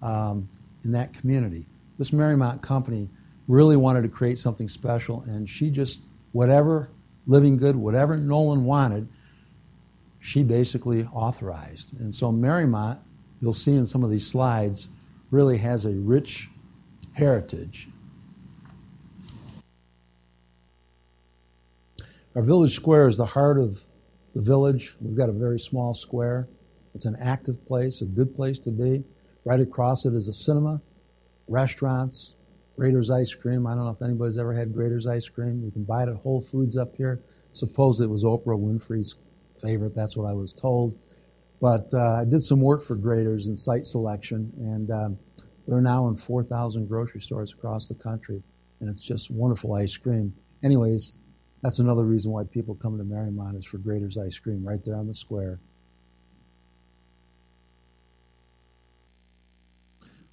um, 0.02 0.48
in 0.84 0.92
that 0.92 1.12
community. 1.14 1.66
This 1.98 2.10
Mariemont 2.10 2.62
company 2.62 3.08
really 3.46 3.76
wanted 3.76 4.02
to 4.02 4.08
create 4.08 4.38
something 4.38 4.68
special, 4.68 5.22
and 5.26 5.48
she 5.48 5.70
just, 5.70 6.00
whatever 6.32 6.90
Livingood, 7.26 7.74
whatever 7.74 8.16
Nolen 8.16 8.64
wanted, 8.64 9.08
she 10.20 10.42
basically 10.42 11.04
authorized. 11.06 11.98
And 12.00 12.14
so 12.14 12.32
Mariemont, 12.32 12.98
you'll 13.40 13.52
see 13.52 13.74
in 13.74 13.86
some 13.86 14.04
of 14.04 14.10
these 14.10 14.26
slides, 14.26 14.88
really 15.30 15.58
has 15.58 15.84
a 15.84 15.90
rich 15.90 16.48
heritage 17.12 17.88
Our 22.38 22.44
village 22.44 22.72
square 22.72 23.08
is 23.08 23.16
the 23.16 23.26
heart 23.26 23.58
of 23.58 23.84
the 24.32 24.40
village. 24.40 24.94
We've 25.00 25.16
got 25.16 25.28
a 25.28 25.32
very 25.32 25.58
small 25.58 25.92
square. 25.92 26.48
It's 26.94 27.04
an 27.04 27.16
active 27.20 27.66
place, 27.66 28.00
a 28.00 28.04
good 28.04 28.32
place 28.32 28.60
to 28.60 28.70
be. 28.70 29.02
Right 29.44 29.58
across 29.58 30.04
it 30.04 30.14
is 30.14 30.28
a 30.28 30.32
cinema, 30.32 30.80
restaurants, 31.48 32.34
Graeter's 32.78 33.10
ice 33.10 33.34
cream. 33.34 33.66
I 33.66 33.74
don't 33.74 33.84
know 33.84 33.90
if 33.90 34.02
anybody's 34.02 34.38
ever 34.38 34.52
had 34.52 34.72
Graeter's 34.72 35.06
ice 35.06 35.28
cream. 35.28 35.62
You 35.64 35.70
can 35.70 35.84
buy 35.84 36.04
it 36.04 36.08
at 36.08 36.16
Whole 36.16 36.40
Foods 36.40 36.76
up 36.76 36.94
here. 36.96 37.20
Suppose 37.52 38.00
it 38.00 38.08
was 38.08 38.24
Oprah 38.24 38.58
Winfrey's 38.58 39.16
favorite. 39.60 39.94
That's 39.94 40.16
what 40.16 40.28
I 40.28 40.32
was 40.32 40.52
told. 40.52 40.96
But 41.60 41.92
uh, 41.92 42.20
I 42.20 42.24
did 42.24 42.42
some 42.42 42.60
work 42.60 42.82
for 42.82 42.96
Graeter's 42.96 43.48
in 43.48 43.56
site 43.56 43.84
selection, 43.84 44.52
and 44.58 44.90
um, 44.90 45.18
they're 45.66 45.80
now 45.80 46.06
in 46.08 46.16
4,000 46.16 46.86
grocery 46.86 47.20
stores 47.20 47.52
across 47.52 47.88
the 47.88 47.94
country, 47.94 48.42
and 48.80 48.88
it's 48.88 49.02
just 49.02 49.30
wonderful 49.30 49.74
ice 49.74 49.96
cream. 49.96 50.32
Anyways, 50.62 51.14
that's 51.62 51.80
another 51.80 52.04
reason 52.04 52.30
why 52.30 52.44
people 52.44 52.76
come 52.76 52.96
to 52.98 53.04
Mariemont 53.04 53.58
is 53.58 53.66
for 53.66 53.78
Graeter's 53.78 54.16
ice 54.16 54.38
cream 54.38 54.64
right 54.64 54.84
there 54.84 54.96
on 54.96 55.08
the 55.08 55.14
square. 55.14 55.58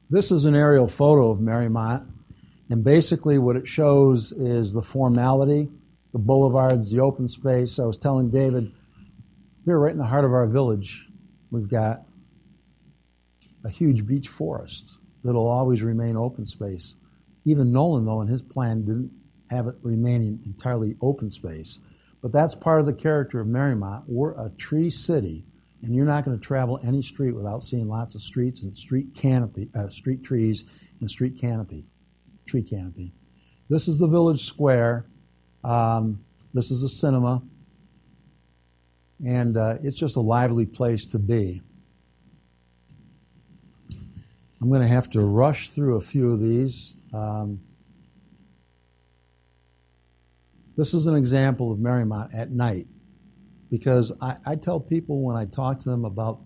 This 0.07 0.29
is 0.31 0.45
an 0.45 0.53
aerial 0.53 0.87
photo 0.87 1.31
of 1.31 1.39
Mariemont, 1.39 2.07
and 2.69 2.83
basically 2.83 3.39
what 3.39 3.55
it 3.55 3.67
shows 3.67 4.31
is 4.33 4.71
the 4.71 4.83
formality, 4.83 5.67
the 6.13 6.19
boulevards, 6.19 6.91
the 6.91 6.99
open 6.99 7.27
space. 7.27 7.79
I 7.79 7.85
was 7.85 7.97
telling 7.97 8.29
David, 8.29 8.71
here 9.65 9.79
right 9.79 9.91
in 9.91 9.97
the 9.97 10.05
heart 10.05 10.23
of 10.23 10.31
our 10.31 10.45
village, 10.45 11.07
we've 11.49 11.67
got 11.67 12.03
a 13.63 13.69
huge 13.69 14.05
beech 14.05 14.27
forest 14.27 14.99
that'll 15.23 15.47
always 15.47 15.81
remain 15.81 16.15
open 16.17 16.45
space. 16.45 16.93
Even 17.43 17.71
Nolen, 17.71 18.05
though, 18.05 18.21
in 18.21 18.27
his 18.27 18.43
plan 18.43 18.85
didn't 18.85 19.11
have 19.49 19.65
it 19.65 19.75
remaining 19.81 20.39
entirely 20.45 20.95
open 21.01 21.31
space. 21.31 21.79
But 22.21 22.31
that's 22.31 22.53
part 22.53 22.79
of 22.79 22.85
the 22.85 22.93
character 22.93 23.39
of 23.39 23.47
Mariemont. 23.47 24.03
We're 24.05 24.39
a 24.39 24.51
tree 24.51 24.91
city, 24.91 25.45
and 25.81 25.95
you're 25.95 26.05
not 26.05 26.25
going 26.25 26.37
to 26.37 26.43
travel 26.43 26.79
any 26.83 27.01
street 27.01 27.33
without 27.33 27.63
seeing 27.63 27.87
lots 27.87 28.15
of 28.15 28.21
streets 28.21 28.63
and 28.63 28.75
street 28.75 29.13
canopy, 29.13 29.69
uh, 29.75 29.87
street 29.89 30.23
trees 30.23 30.65
and 30.99 31.09
street 31.09 31.39
canopy, 31.39 31.85
tree 32.45 32.63
canopy. 32.63 33.13
This 33.69 33.87
is 33.87 33.99
the 33.99 34.07
village 34.07 34.45
square. 34.45 35.05
Um, 35.63 36.23
this 36.53 36.71
is 36.71 36.83
a 36.83 36.89
cinema, 36.89 37.41
and 39.25 39.57
uh, 39.57 39.77
it's 39.83 39.97
just 39.97 40.15
a 40.15 40.21
lively 40.21 40.65
place 40.65 41.05
to 41.07 41.19
be. 41.19 41.61
I'm 44.61 44.69
going 44.69 44.81
to 44.81 44.87
have 44.87 45.09
to 45.11 45.21
rush 45.21 45.69
through 45.69 45.97
a 45.97 46.01
few 46.01 46.31
of 46.31 46.39
these. 46.39 46.95
Um, 47.13 47.59
this 50.77 50.93
is 50.93 51.07
an 51.07 51.15
example 51.15 51.71
of 51.71 51.77
Mariemont 51.79 52.33
at 52.33 52.51
night 52.51 52.87
because 53.75 54.13
I, 54.21 54.37
I, 54.45 54.55
tell 54.55 54.79
people 54.79 55.21
when 55.21 55.35
I 55.35 55.43
talk 55.43 55.81
to 55.81 55.89
them 55.89 56.05
about 56.05 56.39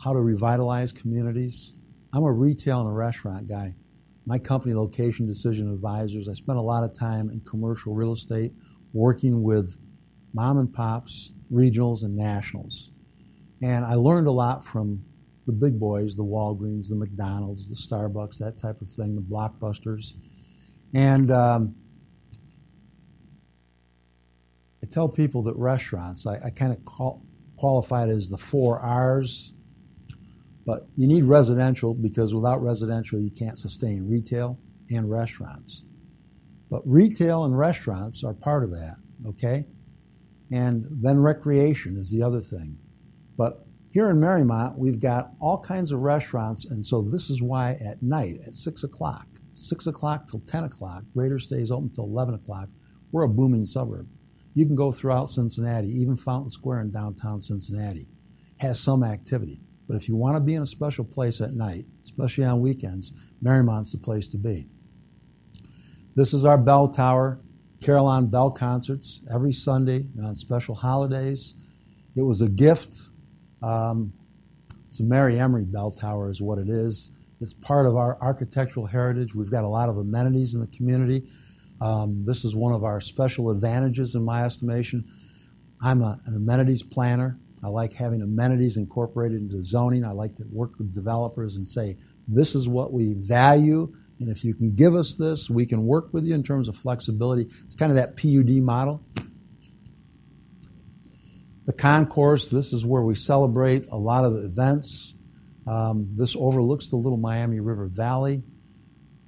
how 0.00 0.12
to 0.12 0.20
revitalize 0.20 0.92
communities, 0.92 1.74
I'm 2.12 2.22
a 2.22 2.30
retail 2.30 2.78
and 2.78 2.88
a 2.88 2.92
restaurant 2.92 3.48
guy. 3.48 3.74
My 4.26 4.38
company, 4.38 4.72
Location 4.72 5.26
Decision 5.26 5.72
Advisors, 5.72 6.28
I 6.28 6.34
spent 6.34 6.56
a 6.56 6.62
lot 6.62 6.84
of 6.84 6.94
time 6.94 7.30
in 7.30 7.40
commercial 7.40 7.94
real 7.94 8.12
estate 8.12 8.52
working 8.92 9.42
with 9.42 9.76
mom 10.32 10.58
and 10.58 10.72
pops, 10.72 11.32
regionals, 11.52 12.04
and 12.04 12.14
nationals. 12.14 12.92
And 13.60 13.84
I 13.84 13.94
learned 13.94 14.28
a 14.28 14.32
lot 14.32 14.64
from 14.64 15.04
the 15.46 15.52
big 15.52 15.80
boys, 15.80 16.14
the 16.14 16.22
Walgreens, 16.22 16.90
the 16.90 16.94
McDonald's, 16.94 17.68
the 17.68 17.74
Starbucks, 17.74 18.38
that 18.38 18.56
type 18.56 18.80
of 18.80 18.88
thing, 18.88 19.16
the 19.16 19.20
blockbusters. 19.20 20.14
And 20.94 21.32
um, 21.32 21.74
I 24.79 24.79
tell 24.90 25.08
people 25.08 25.42
that 25.42 25.56
restaurants, 25.56 26.26
I, 26.26 26.40
I 26.44 26.50
kind 26.50 26.72
of 26.72 26.84
qualify 27.56 28.04
it 28.04 28.10
as 28.10 28.28
the 28.28 28.38
four 28.38 28.80
R's, 28.80 29.54
but 30.66 30.86
you 30.96 31.06
need 31.06 31.24
residential 31.24 31.94
because 31.94 32.34
without 32.34 32.62
residential, 32.62 33.18
you 33.18 33.30
can't 33.30 33.58
sustain 33.58 34.08
retail 34.08 34.58
and 34.90 35.10
restaurants. 35.10 35.84
But 36.70 36.82
retail 36.86 37.44
and 37.44 37.58
restaurants 37.58 38.22
are 38.22 38.34
part 38.34 38.64
of 38.64 38.70
that, 38.70 38.96
okay? 39.26 39.66
And 40.50 40.86
then 40.90 41.18
recreation 41.18 41.96
is 41.96 42.10
the 42.10 42.22
other 42.22 42.40
thing. 42.40 42.78
But 43.36 43.66
here 43.90 44.08
in 44.10 44.16
Mariemont, 44.16 44.76
we've 44.78 45.00
got 45.00 45.32
all 45.40 45.58
kinds 45.58 45.90
of 45.90 46.00
restaurants, 46.00 46.64
and 46.66 46.84
so 46.84 47.02
this 47.02 47.30
is 47.30 47.42
why 47.42 47.72
at 47.84 48.02
night, 48.02 48.40
at 48.46 48.54
6 48.54 48.84
o'clock, 48.84 49.26
6 49.54 49.88
o'clock 49.88 50.28
till 50.28 50.40
10 50.40 50.64
o'clock, 50.64 51.02
Graeter 51.14 51.40
stays 51.40 51.70
open 51.70 51.90
till 51.90 52.04
11 52.04 52.34
o'clock, 52.34 52.68
we're 53.10 53.24
a 53.24 53.28
booming 53.28 53.66
suburb. 53.66 54.08
You 54.54 54.66
can 54.66 54.74
go 54.74 54.92
throughout 54.92 55.28
Cincinnati, 55.28 55.88
even 55.88 56.16
Fountain 56.16 56.50
Square 56.50 56.80
in 56.80 56.90
downtown 56.90 57.40
Cincinnati 57.40 58.08
has 58.58 58.78
some 58.78 59.02
activity. 59.02 59.60
But 59.88 59.96
if 59.96 60.08
you 60.08 60.16
want 60.16 60.36
to 60.36 60.40
be 60.40 60.54
in 60.54 60.62
a 60.62 60.66
special 60.66 61.04
place 61.04 61.40
at 61.40 61.54
night, 61.54 61.86
especially 62.04 62.44
on 62.44 62.60
weekends, 62.60 63.12
Mariemont's 63.42 63.92
the 63.92 63.98
place 63.98 64.28
to 64.28 64.38
be. 64.38 64.66
This 66.14 66.34
is 66.34 66.44
our 66.44 66.58
bell 66.58 66.88
tower, 66.88 67.40
Carillon 67.82 68.26
Bell 68.26 68.50
concerts 68.50 69.22
every 69.32 69.52
Sunday 69.52 70.06
and 70.16 70.26
on 70.26 70.36
special 70.36 70.74
holidays. 70.74 71.54
It 72.16 72.22
was 72.22 72.40
a 72.42 72.48
gift 72.48 73.08
um, 73.62 74.12
it's 74.90 74.98
a 74.98 75.04
Mary 75.04 75.38
Emery 75.38 75.64
bell 75.64 75.92
tower, 75.92 76.30
is 76.30 76.40
what 76.40 76.58
it 76.58 76.68
is. 76.68 77.12
It's 77.40 77.54
part 77.54 77.86
of 77.86 77.96
our 77.96 78.18
architectural 78.20 78.86
heritage. 78.86 79.36
We've 79.36 79.50
got 79.50 79.62
a 79.62 79.68
lot 79.68 79.88
of 79.88 79.98
amenities 79.98 80.54
in 80.54 80.60
the 80.60 80.66
community. 80.66 81.28
Um, 81.80 82.24
this 82.26 82.44
is 82.44 82.54
one 82.54 82.74
of 82.74 82.84
our 82.84 83.00
special 83.00 83.50
advantages, 83.50 84.14
in 84.14 84.24
my 84.24 84.44
estimation. 84.44 85.04
I'm 85.82 86.02
a, 86.02 86.20
an 86.26 86.36
amenities 86.36 86.82
planner. 86.82 87.38
I 87.62 87.68
like 87.68 87.92
having 87.92 88.22
amenities 88.22 88.76
incorporated 88.76 89.40
into 89.40 89.62
zoning. 89.62 90.04
I 90.04 90.12
like 90.12 90.36
to 90.36 90.44
work 90.50 90.78
with 90.78 90.94
developers 90.94 91.56
and 91.56 91.66
say, 91.66 91.96
this 92.28 92.54
is 92.54 92.68
what 92.68 92.92
we 92.92 93.14
value, 93.14 93.92
and 94.20 94.28
if 94.28 94.44
you 94.44 94.54
can 94.54 94.74
give 94.74 94.94
us 94.94 95.16
this, 95.16 95.48
we 95.48 95.66
can 95.66 95.86
work 95.86 96.12
with 96.12 96.24
you 96.24 96.34
in 96.34 96.42
terms 96.42 96.68
of 96.68 96.76
flexibility. 96.76 97.48
It's 97.64 97.74
kind 97.74 97.90
of 97.90 97.96
that 97.96 98.16
PUD 98.16 98.62
model. 98.62 99.02
The 101.66 101.72
concourse, 101.72 102.48
this 102.48 102.72
is 102.72 102.84
where 102.84 103.02
we 103.02 103.14
celebrate 103.14 103.86
a 103.88 103.96
lot 103.96 104.24
of 104.24 104.36
events. 104.36 105.14
Um, 105.66 106.08
this 106.16 106.36
overlooks 106.36 106.90
the 106.90 106.96
Little 106.96 107.18
Miami 107.18 107.60
River 107.60 107.86
Valley. 107.86 108.42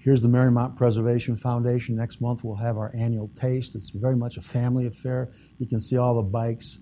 Here's 0.03 0.20
the 0.20 0.28
Mariemont 0.28 0.74
Preservation 0.74 1.36
Foundation. 1.36 1.94
Next 1.94 2.20
month 2.20 2.42
we'll 2.42 2.57
have 2.57 2.76
our 2.76 2.90
annual 2.92 3.30
taste. 3.36 3.76
It's 3.76 3.90
very 3.90 4.16
much 4.16 4.36
a 4.36 4.40
family 4.40 4.86
affair. 4.86 5.30
You 5.59 5.68
can 5.68 5.80
see 5.80 5.96
all 5.96 6.16
the 6.16 6.22
bikes. 6.22 6.80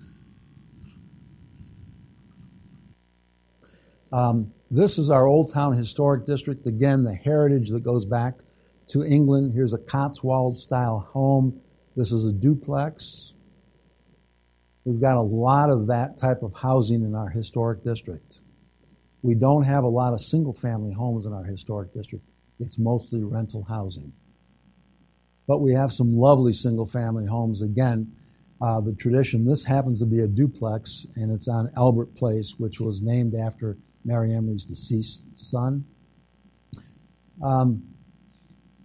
Um, 4.10 4.54
this 4.70 4.96
is 4.96 5.10
our 5.10 5.26
Old 5.26 5.52
Town 5.52 5.74
Historic 5.74 6.24
District. 6.24 6.66
Again, 6.66 7.04
the 7.04 7.14
heritage 7.14 7.68
that 7.70 7.84
goes 7.84 8.06
back 8.06 8.36
to 8.88 9.04
England. 9.04 9.52
Here's 9.52 9.74
a 9.74 9.78
Cotswold 9.78 10.56
style 10.56 11.00
home. 11.00 11.60
This 11.96 12.12
is 12.12 12.24
a 12.24 12.32
duplex. 12.32 13.34
We've 14.84 15.00
got 15.00 15.18
a 15.18 15.20
lot 15.20 15.68
of 15.68 15.88
that 15.88 16.16
type 16.16 16.42
of 16.42 16.54
housing 16.54 17.02
in 17.02 17.14
our 17.14 17.28
historic 17.28 17.84
district. 17.84 18.40
We 19.20 19.34
don't 19.34 19.64
have 19.64 19.84
a 19.84 19.88
lot 19.88 20.14
of 20.14 20.22
single 20.22 20.54
family 20.54 20.94
homes 20.94 21.26
in 21.26 21.34
our 21.34 21.44
historic 21.44 21.92
district. 21.92 22.24
It's 22.60 22.78
mostly 22.78 23.22
rental 23.22 23.64
housing. 23.64 24.12
But 25.48 25.58
we 25.58 25.72
have 25.72 25.92
some 25.92 26.14
lovely 26.14 26.52
single 26.52 26.86
family 26.86 27.26
homes. 27.26 27.62
Again, 27.62 28.12
uh, 28.60 28.80
the 28.80 28.94
tradition, 28.94 29.46
this 29.46 29.64
happens 29.64 29.98
to 30.00 30.06
be 30.06 30.20
a 30.20 30.28
duplex, 30.28 31.06
and 31.16 31.32
it's 31.32 31.48
on 31.48 31.70
Albert 31.76 32.14
Place, 32.14 32.54
which 32.58 32.78
was 32.78 33.00
named 33.02 33.34
after 33.34 33.78
Mary 34.04 34.34
Emery's 34.34 34.64
deceased 34.64 35.24
son. 35.36 35.84
Um, 37.42 37.82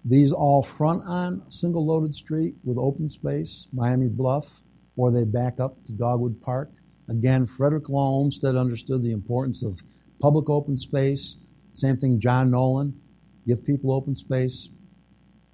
these 0.03 0.31
all 0.31 0.63
front 0.63 1.03
on 1.05 1.43
single 1.49 1.85
loaded 1.85 2.15
street 2.15 2.55
with 2.63 2.77
open 2.77 3.09
space, 3.09 3.67
Miami 3.73 4.07
Bluff 4.07 4.63
or 4.95 5.11
they 5.11 5.25
back 5.25 5.59
up 5.59 5.83
to 5.85 5.93
Dogwood 5.93 6.41
Park. 6.41 6.71
Again, 7.09 7.45
Frederick 7.45 7.89
Law 7.89 8.09
Olmsted 8.09 8.55
understood 8.55 9.03
the 9.03 9.11
importance 9.11 9.63
of 9.63 9.81
public 10.19 10.49
open 10.49 10.77
space. 10.77 11.37
Same 11.73 11.95
thing, 11.95 12.19
John 12.19 12.51
Nolen. 12.51 12.99
Give 13.45 13.63
people 13.63 13.91
open 13.91 14.15
space, 14.15 14.69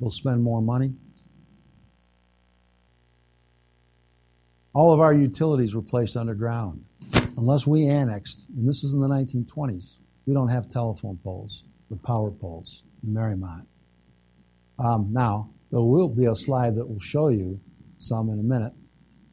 We'll 0.02 0.10
spend 0.10 0.42
more 0.42 0.64
money. 0.64 0.96
All 4.74 4.92
of 4.92 5.00
our 5.00 5.14
utilities 5.14 5.76
were 5.76 5.84
placed 5.84 6.18
underground. 6.18 6.84
Unless 7.38 7.68
we 7.68 7.86
annexed, 7.86 8.48
and 8.58 8.68
this 8.68 8.84
is 8.84 8.96
in 8.96 9.00
the 9.00 9.08
1920s, 9.08 10.00
we 10.26 10.34
don't 10.34 10.48
have 10.48 10.68
telephone 10.68 11.20
poles 11.24 11.66
or 11.92 11.98
power 11.98 12.32
poles 12.32 12.84
in 13.04 13.14
Mariemont. 13.14 13.68
Um, 14.80 15.10
now, 15.14 15.52
there 15.70 15.82
will 15.82 16.10
be 16.10 16.26
a 16.26 16.36
slide 16.36 16.74
that 16.76 16.88
will 16.88 17.00
show 17.00 17.28
you 17.28 17.60
some 18.00 18.30
in 18.30 18.40
a 18.40 18.44
minute. 18.44 18.74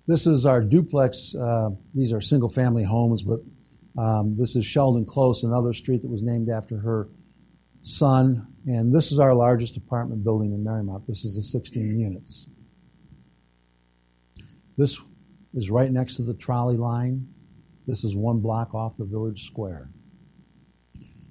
This 0.06 0.26
is 0.26 0.44
our 0.44 0.60
duplex. 0.60 1.34
Uh, 1.34 1.70
these 1.94 2.12
are 2.12 2.20
single 2.20 2.50
family 2.50 2.84
homes, 2.84 3.22
but 3.22 3.40
um, 3.96 4.36
this 4.36 4.54
is 4.54 4.66
Sheldon 4.66 5.06
Close, 5.06 5.44
another 5.44 5.72
street 5.72 6.02
that 6.02 6.10
was 6.10 6.22
named 6.22 6.50
after 6.50 6.76
her 6.76 7.08
son. 7.88 8.46
And 8.66 8.94
this 8.94 9.10
is 9.10 9.18
our 9.18 9.34
largest 9.34 9.76
apartment 9.76 10.22
building 10.22 10.52
in 10.52 10.62
Mariemont. 10.62 11.06
This 11.06 11.24
is 11.24 11.36
the 11.36 11.42
16 11.42 11.98
units. 11.98 12.46
This 14.76 15.00
is 15.54 15.70
right 15.70 15.90
next 15.90 16.16
to 16.16 16.22
the 16.22 16.34
trolley 16.34 16.76
line. 16.76 17.26
This 17.86 18.04
is 18.04 18.14
one 18.14 18.40
block 18.40 18.74
off 18.74 18.98
the 18.98 19.06
village 19.06 19.46
square. 19.46 19.90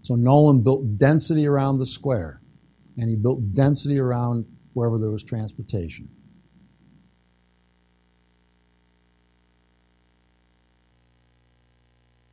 So 0.01 0.15
Nolen 0.15 0.63
built 0.63 0.97
density 0.97 1.45
around 1.45 1.77
the 1.77 1.85
square, 1.85 2.41
and 2.97 3.09
he 3.09 3.15
built 3.15 3.53
density 3.53 3.99
around 3.99 4.45
wherever 4.73 4.97
there 4.97 5.11
was 5.11 5.23
transportation. 5.23 6.09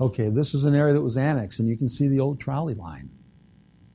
Okay, 0.01 0.29
this 0.29 0.55
is 0.55 0.65
an 0.65 0.75
area 0.75 0.95
that 0.95 1.03
was 1.03 1.17
annexed, 1.17 1.61
and 1.61 1.69
you 1.69 1.77
can 1.77 1.89
see 1.89 2.09
the 2.09 2.21
old 2.21 2.41
trolley 2.41 2.75
line. 2.75 3.11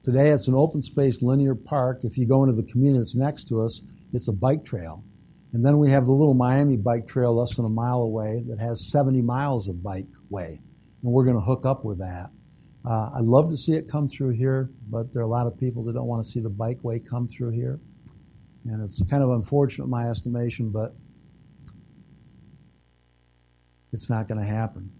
Today, 0.01 0.29
it's 0.29 0.47
an 0.47 0.55
open 0.55 0.81
space 0.81 1.21
linear 1.21 1.55
park. 1.55 2.01
If 2.03 2.17
you 2.17 2.25
go 2.25 2.43
into 2.43 2.55
the 2.55 2.67
community 2.71 2.99
that's 2.99 3.15
next 3.15 3.49
to 3.49 3.61
us, 3.61 3.81
it's 4.13 4.29
a 4.29 4.33
bike 4.33 4.63
trail. 4.63 5.03
And 5.51 5.65
then 5.65 5.77
we 5.77 5.89
have 5.89 6.05
the 6.05 6.13
little 6.13 6.33
Miami 6.33 6.77
bike 6.77 7.05
trail 7.05 7.35
less 7.35 7.55
than 7.55 7.65
a 7.65 7.69
mile 7.69 8.01
away 8.01 8.43
that 8.47 8.59
has 8.59 8.91
70 8.91 9.21
miles 9.21 9.67
of 9.67 9.83
bike 9.83 10.07
way. 10.29 10.61
And 11.03 11.11
we're 11.11 11.25
going 11.25 11.35
to 11.35 11.41
hook 11.41 11.65
up 11.65 11.83
with 11.83 11.99
that. 11.99 12.29
Uh, 12.85 13.09
I'd 13.15 13.25
love 13.25 13.49
to 13.49 13.57
see 13.57 13.73
it 13.73 13.89
come 13.89 14.07
through 14.07 14.29
here, 14.29 14.69
but 14.89 15.11
there 15.11 15.21
are 15.21 15.25
a 15.25 15.29
lot 15.29 15.47
of 15.47 15.57
people 15.57 15.83
that 15.83 15.93
don't 15.93 16.07
want 16.07 16.23
to 16.23 16.31
see 16.31 16.39
the 16.39 16.49
bike 16.49 16.81
way 16.81 16.99
come 16.99 17.27
through 17.27 17.49
here. 17.49 17.81
And 18.65 18.81
it's 18.81 19.01
kind 19.09 19.21
of 19.21 19.31
unfortunate, 19.31 19.87
my 19.87 20.09
estimation, 20.09 20.69
but 20.69 20.95
it's 23.91 24.09
not 24.09 24.27
going 24.27 24.39
to 24.39 24.47
happen. 24.47 24.91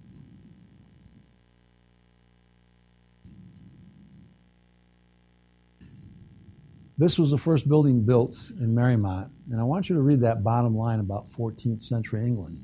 This 7.00 7.18
was 7.18 7.32
the 7.32 7.38
first 7.38 7.70
building 7.70 8.02
built 8.04 8.52
in 8.60 8.76
Mariemont, 8.76 9.30
and 9.50 9.62
I 9.62 9.64
want 9.64 9.88
you 9.88 9.96
to 9.96 10.02
read 10.02 10.20
that 10.20 10.44
bottom 10.44 10.76
line 10.76 11.00
about 11.00 11.30
14th 11.32 11.82
century 11.82 12.26
England. 12.26 12.58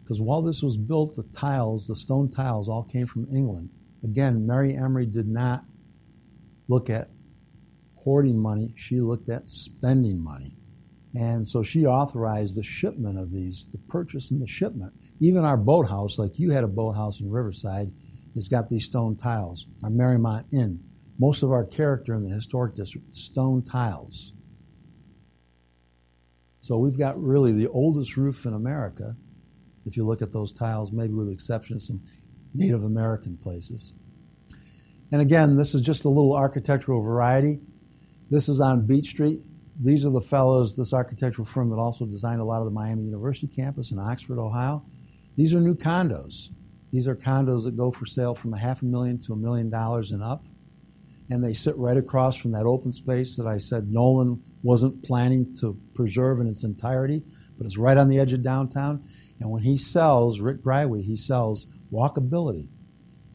Because 0.00 0.20
while 0.20 0.42
this 0.42 0.62
was 0.62 0.76
built, 0.76 1.16
the 1.16 1.24
tiles, 1.32 1.88
the 1.88 1.96
stone 1.96 2.30
tiles, 2.30 2.68
all 2.68 2.84
came 2.84 3.08
from 3.08 3.26
England. 3.34 3.70
Again, 4.04 4.46
Mary 4.46 4.76
Emery 4.76 5.06
did 5.06 5.26
not 5.26 5.64
look 6.68 6.88
at 6.88 7.10
hoarding 7.96 8.38
money, 8.38 8.72
she 8.76 9.00
looked 9.00 9.28
at 9.28 9.50
spending 9.50 10.22
money. 10.22 10.56
And 11.16 11.44
so 11.44 11.64
she 11.64 11.84
authorized 11.84 12.54
the 12.54 12.62
shipment 12.62 13.18
of 13.18 13.32
these, 13.32 13.66
the 13.72 13.78
purchase 13.78 14.30
and 14.30 14.40
the 14.40 14.46
shipment. 14.46 14.92
Even 15.18 15.44
our 15.44 15.56
boathouse, 15.56 16.16
like 16.16 16.38
you 16.38 16.52
had 16.52 16.62
a 16.62 16.68
boathouse 16.68 17.18
in 17.18 17.28
Riverside, 17.28 17.92
has 18.34 18.48
got 18.48 18.68
these 18.68 18.84
stone 18.84 19.16
tiles. 19.16 19.66
Our 19.82 19.90
Mariemont 19.90 20.52
Inn, 20.52 20.80
most 21.18 21.42
of 21.42 21.50
our 21.50 21.64
character 21.64 22.14
in 22.14 22.22
the 22.22 22.34
historic 22.34 22.74
district, 22.74 23.14
stone 23.14 23.62
tiles. 23.62 24.32
So 26.60 26.78
we've 26.78 26.98
got 26.98 27.20
really 27.20 27.52
the 27.52 27.68
oldest 27.68 28.16
roof 28.16 28.46
in 28.46 28.54
America, 28.54 29.16
if 29.84 29.96
you 29.96 30.06
look 30.06 30.22
at 30.22 30.32
those 30.32 30.52
tiles, 30.52 30.92
maybe 30.92 31.12
with 31.12 31.26
the 31.26 31.32
exception 31.32 31.76
of 31.76 31.82
some 31.82 32.00
Native 32.54 32.84
American 32.84 33.36
places. 33.36 33.94
And 35.10 35.20
again, 35.20 35.56
this 35.56 35.74
is 35.74 35.82
just 35.82 36.04
a 36.04 36.08
little 36.08 36.34
architectural 36.34 37.02
variety. 37.02 37.60
This 38.30 38.48
is 38.48 38.60
on 38.60 38.86
Beach 38.86 39.08
Street. 39.08 39.40
These 39.80 40.06
are 40.06 40.10
the 40.10 40.20
fellows, 40.20 40.76
this 40.76 40.92
architectural 40.92 41.44
firm 41.44 41.70
that 41.70 41.76
also 41.76 42.06
designed 42.06 42.40
a 42.40 42.44
lot 42.44 42.60
of 42.60 42.64
the 42.64 42.70
Miami 42.70 43.04
University 43.04 43.46
campus 43.46 43.90
in 43.90 43.98
Oxford, 43.98 44.38
Ohio. 44.38 44.84
These 45.36 45.54
are 45.54 45.60
new 45.60 45.74
condos. 45.74 46.50
These 46.92 47.08
are 47.08 47.16
condos 47.16 47.64
that 47.64 47.76
go 47.76 47.90
for 47.90 48.06
sale 48.06 48.34
from 48.34 48.52
a 48.52 48.58
half 48.58 48.82
a 48.82 48.84
million 48.84 49.18
to 49.20 49.32
a 49.32 49.36
million 49.36 49.70
dollars 49.70 50.10
and 50.10 50.22
up. 50.22 50.44
And 51.30 51.42
they 51.42 51.54
sit 51.54 51.76
right 51.78 51.96
across 51.96 52.36
from 52.36 52.52
that 52.52 52.66
open 52.66 52.92
space 52.92 53.36
that 53.36 53.46
I 53.46 53.56
said 53.56 53.90
Nolen 53.90 54.42
wasn't 54.62 55.02
planning 55.02 55.54
to 55.60 55.78
preserve 55.94 56.40
in 56.40 56.46
its 56.46 56.64
entirety, 56.64 57.22
but 57.56 57.66
it's 57.66 57.78
right 57.78 57.96
on 57.96 58.08
the 58.08 58.18
edge 58.18 58.34
of 58.34 58.42
downtown. 58.42 59.02
And 59.40 59.50
when 59.50 59.62
he 59.62 59.78
sells, 59.78 60.40
Rick 60.40 60.62
Greiwe, 60.62 61.02
he 61.02 61.16
sells 61.16 61.66
walkability, 61.90 62.68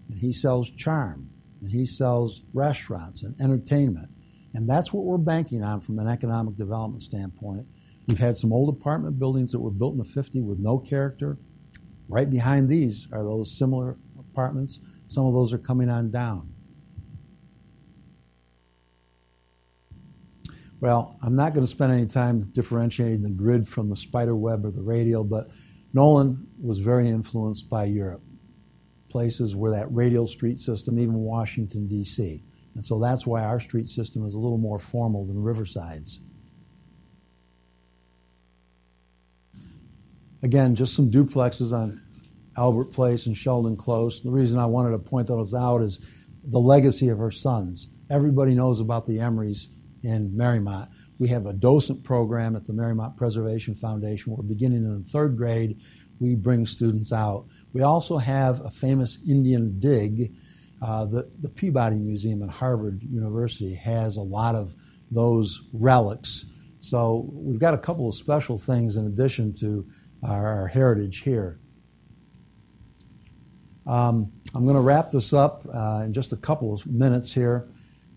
and 0.10 0.20
he 0.20 0.32
sells 0.32 0.70
charm, 0.70 1.30
and 1.60 1.72
he 1.72 1.86
sells 1.86 2.44
restaurants 2.54 3.24
and 3.24 3.40
entertainment. 3.42 4.10
And 4.54 4.70
that's 4.70 4.94
what 4.94 5.06
we're 5.06 5.18
banking 5.18 5.64
on 5.64 5.82
from 5.82 5.98
an 6.00 6.08
economic 6.08 6.56
development 6.56 7.04
standpoint. 7.04 7.66
We've 8.08 8.20
had 8.20 8.38
some 8.38 8.54
old 8.54 8.70
apartment 8.70 9.20
buildings 9.20 9.52
that 9.52 9.60
were 9.60 9.72
built 9.72 9.94
in 9.94 10.00
the 10.00 10.06
50s 10.06 10.44
with 10.44 10.60
no 10.60 10.78
character. 10.78 11.38
Right 12.08 12.30
behind 12.30 12.70
these 12.70 13.08
are 13.12 13.24
those 13.24 13.58
similar 13.58 13.98
apartments. 14.20 14.80
Some 15.06 15.26
of 15.26 15.34
those 15.34 15.54
are 15.54 15.58
coming 15.58 15.90
on 15.90 16.10
down. 16.10 16.54
Well, 20.80 21.18
I'm 21.24 21.36
not 21.36 21.54
going 21.54 21.66
to 21.66 21.72
spend 21.72 21.92
any 21.92 22.06
time 22.06 22.52
differentiating 22.52 23.24
the 23.24 23.32
grid 23.32 23.68
from 23.68 23.90
the 23.90 23.96
spider 23.96 24.36
web 24.36 24.64
or 24.64 24.72
the 24.72 24.82
radial, 24.82 25.24
but 25.24 25.50
Nolen 25.94 26.46
was 26.62 26.78
very 26.80 27.10
influenced 27.10 27.68
by 27.68 27.86
Europe, 27.86 28.22
places 29.10 29.56
where 29.56 29.72
that 29.72 29.92
radial 29.92 30.28
street 30.28 30.60
system, 30.60 31.00
even 31.00 31.16
Washington, 31.16 31.88
D.C. 31.88 32.44
And 32.76 32.86
so 32.86 33.00
that's 33.00 33.26
why 33.26 33.44
our 33.44 33.60
street 33.60 33.88
system 33.88 34.24
is 34.26 34.36
a 34.36 34.40
little 34.40 34.60
more 34.60 34.78
formal 34.78 35.26
than 35.26 35.42
Riverside's. 35.42 36.22
Again, 40.48 40.76
just 40.76 40.96
some 40.96 41.12
duplexes 41.12 41.74
on 41.74 42.02
Albert 42.56 42.86
Place 42.86 43.26
and 43.26 43.36
Sheldon 43.36 43.76
Close. 43.76 44.24
The 44.24 44.32
reason 44.32 44.58
I 44.58 44.66
wanted 44.66 44.92
to 44.92 45.00
point 45.00 45.28
those 45.28 45.54
out 45.54 45.82
is 45.82 46.00
the 46.42 46.58
legacy 46.58 47.10
of 47.10 47.18
her 47.18 47.32
sons. 47.32 47.90
Everybody 48.10 48.56
knows 48.56 48.80
about 48.80 49.06
the 49.06 49.18
Emerys 49.18 49.68
in 50.04 50.32
Mariemont. 50.32 50.88
We 51.20 51.28
have 51.28 51.48
a 51.48 51.52
docent 51.52 52.02
program 52.06 52.56
at 52.56 52.66
the 52.66 52.72
Mariemont 52.72 53.18
Preservation 53.18 53.76
Foundation. 53.76 54.38
We're 54.38 54.44
beginning 54.44 54.86
in 54.86 55.04
the 55.04 55.10
third 55.10 55.36
grade. 55.36 55.82
We 56.22 56.36
bring 56.36 56.66
students 56.66 57.12
out. 57.12 57.48
We 57.74 57.82
also 57.82 58.16
have 58.16 58.64
a 58.66 58.72
famous 58.72 59.18
Indian 59.28 59.78
dig. 59.82 60.34
Uh, 60.82 61.08
the, 61.08 61.30
the 61.42 61.50
Peabody 61.50 61.98
Museum 61.98 62.42
at 62.42 62.52
Harvard 62.52 63.04
University 63.04 63.76
has 63.76 64.16
a 64.16 64.22
lot 64.22 64.56
of 64.56 64.74
those 65.12 65.64
relics. 65.74 66.46
So 66.80 67.30
we've 67.34 67.60
got 67.60 67.74
a 67.74 67.78
couple 67.78 68.08
of 68.08 68.16
special 68.16 68.58
things 68.58 68.96
in 68.96 69.08
addition 69.08 69.52
to 69.56 69.86
our, 70.24 70.68
heritage 70.68 71.20
here. 71.20 71.60
Um, 73.86 74.32
I'm 74.54 74.64
going 74.64 74.76
to 74.76 74.82
wrap 74.82 75.12
this 75.12 75.34
up 75.34 75.64
uh, 75.74 76.04
in 76.06 76.14
just 76.14 76.34
a 76.34 76.38
couple 76.38 76.74
of 76.74 76.86
minutes 76.86 77.32
here. 77.32 77.70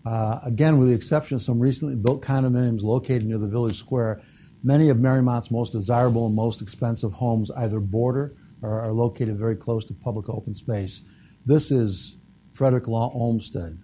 Uh, 0.05 0.39
again, 0.43 0.77
with 0.77 0.89
the 0.89 0.93
exception 0.93 1.35
of 1.35 1.41
some 1.41 1.59
recently 1.59 1.95
built 1.95 2.21
condominiums 2.21 2.83
located 2.83 3.25
near 3.25 3.37
the 3.37 3.47
village 3.47 3.77
square, 3.77 4.21
many 4.63 4.89
of 4.89 4.97
Mariemont's 4.97 5.51
most 5.51 5.71
desirable 5.71 6.25
and 6.25 6.35
most 6.35 6.61
expensive 6.61 7.13
homes 7.13 7.51
either 7.51 7.79
border 7.79 8.35
or 8.61 8.81
are 8.81 8.91
located 8.91 9.37
very 9.37 9.55
close 9.55 9.85
to 9.85 9.93
public 9.93 10.29
open 10.29 10.53
space. 10.53 11.01
This 11.45 11.71
is 11.71 12.17
Frederick 12.53 12.87
Law 12.87 13.11
Olmsted, 13.13 13.79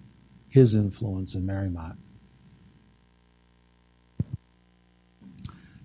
his 0.50 0.76
influence 0.76 1.36
in 1.36 1.46
Mariemont. 1.46 1.98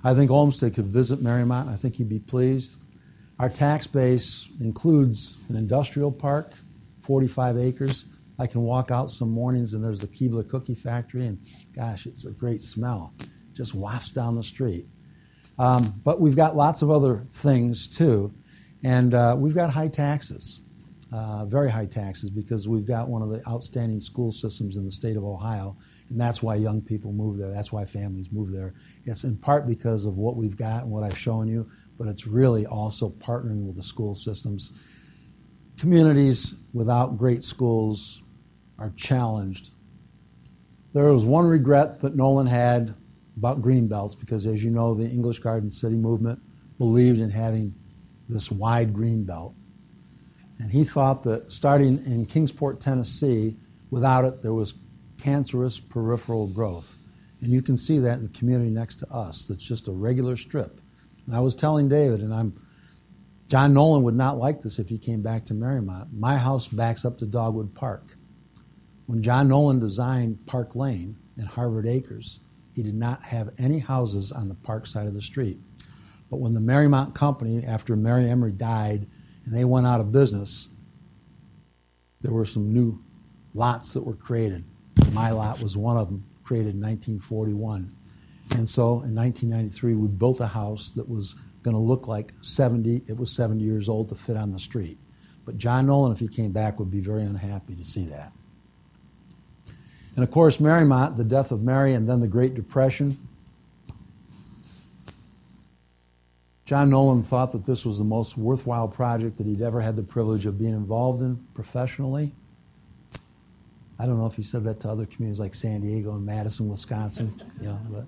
I 0.05 0.15
think 0.15 0.31
Olmsted 0.31 0.75
could 0.75 0.87
visit 0.87 1.21
Mariemont. 1.21 1.69
I 1.69 1.77
think 1.77 1.97
he'd 1.97 2.09
be 2.09 2.19
pleased. 2.19 2.77
Our 3.39 3.49
tax 3.49 3.87
base 3.87 4.49
includes 4.61 5.37
an 5.49 5.57
industrial 5.57 6.13
park, 6.13 6.53
45 7.03 7.59
acres, 7.59 8.05
I 8.39 8.47
can 8.47 8.63
walk 8.63 8.91
out 8.91 9.11
some 9.11 9.31
mornings 9.31 9.75
and 9.75 9.85
there's 9.85 10.01
the 10.01 10.09
Keebler 10.09 10.49
Cookie 10.49 10.75
Factory, 10.75 11.27
and 11.27 11.39
gosh, 11.75 12.07
it's 12.07 12.25
a 12.25 12.33
great 12.33 12.63
smell. 12.63 13.15
Just 13.53 13.75
wafts 13.75 14.11
down 14.13 14.35
the 14.35 14.43
street. 14.43 14.87
Um, 15.61 15.95
but 16.03 16.21
we've 16.21 16.35
got 16.35 16.57
lots 16.57 16.83
of 16.83 16.91
other 16.91 17.27
things 17.31 17.87
too, 17.87 18.33
and 18.83 19.15
uh, 19.15 19.37
we've 19.39 19.55
got 19.55 19.71
high 19.71 19.89
taxes, 19.89 20.61
uh, 21.13 21.45
very 21.45 21.71
high 21.71 21.87
taxes, 21.87 22.31
because 22.31 22.67
we've 22.67 22.87
got 22.87 23.09
one 23.09 23.23
of 23.23 23.29
the 23.29 23.47
outstanding 23.47 24.01
school 24.01 24.33
systems 24.33 24.77
in 24.77 24.85
the 24.85 24.91
state 24.91 25.17
of 25.17 25.25
Ohio, 25.25 25.77
and 26.13 26.21
that's 26.21 26.43
why 26.43 26.57
young 26.57 26.83
people 26.83 27.11
move 27.11 27.39
there. 27.39 27.51
That's 27.51 27.73
why 27.73 27.87
families 27.87 28.31
move 28.31 28.53
there. 28.53 28.75
It's 29.07 29.25
in 29.25 29.39
part 29.39 29.67
because 29.67 30.05
of 30.05 30.19
what 30.19 30.37
we've 30.37 30.59
got 30.59 30.83
and 30.83 30.91
what 30.91 31.03
I've 31.03 31.17
shown 31.17 31.49
you, 31.49 31.71
but 31.99 32.07
it's 32.07 32.27
really 32.27 32.67
also 32.67 33.09
partnering 33.09 33.65
with 33.65 33.77
the 33.77 33.83
school 33.83 34.15
systems. 34.15 34.73
Communities 35.79 36.55
without 36.75 37.17
great 37.17 37.45
schools 37.45 38.23
are 38.79 38.91
challenged. 38.91 39.71
There 40.93 41.11
was 41.11 41.25
one 41.25 41.47
regret 41.47 42.03
that 42.03 42.15
Nolen 42.15 42.47
had 42.47 42.95
about 43.39 43.63
green 43.63 43.89
belts 43.89 44.15
because, 44.15 44.47
as 44.47 44.63
you 44.63 44.71
know, 44.71 44.93
the 44.93 45.09
English 45.09 45.39
Garden 45.39 45.71
City 45.71 45.97
movement 45.97 46.43
believed 46.77 47.21
in 47.21 47.31
having 47.31 47.75
this 48.29 48.51
wide 48.51 48.93
green 48.93 49.25
belt. 49.25 49.55
And 50.59 50.71
he 50.71 50.85
thought 50.85 51.23
that 51.23 51.51
starting 51.51 52.05
in 52.05 52.27
Kingsport, 52.27 52.83
Tennessee, 52.83 53.57
without 53.91 54.27
it, 54.27 54.43
there 54.43 54.53
was 54.53 54.75
cancerous 55.23 55.79
peripheral 55.79 56.49
growth. 56.49 56.99
And 57.41 57.51
you 57.51 57.63
can 57.63 57.77
see 57.77 57.99
that 58.01 58.19
in 58.19 58.25
the 58.25 58.39
community 58.39 58.71
next 58.71 58.97
to 58.97 59.11
us. 59.11 59.47
That's 59.47 59.63
just 59.63 59.87
a 59.87 59.93
regular 59.93 60.37
strip. 60.37 60.81
And 61.27 61.37
I 61.37 61.41
was 61.41 61.55
telling 61.55 61.89
David, 61.89 62.21
and 62.21 62.35
I'm 62.35 62.61
John 63.47 63.75
Nolen 63.75 64.03
would 64.03 64.17
not 64.17 64.39
like 64.39 64.63
this 64.63 64.79
if 64.79 64.89
he 64.89 64.99
came 64.99 65.23
back 65.23 65.45
to 65.47 65.55
Mariemont. 65.55 66.09
My 66.13 66.39
house 66.39 66.67
backs 66.67 67.05
up 67.05 67.19
to 67.19 67.27
Dogwood 67.27 67.75
Park. 67.75 68.17
When 69.07 69.23
John 69.23 69.49
Nolen 69.49 69.79
designed 69.79 70.45
Park 70.47 70.75
Lane 70.75 71.17
and 71.37 71.47
Harvard 71.47 71.87
Acres, 71.87 72.41
he 72.73 72.83
did 72.83 72.95
not 72.95 73.23
have 73.23 73.51
any 73.59 73.79
houses 73.79 74.33
on 74.33 74.49
the 74.49 74.55
park 74.55 74.87
side 74.87 75.07
of 75.07 75.15
the 75.15 75.21
street. 75.21 75.61
But 76.31 76.41
when 76.41 76.55
the 76.55 76.61
Mariemont 76.61 77.15
Company, 77.15 77.65
after 77.65 77.95
Mary 77.95 78.29
Emery 78.29 78.53
died 78.53 79.07
and 79.45 79.55
they 79.55 79.67
went 79.67 79.87
out 79.87 80.01
of 80.01 80.11
business, 80.11 80.69
there 82.23 82.33
were 82.33 82.47
some 82.47 82.73
new 82.73 82.99
lots 83.55 83.93
that 83.93 84.03
were 84.03 84.17
created. 84.17 84.65
My 85.13 85.31
lot 85.31 85.61
was 85.61 85.77
one 85.77 85.97
of 85.97 86.09
them, 86.09 86.25
created 86.45 86.75
in 86.75 86.81
1941. 86.81 87.93
And 88.57 88.69
so 88.69 89.03
in 89.03 89.15
1993, 89.15 89.95
we 89.95 90.09
built 90.09 90.41
a 90.41 90.47
house 90.47 90.91
that 90.93 91.09
was 91.09 91.35
going 91.63 91.77
to 91.77 91.83
look 91.83 92.09
like 92.09 92.33
70, 92.43 93.03
it 93.07 93.17
was 93.17 93.31
70 93.31 93.63
years 93.63 93.89
old 93.89 94.09
to 94.11 94.15
fit 94.15 94.37
on 94.37 94.53
the 94.53 94.59
street. 94.59 94.99
But 95.45 95.59
John 95.59 95.87
Nolen, 95.87 96.13
if 96.13 96.19
he 96.19 96.29
came 96.29 96.53
back, 96.53 96.79
would 96.79 96.91
be 96.91 97.01
very 97.01 97.23
unhappy 97.23 97.75
to 97.75 97.85
see 97.85 98.07
that. 98.07 98.33
And 100.15 100.23
of 100.23 100.31
course, 100.31 100.59
Mariemont, 100.59 101.17
the 101.17 101.25
death 101.25 101.51
of 101.53 101.63
Mary, 101.63 101.95
and 101.95 102.09
then 102.09 102.21
the 102.21 102.29
Great 102.29 102.55
Depression. 102.55 103.17
John 106.65 106.91
Nolen 106.91 107.23
thought 107.23 107.53
that 107.53 107.65
this 107.65 107.85
was 107.85 107.99
the 107.99 108.05
most 108.05 108.37
worthwhile 108.37 108.89
project 108.89 109.39
that 109.39 109.47
he'd 109.47 109.63
ever 109.63 109.81
had 109.81 109.97
the 109.97 110.03
privilege 110.03 110.47
of 110.47 110.59
being 110.59 110.75
involved 110.75 111.23
in 111.23 111.37
professionally. 111.55 112.33
I 113.99 114.07
don't 114.07 114.19
know 114.19 114.27
if 114.27 114.35
he 114.35 114.43
said 114.43 114.65
that 114.65 114.81
to 114.81 114.89
other 114.89 115.07
communities 115.07 115.39
like 115.39 115.55
San 115.55 115.81
Diego 115.81 116.15
and 116.15 116.25
Madison, 116.25 116.69
Wisconsin. 116.69 117.41
you 117.61 117.69
know, 117.69 117.79
but. 117.91 118.05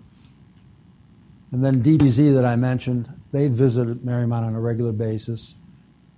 And 1.52 1.64
then 1.64 1.82
DPZ 1.82 2.34
that 2.34 2.44
I 2.44 2.56
mentioned, 2.56 3.08
they 3.30 3.46
visit 3.46 4.04
Mariemont 4.04 4.44
on 4.44 4.54
a 4.56 4.60
regular 4.60 4.90
basis. 4.90 5.54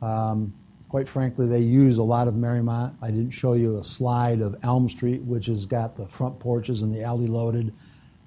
Um, 0.01 0.55
quite 0.89 1.09
frankly, 1.09 1.47
they 1.47 1.61
use 1.61 1.99
a 1.99 2.03
lot 2.03 2.27
of 2.27 2.35
Mariemont. 2.35 2.95
I 3.03 3.11
didn't 3.11 3.33
show 3.33 3.53
you 3.53 3.77
a 3.77 3.85
slide 3.85 4.41
of 4.41 4.57
Elm 4.63 4.89
Street, 4.89 5.21
which 5.23 5.47
has 5.47 5.67
got 5.67 5.95
the 5.95 6.07
front 6.07 6.39
porches 6.39 6.81
and 6.81 6.95
the 6.95 7.03
alley 7.03 7.27
loaded 7.27 7.75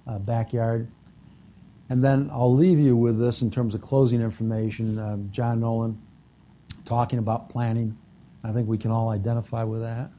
uh, 0.06 0.20
backyard. 0.20 0.88
And 1.90 2.04
then 2.04 2.30
I'll 2.32 2.54
leave 2.54 2.80
you 2.80 2.96
with 2.96 3.20
this 3.20 3.42
in 3.42 3.50
terms 3.50 3.74
of 3.74 3.82
closing 3.82 4.22
information. 4.22 5.00
Um, 5.00 5.30
John 5.32 5.62
Nolen 5.62 6.00
talking 6.86 7.18
about 7.18 7.50
planning. 7.50 7.98
I 8.44 8.52
think 8.52 8.68
we 8.68 8.78
can 8.78 8.92
all 8.92 9.10
identify 9.10 9.64
with 9.64 9.82
that. 9.82 10.12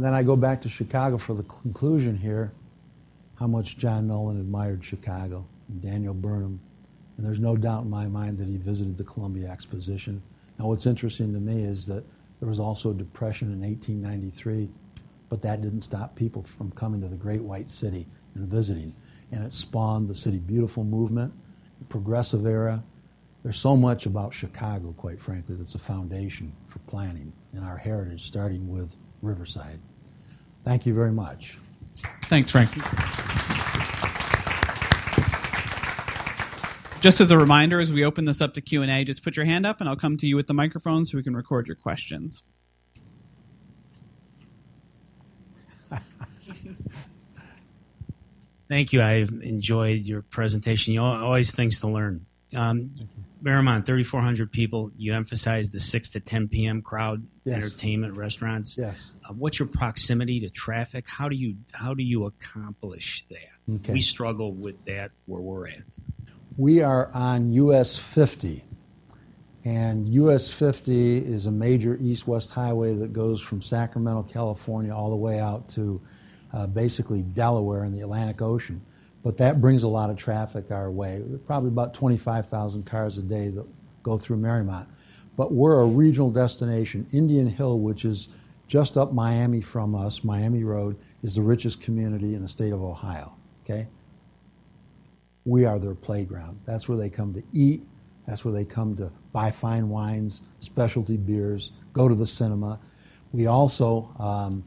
And 0.00 0.06
then 0.06 0.14
I 0.14 0.22
go 0.22 0.34
back 0.34 0.62
to 0.62 0.68
Chicago 0.70 1.18
for 1.18 1.34
the 1.34 1.42
conclusion 1.42 2.16
here 2.16 2.52
how 3.34 3.46
much 3.46 3.76
John 3.76 4.08
Nolen 4.08 4.40
admired 4.40 4.82
Chicago 4.82 5.44
and 5.68 5.82
Daniel 5.82 6.14
Burnham. 6.14 6.58
And 7.18 7.26
there's 7.26 7.38
no 7.38 7.54
doubt 7.54 7.82
in 7.82 7.90
my 7.90 8.06
mind 8.06 8.38
that 8.38 8.48
he 8.48 8.56
visited 8.56 8.96
the 8.96 9.04
Columbia 9.04 9.50
Exposition. 9.50 10.22
Now, 10.58 10.68
what's 10.68 10.86
interesting 10.86 11.34
to 11.34 11.38
me 11.38 11.64
is 11.64 11.84
that 11.88 12.02
there 12.38 12.48
was 12.48 12.58
also 12.58 12.92
a 12.92 12.94
depression 12.94 13.52
in 13.52 13.60
1893, 13.60 14.70
but 15.28 15.42
that 15.42 15.60
didn't 15.60 15.82
stop 15.82 16.16
people 16.16 16.44
from 16.44 16.70
coming 16.70 17.02
to 17.02 17.08
the 17.08 17.14
Great 17.14 17.42
White 17.42 17.68
City 17.68 18.06
and 18.34 18.48
visiting. 18.48 18.94
And 19.32 19.44
it 19.44 19.52
spawned 19.52 20.08
the 20.08 20.14
City 20.14 20.38
Beautiful 20.38 20.82
movement, 20.82 21.30
the 21.78 21.84
Progressive 21.84 22.46
era. 22.46 22.82
There's 23.42 23.58
so 23.58 23.76
much 23.76 24.06
about 24.06 24.32
Chicago, 24.32 24.94
quite 24.96 25.20
frankly, 25.20 25.56
that's 25.56 25.74
a 25.74 25.78
foundation 25.78 26.54
for 26.68 26.78
planning 26.86 27.34
and 27.52 27.62
our 27.66 27.76
heritage, 27.76 28.26
starting 28.26 28.66
with 28.72 28.96
Riverside. 29.20 29.78
Thank 30.64 30.86
you 30.86 30.94
very 30.94 31.12
much. 31.12 31.58
Thanks, 32.24 32.50
Frank. 32.50 32.70
Just 37.00 37.20
as 37.22 37.30
a 37.30 37.38
reminder, 37.38 37.80
as 37.80 37.90
we 37.90 38.04
open 38.04 38.26
this 38.26 38.42
up 38.42 38.52
to 38.54 38.60
Q 38.60 38.82
and 38.82 38.90
A, 38.90 39.04
just 39.04 39.24
put 39.24 39.34
your 39.36 39.46
hand 39.46 39.64
up, 39.64 39.80
and 39.80 39.88
I'll 39.88 39.96
come 39.96 40.18
to 40.18 40.26
you 40.26 40.36
with 40.36 40.46
the 40.46 40.54
microphone 40.54 41.06
so 41.06 41.16
we 41.16 41.22
can 41.22 41.34
record 41.34 41.66
your 41.66 41.76
questions. 41.76 42.42
Thank 48.68 48.92
you. 48.92 49.00
I 49.00 49.26
enjoyed 49.42 50.02
your 50.02 50.20
presentation. 50.20 50.92
You 50.92 51.02
always 51.02 51.52
things 51.52 51.80
to 51.80 51.88
learn. 51.88 52.26
Um, 52.54 52.92
Mariemont, 53.42 53.86
3,400 53.86 54.52
people. 54.52 54.90
You 54.96 55.14
emphasize 55.14 55.70
the 55.70 55.80
6 55.80 56.10
to 56.10 56.20
10 56.20 56.48
p.m. 56.48 56.82
crowd, 56.82 57.26
Yes. 57.44 57.56
entertainment, 57.56 58.16
restaurants. 58.16 58.76
Yes. 58.78 59.12
Uh, 59.28 59.32
what's 59.32 59.58
your 59.58 59.68
proximity 59.68 60.40
to 60.40 60.50
traffic? 60.50 61.06
How 61.08 61.28
do 61.28 61.36
you 61.36 61.56
how 61.72 61.94
do 61.94 62.02
you 62.02 62.26
accomplish 62.26 63.24
that? 63.30 63.74
Okay. 63.76 63.94
We 63.94 64.00
struggle 64.00 64.52
with 64.52 64.84
that 64.84 65.10
where 65.26 65.40
we're 65.40 65.68
at. 65.68 65.84
We 66.56 66.82
are 66.82 67.10
on 67.14 67.50
US 67.52 67.96
50, 67.96 68.62
and 69.64 70.08
US 70.10 70.52
50 70.52 71.18
is 71.18 71.46
a 71.46 71.50
major 71.50 71.96
east 72.00 72.26
west 72.26 72.50
highway 72.50 72.94
that 72.96 73.12
goes 73.12 73.40
from 73.40 73.62
Sacramento, 73.62 74.24
California, 74.24 74.94
all 74.94 75.10
the 75.10 75.16
way 75.16 75.38
out 75.38 75.68
to 75.70 76.00
uh, 76.52 76.66
basically 76.66 77.22
Delaware 77.22 77.84
in 77.84 77.92
the 77.92 78.00
Atlantic 78.00 78.42
Ocean. 78.42 78.82
But 79.22 79.36
that 79.38 79.60
brings 79.60 79.82
a 79.82 79.88
lot 79.88 80.10
of 80.10 80.16
traffic 80.16 80.70
our 80.70 80.90
way. 80.90 81.22
Probably 81.46 81.68
about 81.68 81.94
25,000 81.94 82.84
cars 82.86 83.18
a 83.18 83.22
day 83.22 83.48
that 83.48 83.66
go 84.02 84.16
through 84.16 84.38
Mariemont. 84.38 84.86
But 85.36 85.52
we're 85.52 85.80
a 85.80 85.86
regional 85.86 86.30
destination. 86.30 87.06
Indian 87.12 87.48
Hill, 87.48 87.78
which 87.80 88.04
is 88.04 88.28
just 88.66 88.96
up 88.96 89.12
Miami 89.12 89.60
from 89.60 89.94
us, 89.94 90.24
Miami 90.24 90.64
Road, 90.64 90.96
is 91.22 91.34
the 91.34 91.42
richest 91.42 91.80
community 91.82 92.34
in 92.34 92.42
the 92.42 92.48
state 92.48 92.72
of 92.72 92.82
Ohio. 92.82 93.34
Okay? 93.64 93.88
we 95.44 95.64
are 95.64 95.78
their 95.78 95.94
playground. 95.94 96.60
That's 96.66 96.88
where 96.88 96.98
they 96.98 97.10
come 97.10 97.32
to 97.34 97.42
eat. 97.52 97.82
That's 98.26 98.44
where 98.44 98.52
they 98.54 98.64
come 98.64 98.94
to 98.96 99.10
buy 99.32 99.50
fine 99.50 99.88
wines, 99.88 100.42
specialty 100.60 101.16
beers, 101.16 101.72
go 101.92 102.08
to 102.08 102.14
the 102.14 102.26
cinema. 102.26 102.78
We 103.32 103.46
also 103.46 104.14
um, 104.18 104.64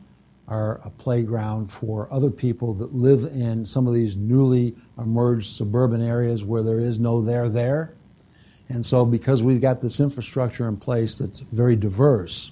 are 0.48 0.82
a 0.84 0.90
playground 0.90 1.68
for 1.68 2.12
other 2.12 2.30
people 2.30 2.74
that 2.74 2.94
live 2.94 3.24
in 3.26 3.66
some 3.66 3.88
of 3.88 3.94
these 3.94 4.18
newly 4.18 4.76
emerged 4.98 5.56
suburban 5.56 6.02
areas 6.02 6.44
where 6.44 6.64
there 6.64 6.80
is 6.80 7.00
no 7.00 7.22
there 7.22 7.48
there. 7.48 7.94
And 8.70 8.86
so, 8.86 9.06
because 9.06 9.44
we've 9.44 9.62
got 9.62 9.82
this 9.82 10.00
infrastructure 10.00 10.68
in 10.68 10.78
place 10.78 11.18
that's 11.18 11.40
very 11.40 11.76
diverse, 11.76 12.52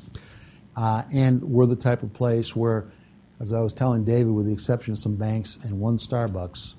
uh, 0.75 1.03
and 1.11 1.41
we're 1.41 1.65
the 1.65 1.75
type 1.75 2.03
of 2.03 2.13
place 2.13 2.55
where, 2.55 2.85
as 3.39 3.53
I 3.53 3.59
was 3.59 3.73
telling 3.73 4.03
David, 4.03 4.31
with 4.31 4.45
the 4.45 4.53
exception 4.53 4.93
of 4.93 4.99
some 4.99 5.15
banks 5.15 5.57
and 5.63 5.79
one 5.79 5.97
Starbucks, 5.97 6.75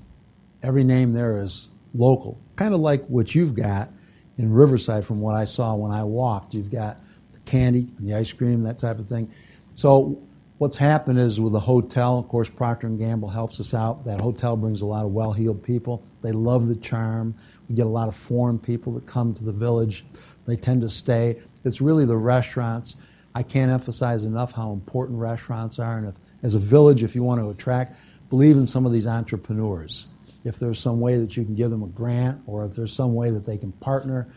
every 0.62 0.84
name 0.84 1.12
there 1.12 1.40
is 1.40 1.68
local. 1.94 2.38
Kind 2.56 2.74
of 2.74 2.80
like 2.80 3.04
what 3.06 3.34
you've 3.34 3.54
got 3.54 3.90
in 4.38 4.52
Riverside 4.52 5.04
from 5.04 5.20
what 5.20 5.34
I 5.34 5.44
saw 5.44 5.74
when 5.74 5.92
I 5.92 6.04
walked. 6.04 6.54
You've 6.54 6.70
got 6.70 7.00
the 7.32 7.40
candy 7.40 7.88
and 7.98 8.08
the 8.08 8.14
ice 8.14 8.32
cream, 8.32 8.62
that 8.62 8.78
type 8.78 8.98
of 8.98 9.08
thing. 9.08 9.30
So 9.74 10.22
what's 10.62 10.76
happened 10.76 11.18
is 11.18 11.40
with 11.40 11.52
the 11.52 11.58
hotel, 11.58 12.20
of 12.20 12.28
course 12.28 12.48
Procter 12.48 12.88
& 12.88 12.96
Gamble 12.96 13.28
helps 13.28 13.58
us 13.58 13.74
out. 13.74 14.04
That 14.04 14.20
hotel 14.20 14.56
brings 14.56 14.80
a 14.80 14.86
lot 14.86 15.04
of 15.04 15.10
well-heeled 15.10 15.60
people. 15.60 16.04
They 16.20 16.30
love 16.30 16.68
the 16.68 16.76
charm. 16.76 17.34
We 17.68 17.74
get 17.74 17.86
a 17.86 17.88
lot 17.88 18.06
of 18.06 18.14
foreign 18.14 18.60
people 18.60 18.92
that 18.92 19.04
come 19.04 19.34
to 19.34 19.42
the 19.42 19.50
village. 19.50 20.04
They 20.46 20.54
tend 20.54 20.82
to 20.82 20.88
stay. 20.88 21.42
It's 21.64 21.80
really 21.80 22.04
the 22.04 22.16
restaurants. 22.16 22.94
I 23.34 23.42
can't 23.42 23.72
emphasize 23.72 24.22
enough 24.22 24.52
how 24.52 24.70
important 24.70 25.18
restaurants 25.18 25.80
are. 25.80 25.98
And 25.98 26.06
if, 26.06 26.14
as 26.44 26.54
a 26.54 26.60
village, 26.60 27.02
if 27.02 27.16
you 27.16 27.24
want 27.24 27.40
to 27.40 27.50
attract, 27.50 27.96
believe 28.30 28.56
in 28.56 28.64
some 28.64 28.86
of 28.86 28.92
these 28.92 29.08
entrepreneurs 29.08 30.06
if 30.44 30.60
there's 30.60 30.78
some 30.78 31.00
way 31.00 31.18
that 31.18 31.36
you 31.36 31.44
can 31.44 31.56
give 31.56 31.72
them 31.72 31.82
a 31.82 31.88
grant 31.88 32.40
or 32.46 32.64
if 32.64 32.74
there's 32.74 32.92
some 32.92 33.16
way 33.16 33.30
that 33.30 33.44
they 33.44 33.58
can 33.58 33.72
partner, 33.72 34.28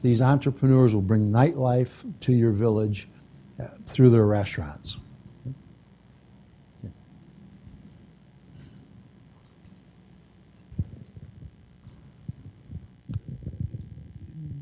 these 0.00 0.22
entrepreneurs 0.22 0.94
will 0.94 1.02
bring 1.02 1.30
nightlife 1.30 1.90
to 2.20 2.32
your 2.32 2.52
village 2.52 3.06
uh, 3.60 3.68
through 3.86 4.08
their 4.08 4.24
restaurants. 4.24 4.96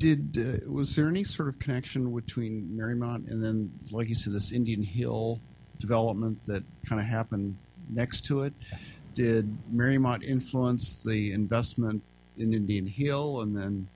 Did 0.03 0.37
uh, 0.37 0.69
was 0.69 0.95
there 0.95 1.07
any 1.07 1.23
sort 1.23 1.47
of 1.47 1.57
connection 1.59 2.13
between 2.13 2.69
Mariemont 2.75 3.31
and 3.31 3.41
then, 3.41 3.71
like 3.91 4.09
you 4.09 4.15
said, 4.15 4.33
this 4.33 4.51
Indian 4.51 4.83
Hill 4.83 5.39
development 5.79 6.43
that 6.45 6.63
kind 6.85 6.99
of 6.99 7.07
happened 7.07 7.55
next 7.89 8.25
to 8.25 8.43
it? 8.43 8.53
did 9.15 9.57
Mariemont 9.73 10.23
influence 10.23 11.03
the 11.03 11.31
investment 11.33 12.01
in 12.37 12.53
Indian 12.53 12.85
Hill 12.85 13.41
and 13.41 13.55
then 13.55 13.87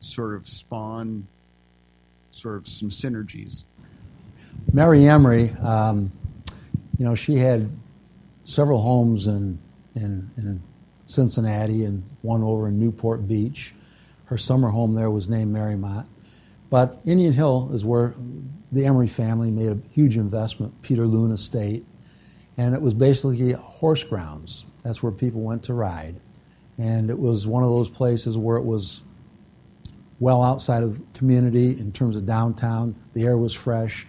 sort 0.00 0.34
of 0.34 0.48
spawn 0.48 1.26
sort 2.30 2.56
of 2.56 2.66
some 2.66 2.90
synergies? 2.90 3.64
Mary 4.72 5.06
Emery, 5.06 5.50
um, 5.60 6.10
you 6.98 7.04
know, 7.04 7.14
she 7.14 7.36
had 7.36 7.70
several 8.44 8.80
homes 8.80 9.26
in, 9.26 9.58
in, 9.94 10.30
in 10.36 10.62
Cincinnati 11.06 11.84
and 11.84 12.02
one 12.22 12.42
over 12.42 12.68
in 12.68 12.78
Newport 12.78 13.26
Beach. 13.28 13.74
Her 14.34 14.38
summer 14.38 14.68
home 14.68 14.94
there 14.94 15.12
was 15.12 15.28
named 15.28 15.54
Mariemont. 15.54 16.08
But 16.68 17.00
Indian 17.04 17.32
Hill 17.32 17.70
is 17.72 17.84
where 17.84 18.16
the 18.72 18.84
Emery 18.84 19.06
family 19.06 19.48
made 19.48 19.68
a 19.68 19.78
huge 19.92 20.16
investment, 20.16 20.82
Peterloon 20.82 21.30
Estate, 21.30 21.86
and 22.56 22.74
it 22.74 22.82
was 22.82 22.94
basically 22.94 23.52
horse 23.52 24.02
grounds. 24.02 24.66
That's 24.82 25.04
where 25.04 25.12
people 25.12 25.42
went 25.42 25.62
to 25.62 25.74
ride. 25.74 26.16
And 26.78 27.10
it 27.10 27.18
was 27.20 27.46
one 27.46 27.62
of 27.62 27.68
those 27.68 27.88
places 27.88 28.36
where 28.36 28.56
it 28.56 28.64
was 28.64 29.02
well 30.18 30.42
outside 30.42 30.82
of 30.82 30.98
the 30.98 31.16
community 31.16 31.70
in 31.70 31.92
terms 31.92 32.16
of 32.16 32.26
downtown. 32.26 32.96
The 33.12 33.26
air 33.26 33.38
was 33.38 33.54
fresh. 33.54 34.04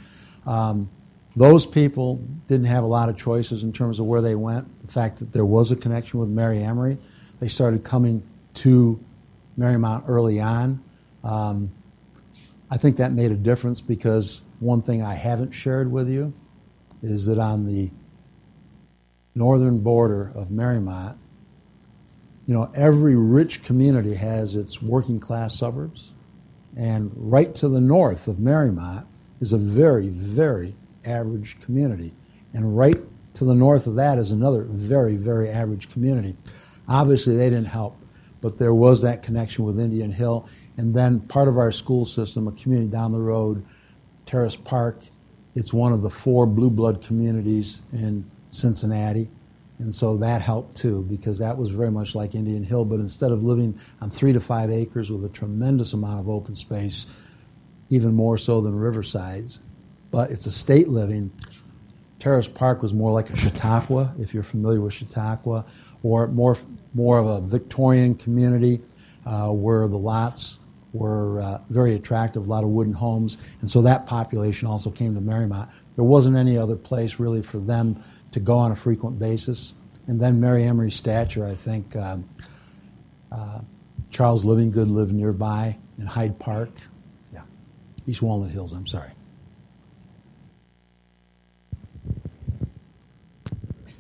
Um, 0.47 0.89
those 1.35 1.67
people 1.67 2.15
didn't 2.47 2.65
have 2.65 2.83
a 2.83 2.87
lot 2.87 3.09
of 3.09 3.15
choices 3.15 3.61
in 3.61 3.71
terms 3.71 3.99
of 3.99 4.07
where 4.07 4.23
they 4.23 4.33
went. 4.33 4.87
The 4.87 4.91
fact 4.91 5.19
that 5.19 5.33
there 5.33 5.45
was 5.45 5.69
a 5.69 5.75
connection 5.75 6.19
with 6.19 6.29
Mary 6.29 6.63
Emery, 6.63 6.97
they 7.39 7.47
started 7.47 7.83
coming 7.83 8.23
to 8.55 8.99
Mariemont 9.57 10.05
early 10.07 10.39
on. 10.39 10.83
Um, 11.23 11.71
I 12.69 12.77
think 12.77 12.97
that 12.97 13.11
made 13.11 13.31
a 13.31 13.35
difference 13.35 13.81
because 13.81 14.41
one 14.59 14.81
thing 14.81 15.01
I 15.03 15.13
haven't 15.13 15.51
shared 15.51 15.91
with 15.91 16.09
you 16.09 16.33
is 17.01 17.25
that 17.27 17.37
on 17.37 17.65
the 17.65 17.91
northern 19.35 19.79
border 19.79 20.31
of 20.33 20.47
Mariemont, 20.47 21.17
you 22.45 22.53
know, 22.53 22.71
every 22.75 23.15
rich 23.15 23.63
community 23.63 24.13
has 24.13 24.55
its 24.55 24.81
working 24.81 25.19
class 25.19 25.57
suburbs. 25.57 26.11
And 26.75 27.11
right 27.15 27.53
to 27.55 27.69
the 27.69 27.81
north 27.81 28.27
of 28.27 28.37
Mariemont 28.37 29.05
is 29.39 29.53
a 29.53 29.57
very, 29.57 30.09
very 30.09 30.75
average 31.05 31.59
community. 31.61 32.13
And 32.53 32.77
right 32.77 32.97
to 33.35 33.45
the 33.45 33.55
north 33.55 33.87
of 33.87 33.95
that 33.95 34.17
is 34.17 34.31
another 34.31 34.63
very, 34.63 35.15
very 35.15 35.49
average 35.49 35.89
community. 35.89 36.35
Obviously, 36.87 37.35
they 37.35 37.49
didn't 37.49 37.65
help, 37.65 37.97
but 38.45 38.59
there 38.59 38.75
was 38.75 39.01
that 39.01 39.23
connection 39.23 39.65
with 39.65 39.79
Indian 39.79 40.11
Hill. 40.11 40.47
And 40.77 40.93
then 40.93 41.19
part 41.19 41.47
of 41.47 41.57
our 41.57 41.71
school 41.71 42.05
system, 42.05 42.47
a 42.47 42.51
community 42.51 42.91
down 42.91 43.11
the 43.11 43.17
road, 43.17 43.65
Terrace 44.27 44.55
Park, 44.55 44.99
it's 45.55 45.73
one 45.73 45.93
of 45.93 46.03
the 46.03 46.11
four 46.11 46.45
blue 46.45 46.69
blood 46.69 47.01
communities 47.01 47.81
in 47.91 48.29
Cincinnati. 48.51 49.31
And 49.79 49.95
so 49.95 50.17
that 50.17 50.43
helped 50.43 50.77
too, 50.77 51.01
because 51.09 51.39
that 51.39 51.57
was 51.57 51.69
very 51.71 51.89
much 51.89 52.13
like 52.13 52.35
Indian 52.35 52.63
Hill, 52.63 52.85
but 52.85 52.99
instead 52.99 53.31
of 53.31 53.43
living 53.43 53.79
on 53.99 54.11
three 54.11 54.33
to 54.33 54.39
five 54.39 54.69
acres 54.69 55.11
with 55.11 55.25
a 55.25 55.29
tremendous 55.29 55.93
amount 55.93 56.19
of 56.19 56.29
open 56.29 56.53
space, 56.53 57.07
even 57.89 58.13
more 58.13 58.37
so 58.37 58.61
than 58.61 58.75
Riverside's, 58.75 59.57
but 60.11 60.29
it's 60.29 60.45
estate 60.45 60.87
living. 60.87 61.31
Terrace 62.19 62.47
Park 62.47 62.83
was 62.83 62.93
more 62.93 63.11
like 63.11 63.31
a 63.31 63.35
Chautauqua, 63.35 64.13
if 64.19 64.35
you're 64.35 64.43
familiar 64.43 64.81
with 64.81 64.93
Chautauqua, 64.93 65.65
or 66.03 66.27
more 66.27 66.55
more 66.95 67.19
of 67.19 67.27
a 67.27 67.41
Victorian 67.41 68.15
community 68.15 68.81
uh, 69.25 69.49
where 69.49 69.87
the 69.87 69.97
lots 69.97 70.57
were 70.93 71.41
uh, 71.41 71.59
very 71.69 71.93
attractive, 71.93 72.47
a 72.47 72.49
lot 72.49 72.63
of 72.63 72.69
wooden 72.69 72.93
homes, 72.93 73.37
and 73.61 73.69
so 73.69 73.81
that 73.81 74.07
population 74.07 74.67
also 74.67 74.89
came 74.89 75.13
to 75.13 75.21
Mariemont. 75.21 75.69
There 75.95 76.05
wasn't 76.05 76.37
any 76.37 76.57
other 76.57 76.75
place 76.75 77.19
really 77.19 77.41
for 77.41 77.59
them 77.59 78.01
to 78.31 78.39
go 78.39 78.57
on 78.57 78.71
a 78.71 78.75
frequent 78.75 79.19
basis. 79.19 79.73
And 80.07 80.19
then 80.19 80.39
Mary 80.39 80.63
Emery 80.63 80.91
Stature, 80.91 81.45
I 81.47 81.55
think 81.55 81.95
um, 81.95 82.29
uh, 83.31 83.59
Charles 84.11 84.45
Livingood 84.45 84.91
lived 84.91 85.13
nearby 85.13 85.77
in 85.97 86.05
Hyde 86.05 86.37
Park. 86.37 86.69
Yeah, 87.33 87.41
East 88.07 88.21
Walnut 88.21 88.51
Hills, 88.51 88.71
I'm 88.71 88.87
sorry. 88.87 89.14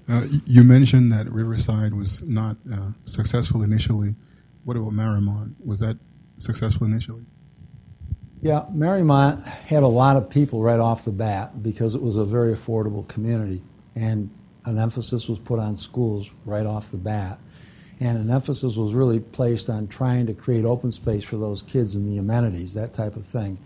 Uh, 0.07 0.25
you 0.45 0.63
mentioned 0.63 1.11
that 1.11 1.27
Riverside 1.31 1.93
was 1.93 2.21
not 2.21 2.57
uh, 2.71 2.91
successful 3.05 3.63
initially. 3.63 4.15
What 4.63 4.77
about 4.77 4.91
Mariemont? 4.91 5.55
Was 5.63 5.79
that 5.79 5.97
successful 6.37 6.85
initially? 6.85 7.25
Yeah, 8.41 8.65
Mariemont 8.71 9.43
had 9.43 9.81
a 9.81 9.87
lot 9.87 10.17
of 10.17 10.29
people 10.29 10.61
right 10.61 10.79
off 10.79 11.05
the 11.05 11.11
bat 11.11 11.63
because 11.63 11.95
it 11.95 12.01
was 12.01 12.15
a 12.15 12.25
very 12.25 12.53
affordable 12.53 13.07
community, 13.07 13.63
and 13.95 14.29
an 14.65 14.77
emphasis 14.77 15.27
was 15.27 15.39
put 15.39 15.59
on 15.59 15.75
schools 15.75 16.29
right 16.45 16.65
off 16.65 16.91
the 16.91 16.97
bat. 16.97 17.39
And 17.99 18.17
an 18.17 18.29
emphasis 18.29 18.75
was 18.75 18.93
really 18.93 19.19
placed 19.19 19.69
on 19.69 19.87
trying 19.87 20.27
to 20.27 20.33
create 20.33 20.65
open 20.65 20.91
space 20.91 21.23
for 21.23 21.37
those 21.37 21.61
kids 21.61 21.95
and 21.95 22.07
the 22.07 22.19
amenities, 22.19 22.73
that 22.73 22.93
type 22.93 23.15
of 23.15 23.25
thing. 23.25 23.57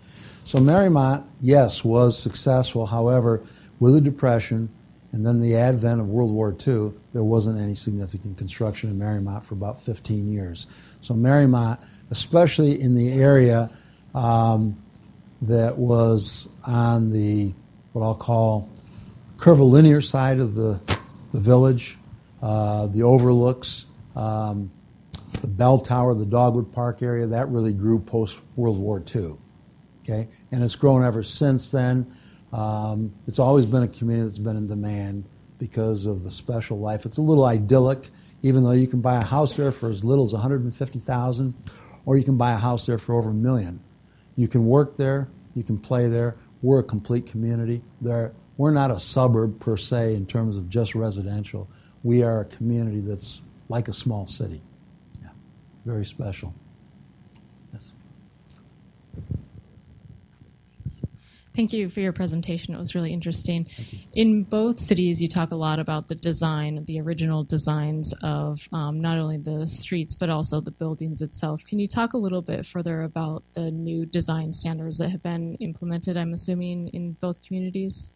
So 0.44 0.58
Mariemont, 0.58 1.24
yes, 1.40 1.84
was 1.84 2.18
successful. 2.18 2.86
However, 2.86 3.42
with 3.80 3.94
the 3.94 4.00
Depression 4.00 4.70
and 5.12 5.26
then 5.26 5.40
the 5.40 5.56
advent 5.56 6.00
of 6.00 6.08
World 6.08 6.30
War 6.30 6.50
II, 6.50 6.92
there 7.12 7.24
wasn't 7.24 7.60
any 7.60 7.74
significant 7.74 8.38
construction 8.38 8.90
in 8.90 8.98
Mariemont 8.98 9.44
for 9.44 9.54
about 9.54 9.82
15 9.82 10.32
years. 10.32 10.66
So 11.00 11.14
Mariemont, 11.14 11.78
especially 12.10 12.80
in 12.80 12.94
the 12.94 13.12
area 13.12 13.70
um, 14.14 14.80
that 15.42 15.76
was 15.76 16.48
on 16.64 17.10
the 17.12 17.52
what 17.92 18.04
I'll 18.04 18.14
call 18.14 18.70
curvilinear 19.36 20.00
side 20.00 20.38
of 20.38 20.54
the, 20.54 20.78
the 21.32 21.40
village, 21.40 21.98
uh, 22.42 22.86
the 22.86 23.02
overlooks, 23.02 23.86
um, 24.14 24.70
the 25.40 25.46
bell 25.46 25.78
tower, 25.78 26.14
the 26.14 26.26
Dogwood 26.26 26.72
Park 26.72 27.02
area, 27.02 27.26
that 27.26 27.48
really 27.48 27.72
grew 27.72 27.98
post 27.98 28.40
World 28.54 28.78
War 28.78 29.02
II. 29.14 29.36
Okay, 30.02 30.28
and 30.52 30.62
it's 30.62 30.76
grown 30.76 31.04
ever 31.04 31.22
since 31.22 31.70
then. 31.70 32.14
Um, 32.52 33.12
it's 33.26 33.38
always 33.38 33.66
been 33.66 33.82
a 33.82 33.88
community 33.88 34.26
that's 34.26 34.38
been 34.38 34.56
in 34.56 34.66
demand 34.66 35.24
because 35.58 36.06
of 36.06 36.24
the 36.24 36.30
special 36.30 36.78
life. 36.78 37.06
It's 37.06 37.18
a 37.18 37.22
little 37.22 37.44
idyllic, 37.44 38.08
even 38.42 38.64
though 38.64 38.72
you 38.72 38.86
can 38.86 39.00
buy 39.00 39.16
a 39.16 39.24
house 39.24 39.56
there 39.56 39.70
for 39.70 39.90
as 39.90 40.02
little 40.02 40.24
as 40.24 40.32
150,000, 40.32 41.54
or 42.06 42.16
you 42.16 42.24
can 42.24 42.36
buy 42.36 42.52
a 42.52 42.56
house 42.56 42.86
there 42.86 42.98
for 42.98 43.14
over 43.14 43.30
a 43.30 43.34
million. 43.34 43.80
You 44.36 44.48
can 44.48 44.66
work 44.66 44.96
there, 44.96 45.28
you 45.54 45.62
can 45.62 45.78
play 45.78 46.08
there. 46.08 46.36
We're 46.62 46.80
a 46.80 46.84
complete 46.84 47.26
community. 47.26 47.82
There, 48.00 48.32
we're 48.56 48.70
not 48.70 48.90
a 48.90 49.00
suburb 49.00 49.60
per 49.60 49.76
se 49.76 50.14
in 50.14 50.26
terms 50.26 50.56
of 50.56 50.68
just 50.68 50.94
residential. 50.94 51.68
We 52.02 52.22
are 52.22 52.40
a 52.40 52.44
community 52.44 53.00
that's 53.00 53.40
like 53.68 53.88
a 53.88 53.92
small 53.92 54.26
city. 54.26 54.60
Yeah, 55.22 55.28
very 55.84 56.04
special. 56.04 56.54
Yes. 57.72 57.92
Thank 61.54 61.72
you 61.72 61.88
for 61.88 62.00
your 62.00 62.12
presentation. 62.12 62.74
It 62.74 62.78
was 62.78 62.94
really 62.94 63.12
interesting. 63.12 63.66
In 64.12 64.44
both 64.44 64.78
cities, 64.78 65.20
you 65.20 65.28
talk 65.28 65.50
a 65.50 65.56
lot 65.56 65.80
about 65.80 66.06
the 66.06 66.14
design, 66.14 66.84
the 66.84 67.00
original 67.00 67.42
designs 67.42 68.14
of 68.22 68.68
um, 68.72 69.00
not 69.00 69.18
only 69.18 69.36
the 69.36 69.66
streets 69.66 70.14
but 70.14 70.30
also 70.30 70.60
the 70.60 70.70
buildings 70.70 71.22
itself. 71.22 71.64
Can 71.64 71.80
you 71.80 71.88
talk 71.88 72.12
a 72.12 72.18
little 72.18 72.40
bit 72.40 72.66
further 72.66 73.02
about 73.02 73.42
the 73.54 73.72
new 73.72 74.06
design 74.06 74.52
standards 74.52 74.98
that 74.98 75.10
have 75.10 75.22
been 75.22 75.56
implemented? 75.56 76.16
I'm 76.16 76.32
assuming 76.32 76.88
in 76.88 77.12
both 77.14 77.42
communities. 77.42 78.12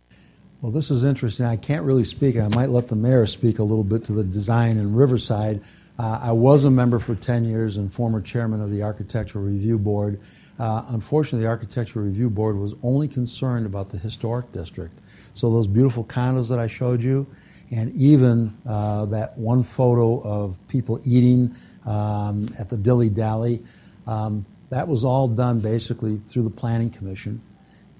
Well, 0.61 0.71
this 0.71 0.91
is 0.91 1.05
interesting. 1.05 1.45
I 1.45 1.57
can't 1.57 1.85
really 1.85 2.05
speak. 2.05 2.37
I 2.37 2.49
might 2.49 2.71
let 2.71 2.89
the 2.89 2.97
mayor 2.97 3.27
speak 3.27 3.59
a 3.59 3.65
little 3.65 3.85
bit 3.85 4.05
to 4.05 4.13
the 4.13 4.25
design 4.25 4.79
in 4.79 4.95
Riverside. 4.95 5.61
Uh, 5.99 6.21
I 6.23 6.33
was 6.33 6.65
a 6.65 6.71
member 6.71 6.99
for 6.99 7.15
10 7.15 7.45
years 7.45 7.77
and 7.77 7.93
former 7.93 8.21
chairman 8.21 8.63
of 8.63 8.71
the 8.71 8.83
Architectural 8.83 9.45
Review 9.45 9.79
Board. 9.79 10.21
Uh, 10.59 10.85
unfortunately, 10.89 11.41
the 11.41 11.49
Architectural 11.49 12.05
Review 12.05 12.31
Board 12.31 12.57
was 12.57 12.75
only 12.83 13.09
concerned 13.09 13.67
about 13.67 13.91
the 13.91 13.99
historic 13.99 14.51
district. 14.53 14.99
So 15.35 15.51
those 15.51 15.67
beautiful 15.67 16.05
condos 16.05 16.49
that 16.49 16.59
I 16.59 16.69
showed 16.69 17.03
you, 17.03 17.27
and 17.71 17.93
even 17.95 18.57
uh, 18.67 19.07
that 19.07 19.37
one 19.37 19.63
photo 19.63 20.23
of 20.23 20.59
people 20.69 21.01
eating 21.05 21.55
um, 21.87 22.49
at 22.59 22.71
the 22.71 22.77
Dilly 22.77 23.11
Dally, 23.11 23.63
um, 24.07 24.47
that 24.71 24.87
was 24.87 25.05
all 25.05 25.27
done 25.27 25.61
basically 25.61 26.21
through 26.29 26.45
the 26.45 26.51
Planning 26.51 26.91
Commission 26.91 27.41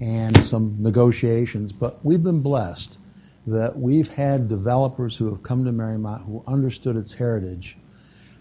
and 0.01 0.37
some 0.39 0.77
negotiations. 0.79 1.73
But 1.73 2.05
we've 2.05 2.23
been 2.23 2.41
blessed 2.41 2.99
that 3.47 3.79
we've 3.79 4.09
had 4.09 4.49
developers 4.49 5.17
who 5.17 5.27
have 5.27 5.43
come 5.43 5.65
to 5.65 5.71
Mariemont 5.71 6.25
who 6.25 6.43
understood 6.47 6.97
its 6.97 7.13
heritage. 7.13 7.77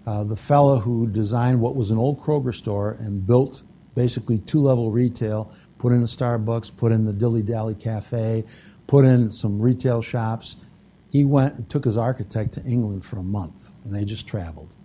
Uh, 0.05 0.24
the 0.24 0.36
fellow 0.36 0.80
who 0.80 1.07
designed 1.07 1.59
what 1.59 1.76
was 1.76 1.91
an 1.91 1.97
old 1.97 2.20
Kroger 2.20 2.53
store 2.53 2.97
and 2.99 3.26
built 3.26 3.64
basically 3.95 4.39
two 4.39 4.59
level 4.59 4.91
retail, 4.91 5.51
put 5.77 5.93
in 5.93 6.01
a 6.01 6.05
Starbucks, 6.05 6.75
put 6.75 6.91
in 6.91 7.05
the 7.05 7.13
Dilly 7.13 7.41
Dally 7.41 7.75
Cafe, 7.75 8.43
put 8.87 9.05
in 9.05 9.31
some 9.31 9.61
retail 9.61 10.01
shops. 10.01 10.55
He 11.11 11.25
went 11.25 11.55
and 11.55 11.69
took 11.69 11.85
his 11.85 11.97
architect 11.97 12.53
to 12.53 12.63
England 12.63 13.05
for 13.05 13.17
a 13.17 13.23
month, 13.23 13.71
and 13.83 13.93
they 13.93 14.03
just 14.03 14.27
traveled. 14.27 14.75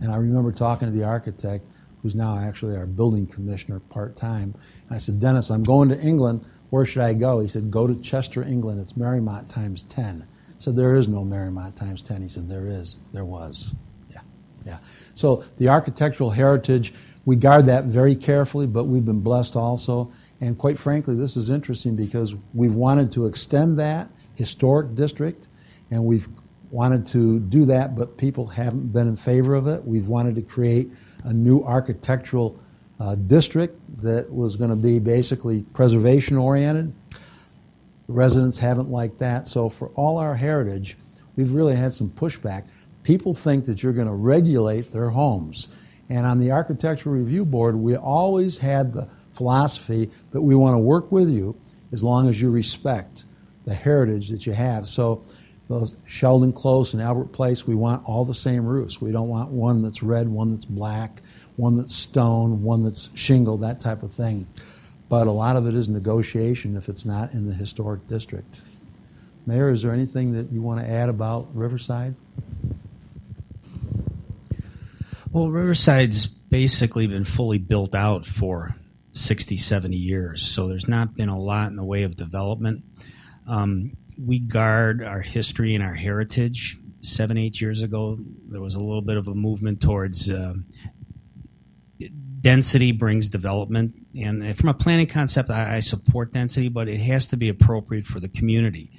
And 0.00 0.10
I 0.10 0.16
remember 0.16 0.52
talking 0.52 0.88
to 0.88 0.96
the 0.96 1.04
architect, 1.04 1.64
who's 2.02 2.14
now 2.14 2.38
actually 2.38 2.76
our 2.76 2.86
building 2.86 3.26
commissioner 3.26 3.80
part 3.80 4.16
time. 4.16 4.54
And 4.88 4.96
I 4.96 4.98
said, 4.98 5.20
Dennis, 5.20 5.50
I'm 5.50 5.64
going 5.64 5.88
to 5.88 6.00
England. 6.00 6.44
Where 6.70 6.84
should 6.84 7.02
I 7.02 7.14
go? 7.14 7.40
He 7.40 7.48
said, 7.48 7.70
Go 7.70 7.86
to 7.86 7.94
Chester, 7.96 8.42
England. 8.42 8.80
It's 8.80 8.92
Mariemont 8.92 9.48
times 9.48 9.82
10. 9.84 10.22
I 10.22 10.54
said, 10.58 10.76
There 10.76 10.96
is 10.96 11.08
no 11.08 11.24
Mariemont 11.24 11.76
times 11.76 12.02
10. 12.02 12.22
He 12.22 12.28
said, 12.28 12.48
There 12.48 12.66
is. 12.66 12.98
There 13.12 13.24
was. 13.24 13.74
Yeah. 14.10 14.20
Yeah. 14.64 14.78
So 15.14 15.44
the 15.56 15.68
architectural 15.68 16.30
heritage 16.30 16.94
we 17.28 17.36
guard 17.36 17.66
that 17.66 17.84
very 17.84 18.14
carefully, 18.14 18.66
but 18.66 18.84
we've 18.84 19.04
been 19.04 19.20
blessed 19.20 19.54
also. 19.54 20.10
And 20.40 20.56
quite 20.56 20.78
frankly, 20.78 21.14
this 21.14 21.36
is 21.36 21.50
interesting 21.50 21.94
because 21.94 22.34
we've 22.54 22.72
wanted 22.72 23.12
to 23.12 23.26
extend 23.26 23.78
that 23.78 24.08
historic 24.34 24.94
district, 24.94 25.46
and 25.90 26.02
we've 26.02 26.26
wanted 26.70 27.06
to 27.08 27.38
do 27.40 27.66
that, 27.66 27.94
but 27.94 28.16
people 28.16 28.46
haven't 28.46 28.94
been 28.94 29.06
in 29.06 29.14
favor 29.14 29.54
of 29.54 29.66
it. 29.66 29.84
We've 29.84 30.08
wanted 30.08 30.36
to 30.36 30.40
create 30.40 30.90
a 31.24 31.34
new 31.34 31.62
architectural 31.64 32.58
uh, 32.98 33.14
district 33.16 33.78
that 34.00 34.32
was 34.32 34.56
going 34.56 34.70
to 34.70 34.76
be 34.76 34.98
basically 34.98 35.64
preservation 35.74 36.38
oriented. 36.38 36.94
Residents 38.06 38.58
haven't 38.58 38.88
liked 38.88 39.18
that. 39.18 39.46
So, 39.46 39.68
for 39.68 39.88
all 39.88 40.16
our 40.16 40.34
heritage, 40.34 40.96
we've 41.36 41.52
really 41.52 41.76
had 41.76 41.92
some 41.92 42.08
pushback. 42.08 42.68
People 43.02 43.34
think 43.34 43.66
that 43.66 43.82
you're 43.82 43.92
going 43.92 44.08
to 44.08 44.14
regulate 44.14 44.92
their 44.92 45.10
homes. 45.10 45.68
And 46.10 46.26
on 46.26 46.38
the 46.38 46.52
Architectural 46.52 47.14
Review 47.14 47.44
Board, 47.44 47.76
we 47.76 47.96
always 47.96 48.58
had 48.58 48.92
the 48.92 49.08
philosophy 49.32 50.10
that 50.32 50.40
we 50.40 50.54
want 50.54 50.74
to 50.74 50.78
work 50.78 51.12
with 51.12 51.28
you 51.28 51.58
as 51.92 52.02
long 52.02 52.28
as 52.28 52.40
you 52.40 52.50
respect 52.50 53.24
the 53.64 53.74
heritage 53.74 54.28
that 54.30 54.46
you 54.46 54.52
have. 54.52 54.86
So, 54.86 55.22
those 55.68 55.94
Sheldon 56.06 56.54
Close 56.54 56.94
and 56.94 57.02
Albert 57.02 57.32
Place, 57.32 57.66
we 57.66 57.74
want 57.74 58.02
all 58.06 58.24
the 58.24 58.34
same 58.34 58.66
roofs. 58.66 59.02
We 59.02 59.12
don't 59.12 59.28
want 59.28 59.50
one 59.50 59.82
that's 59.82 60.02
red, 60.02 60.26
one 60.26 60.52
that's 60.52 60.64
black, 60.64 61.20
one 61.56 61.76
that's 61.76 61.94
stone, 61.94 62.62
one 62.62 62.84
that's 62.84 63.10
shingle, 63.14 63.58
that 63.58 63.78
type 63.78 64.02
of 64.02 64.12
thing. 64.12 64.46
But 65.10 65.26
a 65.26 65.30
lot 65.30 65.56
of 65.56 65.66
it 65.66 65.74
is 65.74 65.88
negotiation 65.88 66.76
if 66.76 66.88
it's 66.88 67.04
not 67.04 67.32
in 67.34 67.46
the 67.46 67.52
historic 67.52 68.06
district. 68.08 68.62
Mayor, 69.46 69.70
is 69.70 69.82
there 69.82 69.92
anything 69.92 70.32
that 70.32 70.50
you 70.52 70.62
want 70.62 70.80
to 70.80 70.86
add 70.86 71.08
about 71.08 71.48
Riverside? 71.54 72.14
Well, 75.30 75.50
Riverside's 75.50 76.26
basically 76.26 77.06
been 77.06 77.24
fully 77.24 77.58
built 77.58 77.94
out 77.94 78.24
for 78.24 78.74
60, 79.12 79.56
70 79.58 79.96
years, 79.96 80.42
so 80.42 80.68
there's 80.68 80.88
not 80.88 81.16
been 81.16 81.28
a 81.28 81.38
lot 81.38 81.68
in 81.68 81.76
the 81.76 81.84
way 81.84 82.04
of 82.04 82.16
development. 82.16 82.84
Um, 83.46 83.96
we 84.18 84.38
guard 84.38 85.02
our 85.02 85.20
history 85.20 85.74
and 85.74 85.84
our 85.84 85.94
heritage. 85.94 86.78
Seven, 87.00 87.36
eight 87.38 87.60
years 87.60 87.82
ago, 87.82 88.18
there 88.48 88.60
was 88.60 88.74
a 88.74 88.80
little 88.80 89.02
bit 89.02 89.16
of 89.16 89.28
a 89.28 89.34
movement 89.34 89.80
towards 89.80 90.30
uh, 90.30 90.54
density 92.40 92.92
brings 92.92 93.28
development. 93.28 93.94
And 94.18 94.56
from 94.56 94.68
a 94.68 94.74
planning 94.74 95.06
concept, 95.06 95.50
I, 95.50 95.76
I 95.76 95.80
support 95.80 96.32
density, 96.32 96.68
but 96.68 96.88
it 96.88 96.98
has 97.00 97.28
to 97.28 97.36
be 97.36 97.48
appropriate 97.48 98.04
for 98.04 98.20
the 98.20 98.28
community. 98.28 98.90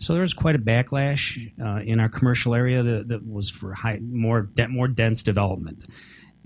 So 0.00 0.14
there 0.14 0.22
was 0.22 0.32
quite 0.32 0.56
a 0.56 0.58
backlash 0.58 1.52
uh, 1.62 1.82
in 1.82 2.00
our 2.00 2.08
commercial 2.08 2.54
area 2.54 2.82
that, 2.82 3.08
that 3.08 3.26
was 3.26 3.50
for 3.50 3.74
high, 3.74 4.00
more 4.02 4.42
de- 4.42 4.68
more 4.68 4.88
dense 4.88 5.22
development, 5.22 5.84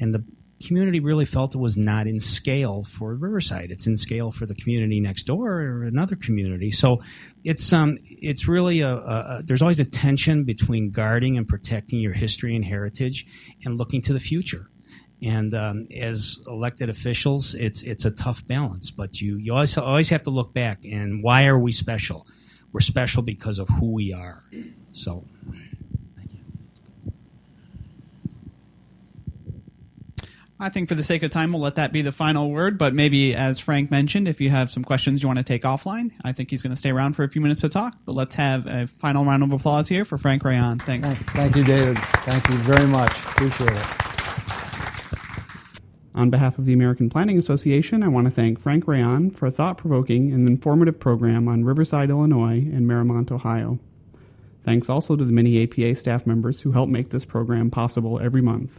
and 0.00 0.14
the 0.14 0.24
community 0.64 0.98
really 0.98 1.24
felt 1.24 1.54
it 1.54 1.58
was 1.58 1.76
not 1.76 2.06
in 2.06 2.18
scale 2.18 2.84
for 2.84 3.14
Riverside. 3.14 3.70
It's 3.70 3.86
in 3.86 3.96
scale 3.96 4.30
for 4.30 4.46
the 4.46 4.54
community 4.54 5.00
next 5.00 5.24
door 5.24 5.60
or 5.60 5.84
another 5.84 6.16
community. 6.16 6.70
So 6.70 7.00
it's 7.44 7.72
um 7.72 7.98
it's 8.00 8.48
really 8.48 8.80
a, 8.80 8.96
a, 8.96 9.42
there's 9.44 9.62
always 9.62 9.80
a 9.80 9.84
tension 9.88 10.44
between 10.44 10.90
guarding 10.90 11.36
and 11.36 11.46
protecting 11.46 12.00
your 12.00 12.12
history 12.12 12.56
and 12.56 12.64
heritage 12.64 13.26
and 13.64 13.78
looking 13.78 14.02
to 14.02 14.12
the 14.12 14.20
future. 14.20 14.68
And 15.22 15.54
um, 15.54 15.86
as 15.96 16.38
elected 16.46 16.90
officials, 16.90 17.54
it's 17.54 17.82
it's 17.82 18.04
a 18.04 18.10
tough 18.10 18.46
balance. 18.46 18.90
But 18.90 19.20
you 19.20 19.36
you 19.36 19.52
always 19.52 19.78
always 19.78 20.10
have 20.10 20.22
to 20.24 20.30
look 20.30 20.52
back 20.54 20.84
and 20.84 21.22
why 21.22 21.46
are 21.46 21.58
we 21.58 21.72
special? 21.72 22.26
We're 22.74 22.80
special 22.80 23.22
because 23.22 23.60
of 23.60 23.68
who 23.68 23.92
we 23.92 24.12
are. 24.12 24.42
So. 24.90 25.24
Thank 26.16 26.32
you. 26.32 26.40
I 30.58 30.70
think 30.70 30.88
for 30.88 30.96
the 30.96 31.04
sake 31.04 31.22
of 31.22 31.30
time, 31.30 31.52
we'll 31.52 31.62
let 31.62 31.76
that 31.76 31.92
be 31.92 32.02
the 32.02 32.10
final 32.10 32.50
word. 32.50 32.76
But 32.76 32.92
maybe, 32.92 33.32
as 33.32 33.60
Frank 33.60 33.92
mentioned, 33.92 34.26
if 34.26 34.40
you 34.40 34.50
have 34.50 34.72
some 34.72 34.82
questions 34.82 35.22
you 35.22 35.28
want 35.28 35.38
to 35.38 35.44
take 35.44 35.62
offline, 35.62 36.10
I 36.24 36.32
think 36.32 36.50
he's 36.50 36.62
going 36.62 36.72
to 36.72 36.76
stay 36.76 36.90
around 36.90 37.12
for 37.12 37.22
a 37.22 37.28
few 37.28 37.40
minutes 37.40 37.60
to 37.60 37.68
talk. 37.68 37.96
But 38.04 38.16
let's 38.16 38.34
have 38.34 38.66
a 38.66 38.88
final 38.88 39.24
round 39.24 39.44
of 39.44 39.52
applause 39.52 39.86
here 39.86 40.04
for 40.04 40.18
Frank 40.18 40.42
Raeon. 40.42 40.82
Thanks. 40.82 41.06
Thank, 41.06 41.30
thank 41.30 41.56
you, 41.56 41.62
David. 41.62 41.96
Thank 41.96 42.48
you 42.48 42.56
very 42.56 42.88
much. 42.88 43.12
Appreciate 43.12 43.70
it. 43.70 44.13
On 46.14 46.30
behalf 46.30 46.58
of 46.58 46.64
the 46.64 46.72
American 46.72 47.10
Planning 47.10 47.38
Association, 47.38 48.04
I 48.04 48.08
want 48.08 48.26
to 48.26 48.30
thank 48.30 48.60
Frank 48.60 48.84
Raeon 48.84 49.34
for 49.34 49.46
a 49.46 49.50
thought 49.50 49.78
provoking 49.78 50.32
and 50.32 50.48
informative 50.48 51.00
program 51.00 51.48
on 51.48 51.64
Riverside, 51.64 52.08
Illinois 52.08 52.58
and 52.58 52.86
Mariemont, 52.86 53.32
Ohio. 53.32 53.80
Thanks 54.64 54.88
also 54.88 55.16
to 55.16 55.24
the 55.24 55.32
many 55.32 55.60
APA 55.62 55.96
staff 55.96 56.24
members 56.24 56.60
who 56.60 56.70
help 56.70 56.88
make 56.88 57.10
this 57.10 57.24
program 57.24 57.68
possible 57.68 58.20
every 58.20 58.40
month. 58.40 58.78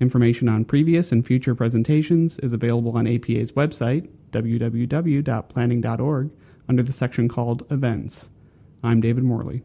Information 0.00 0.48
on 0.48 0.64
previous 0.64 1.10
and 1.10 1.26
future 1.26 1.56
presentations 1.56 2.38
is 2.38 2.52
available 2.52 2.96
on 2.96 3.08
APA's 3.08 3.50
website, 3.52 4.08
www.planning.org, 4.30 6.30
under 6.68 6.82
the 6.82 6.92
section 6.92 7.28
called 7.28 7.66
Events. 7.70 8.30
I'm 8.84 9.00
David 9.00 9.24
Morley. 9.24 9.62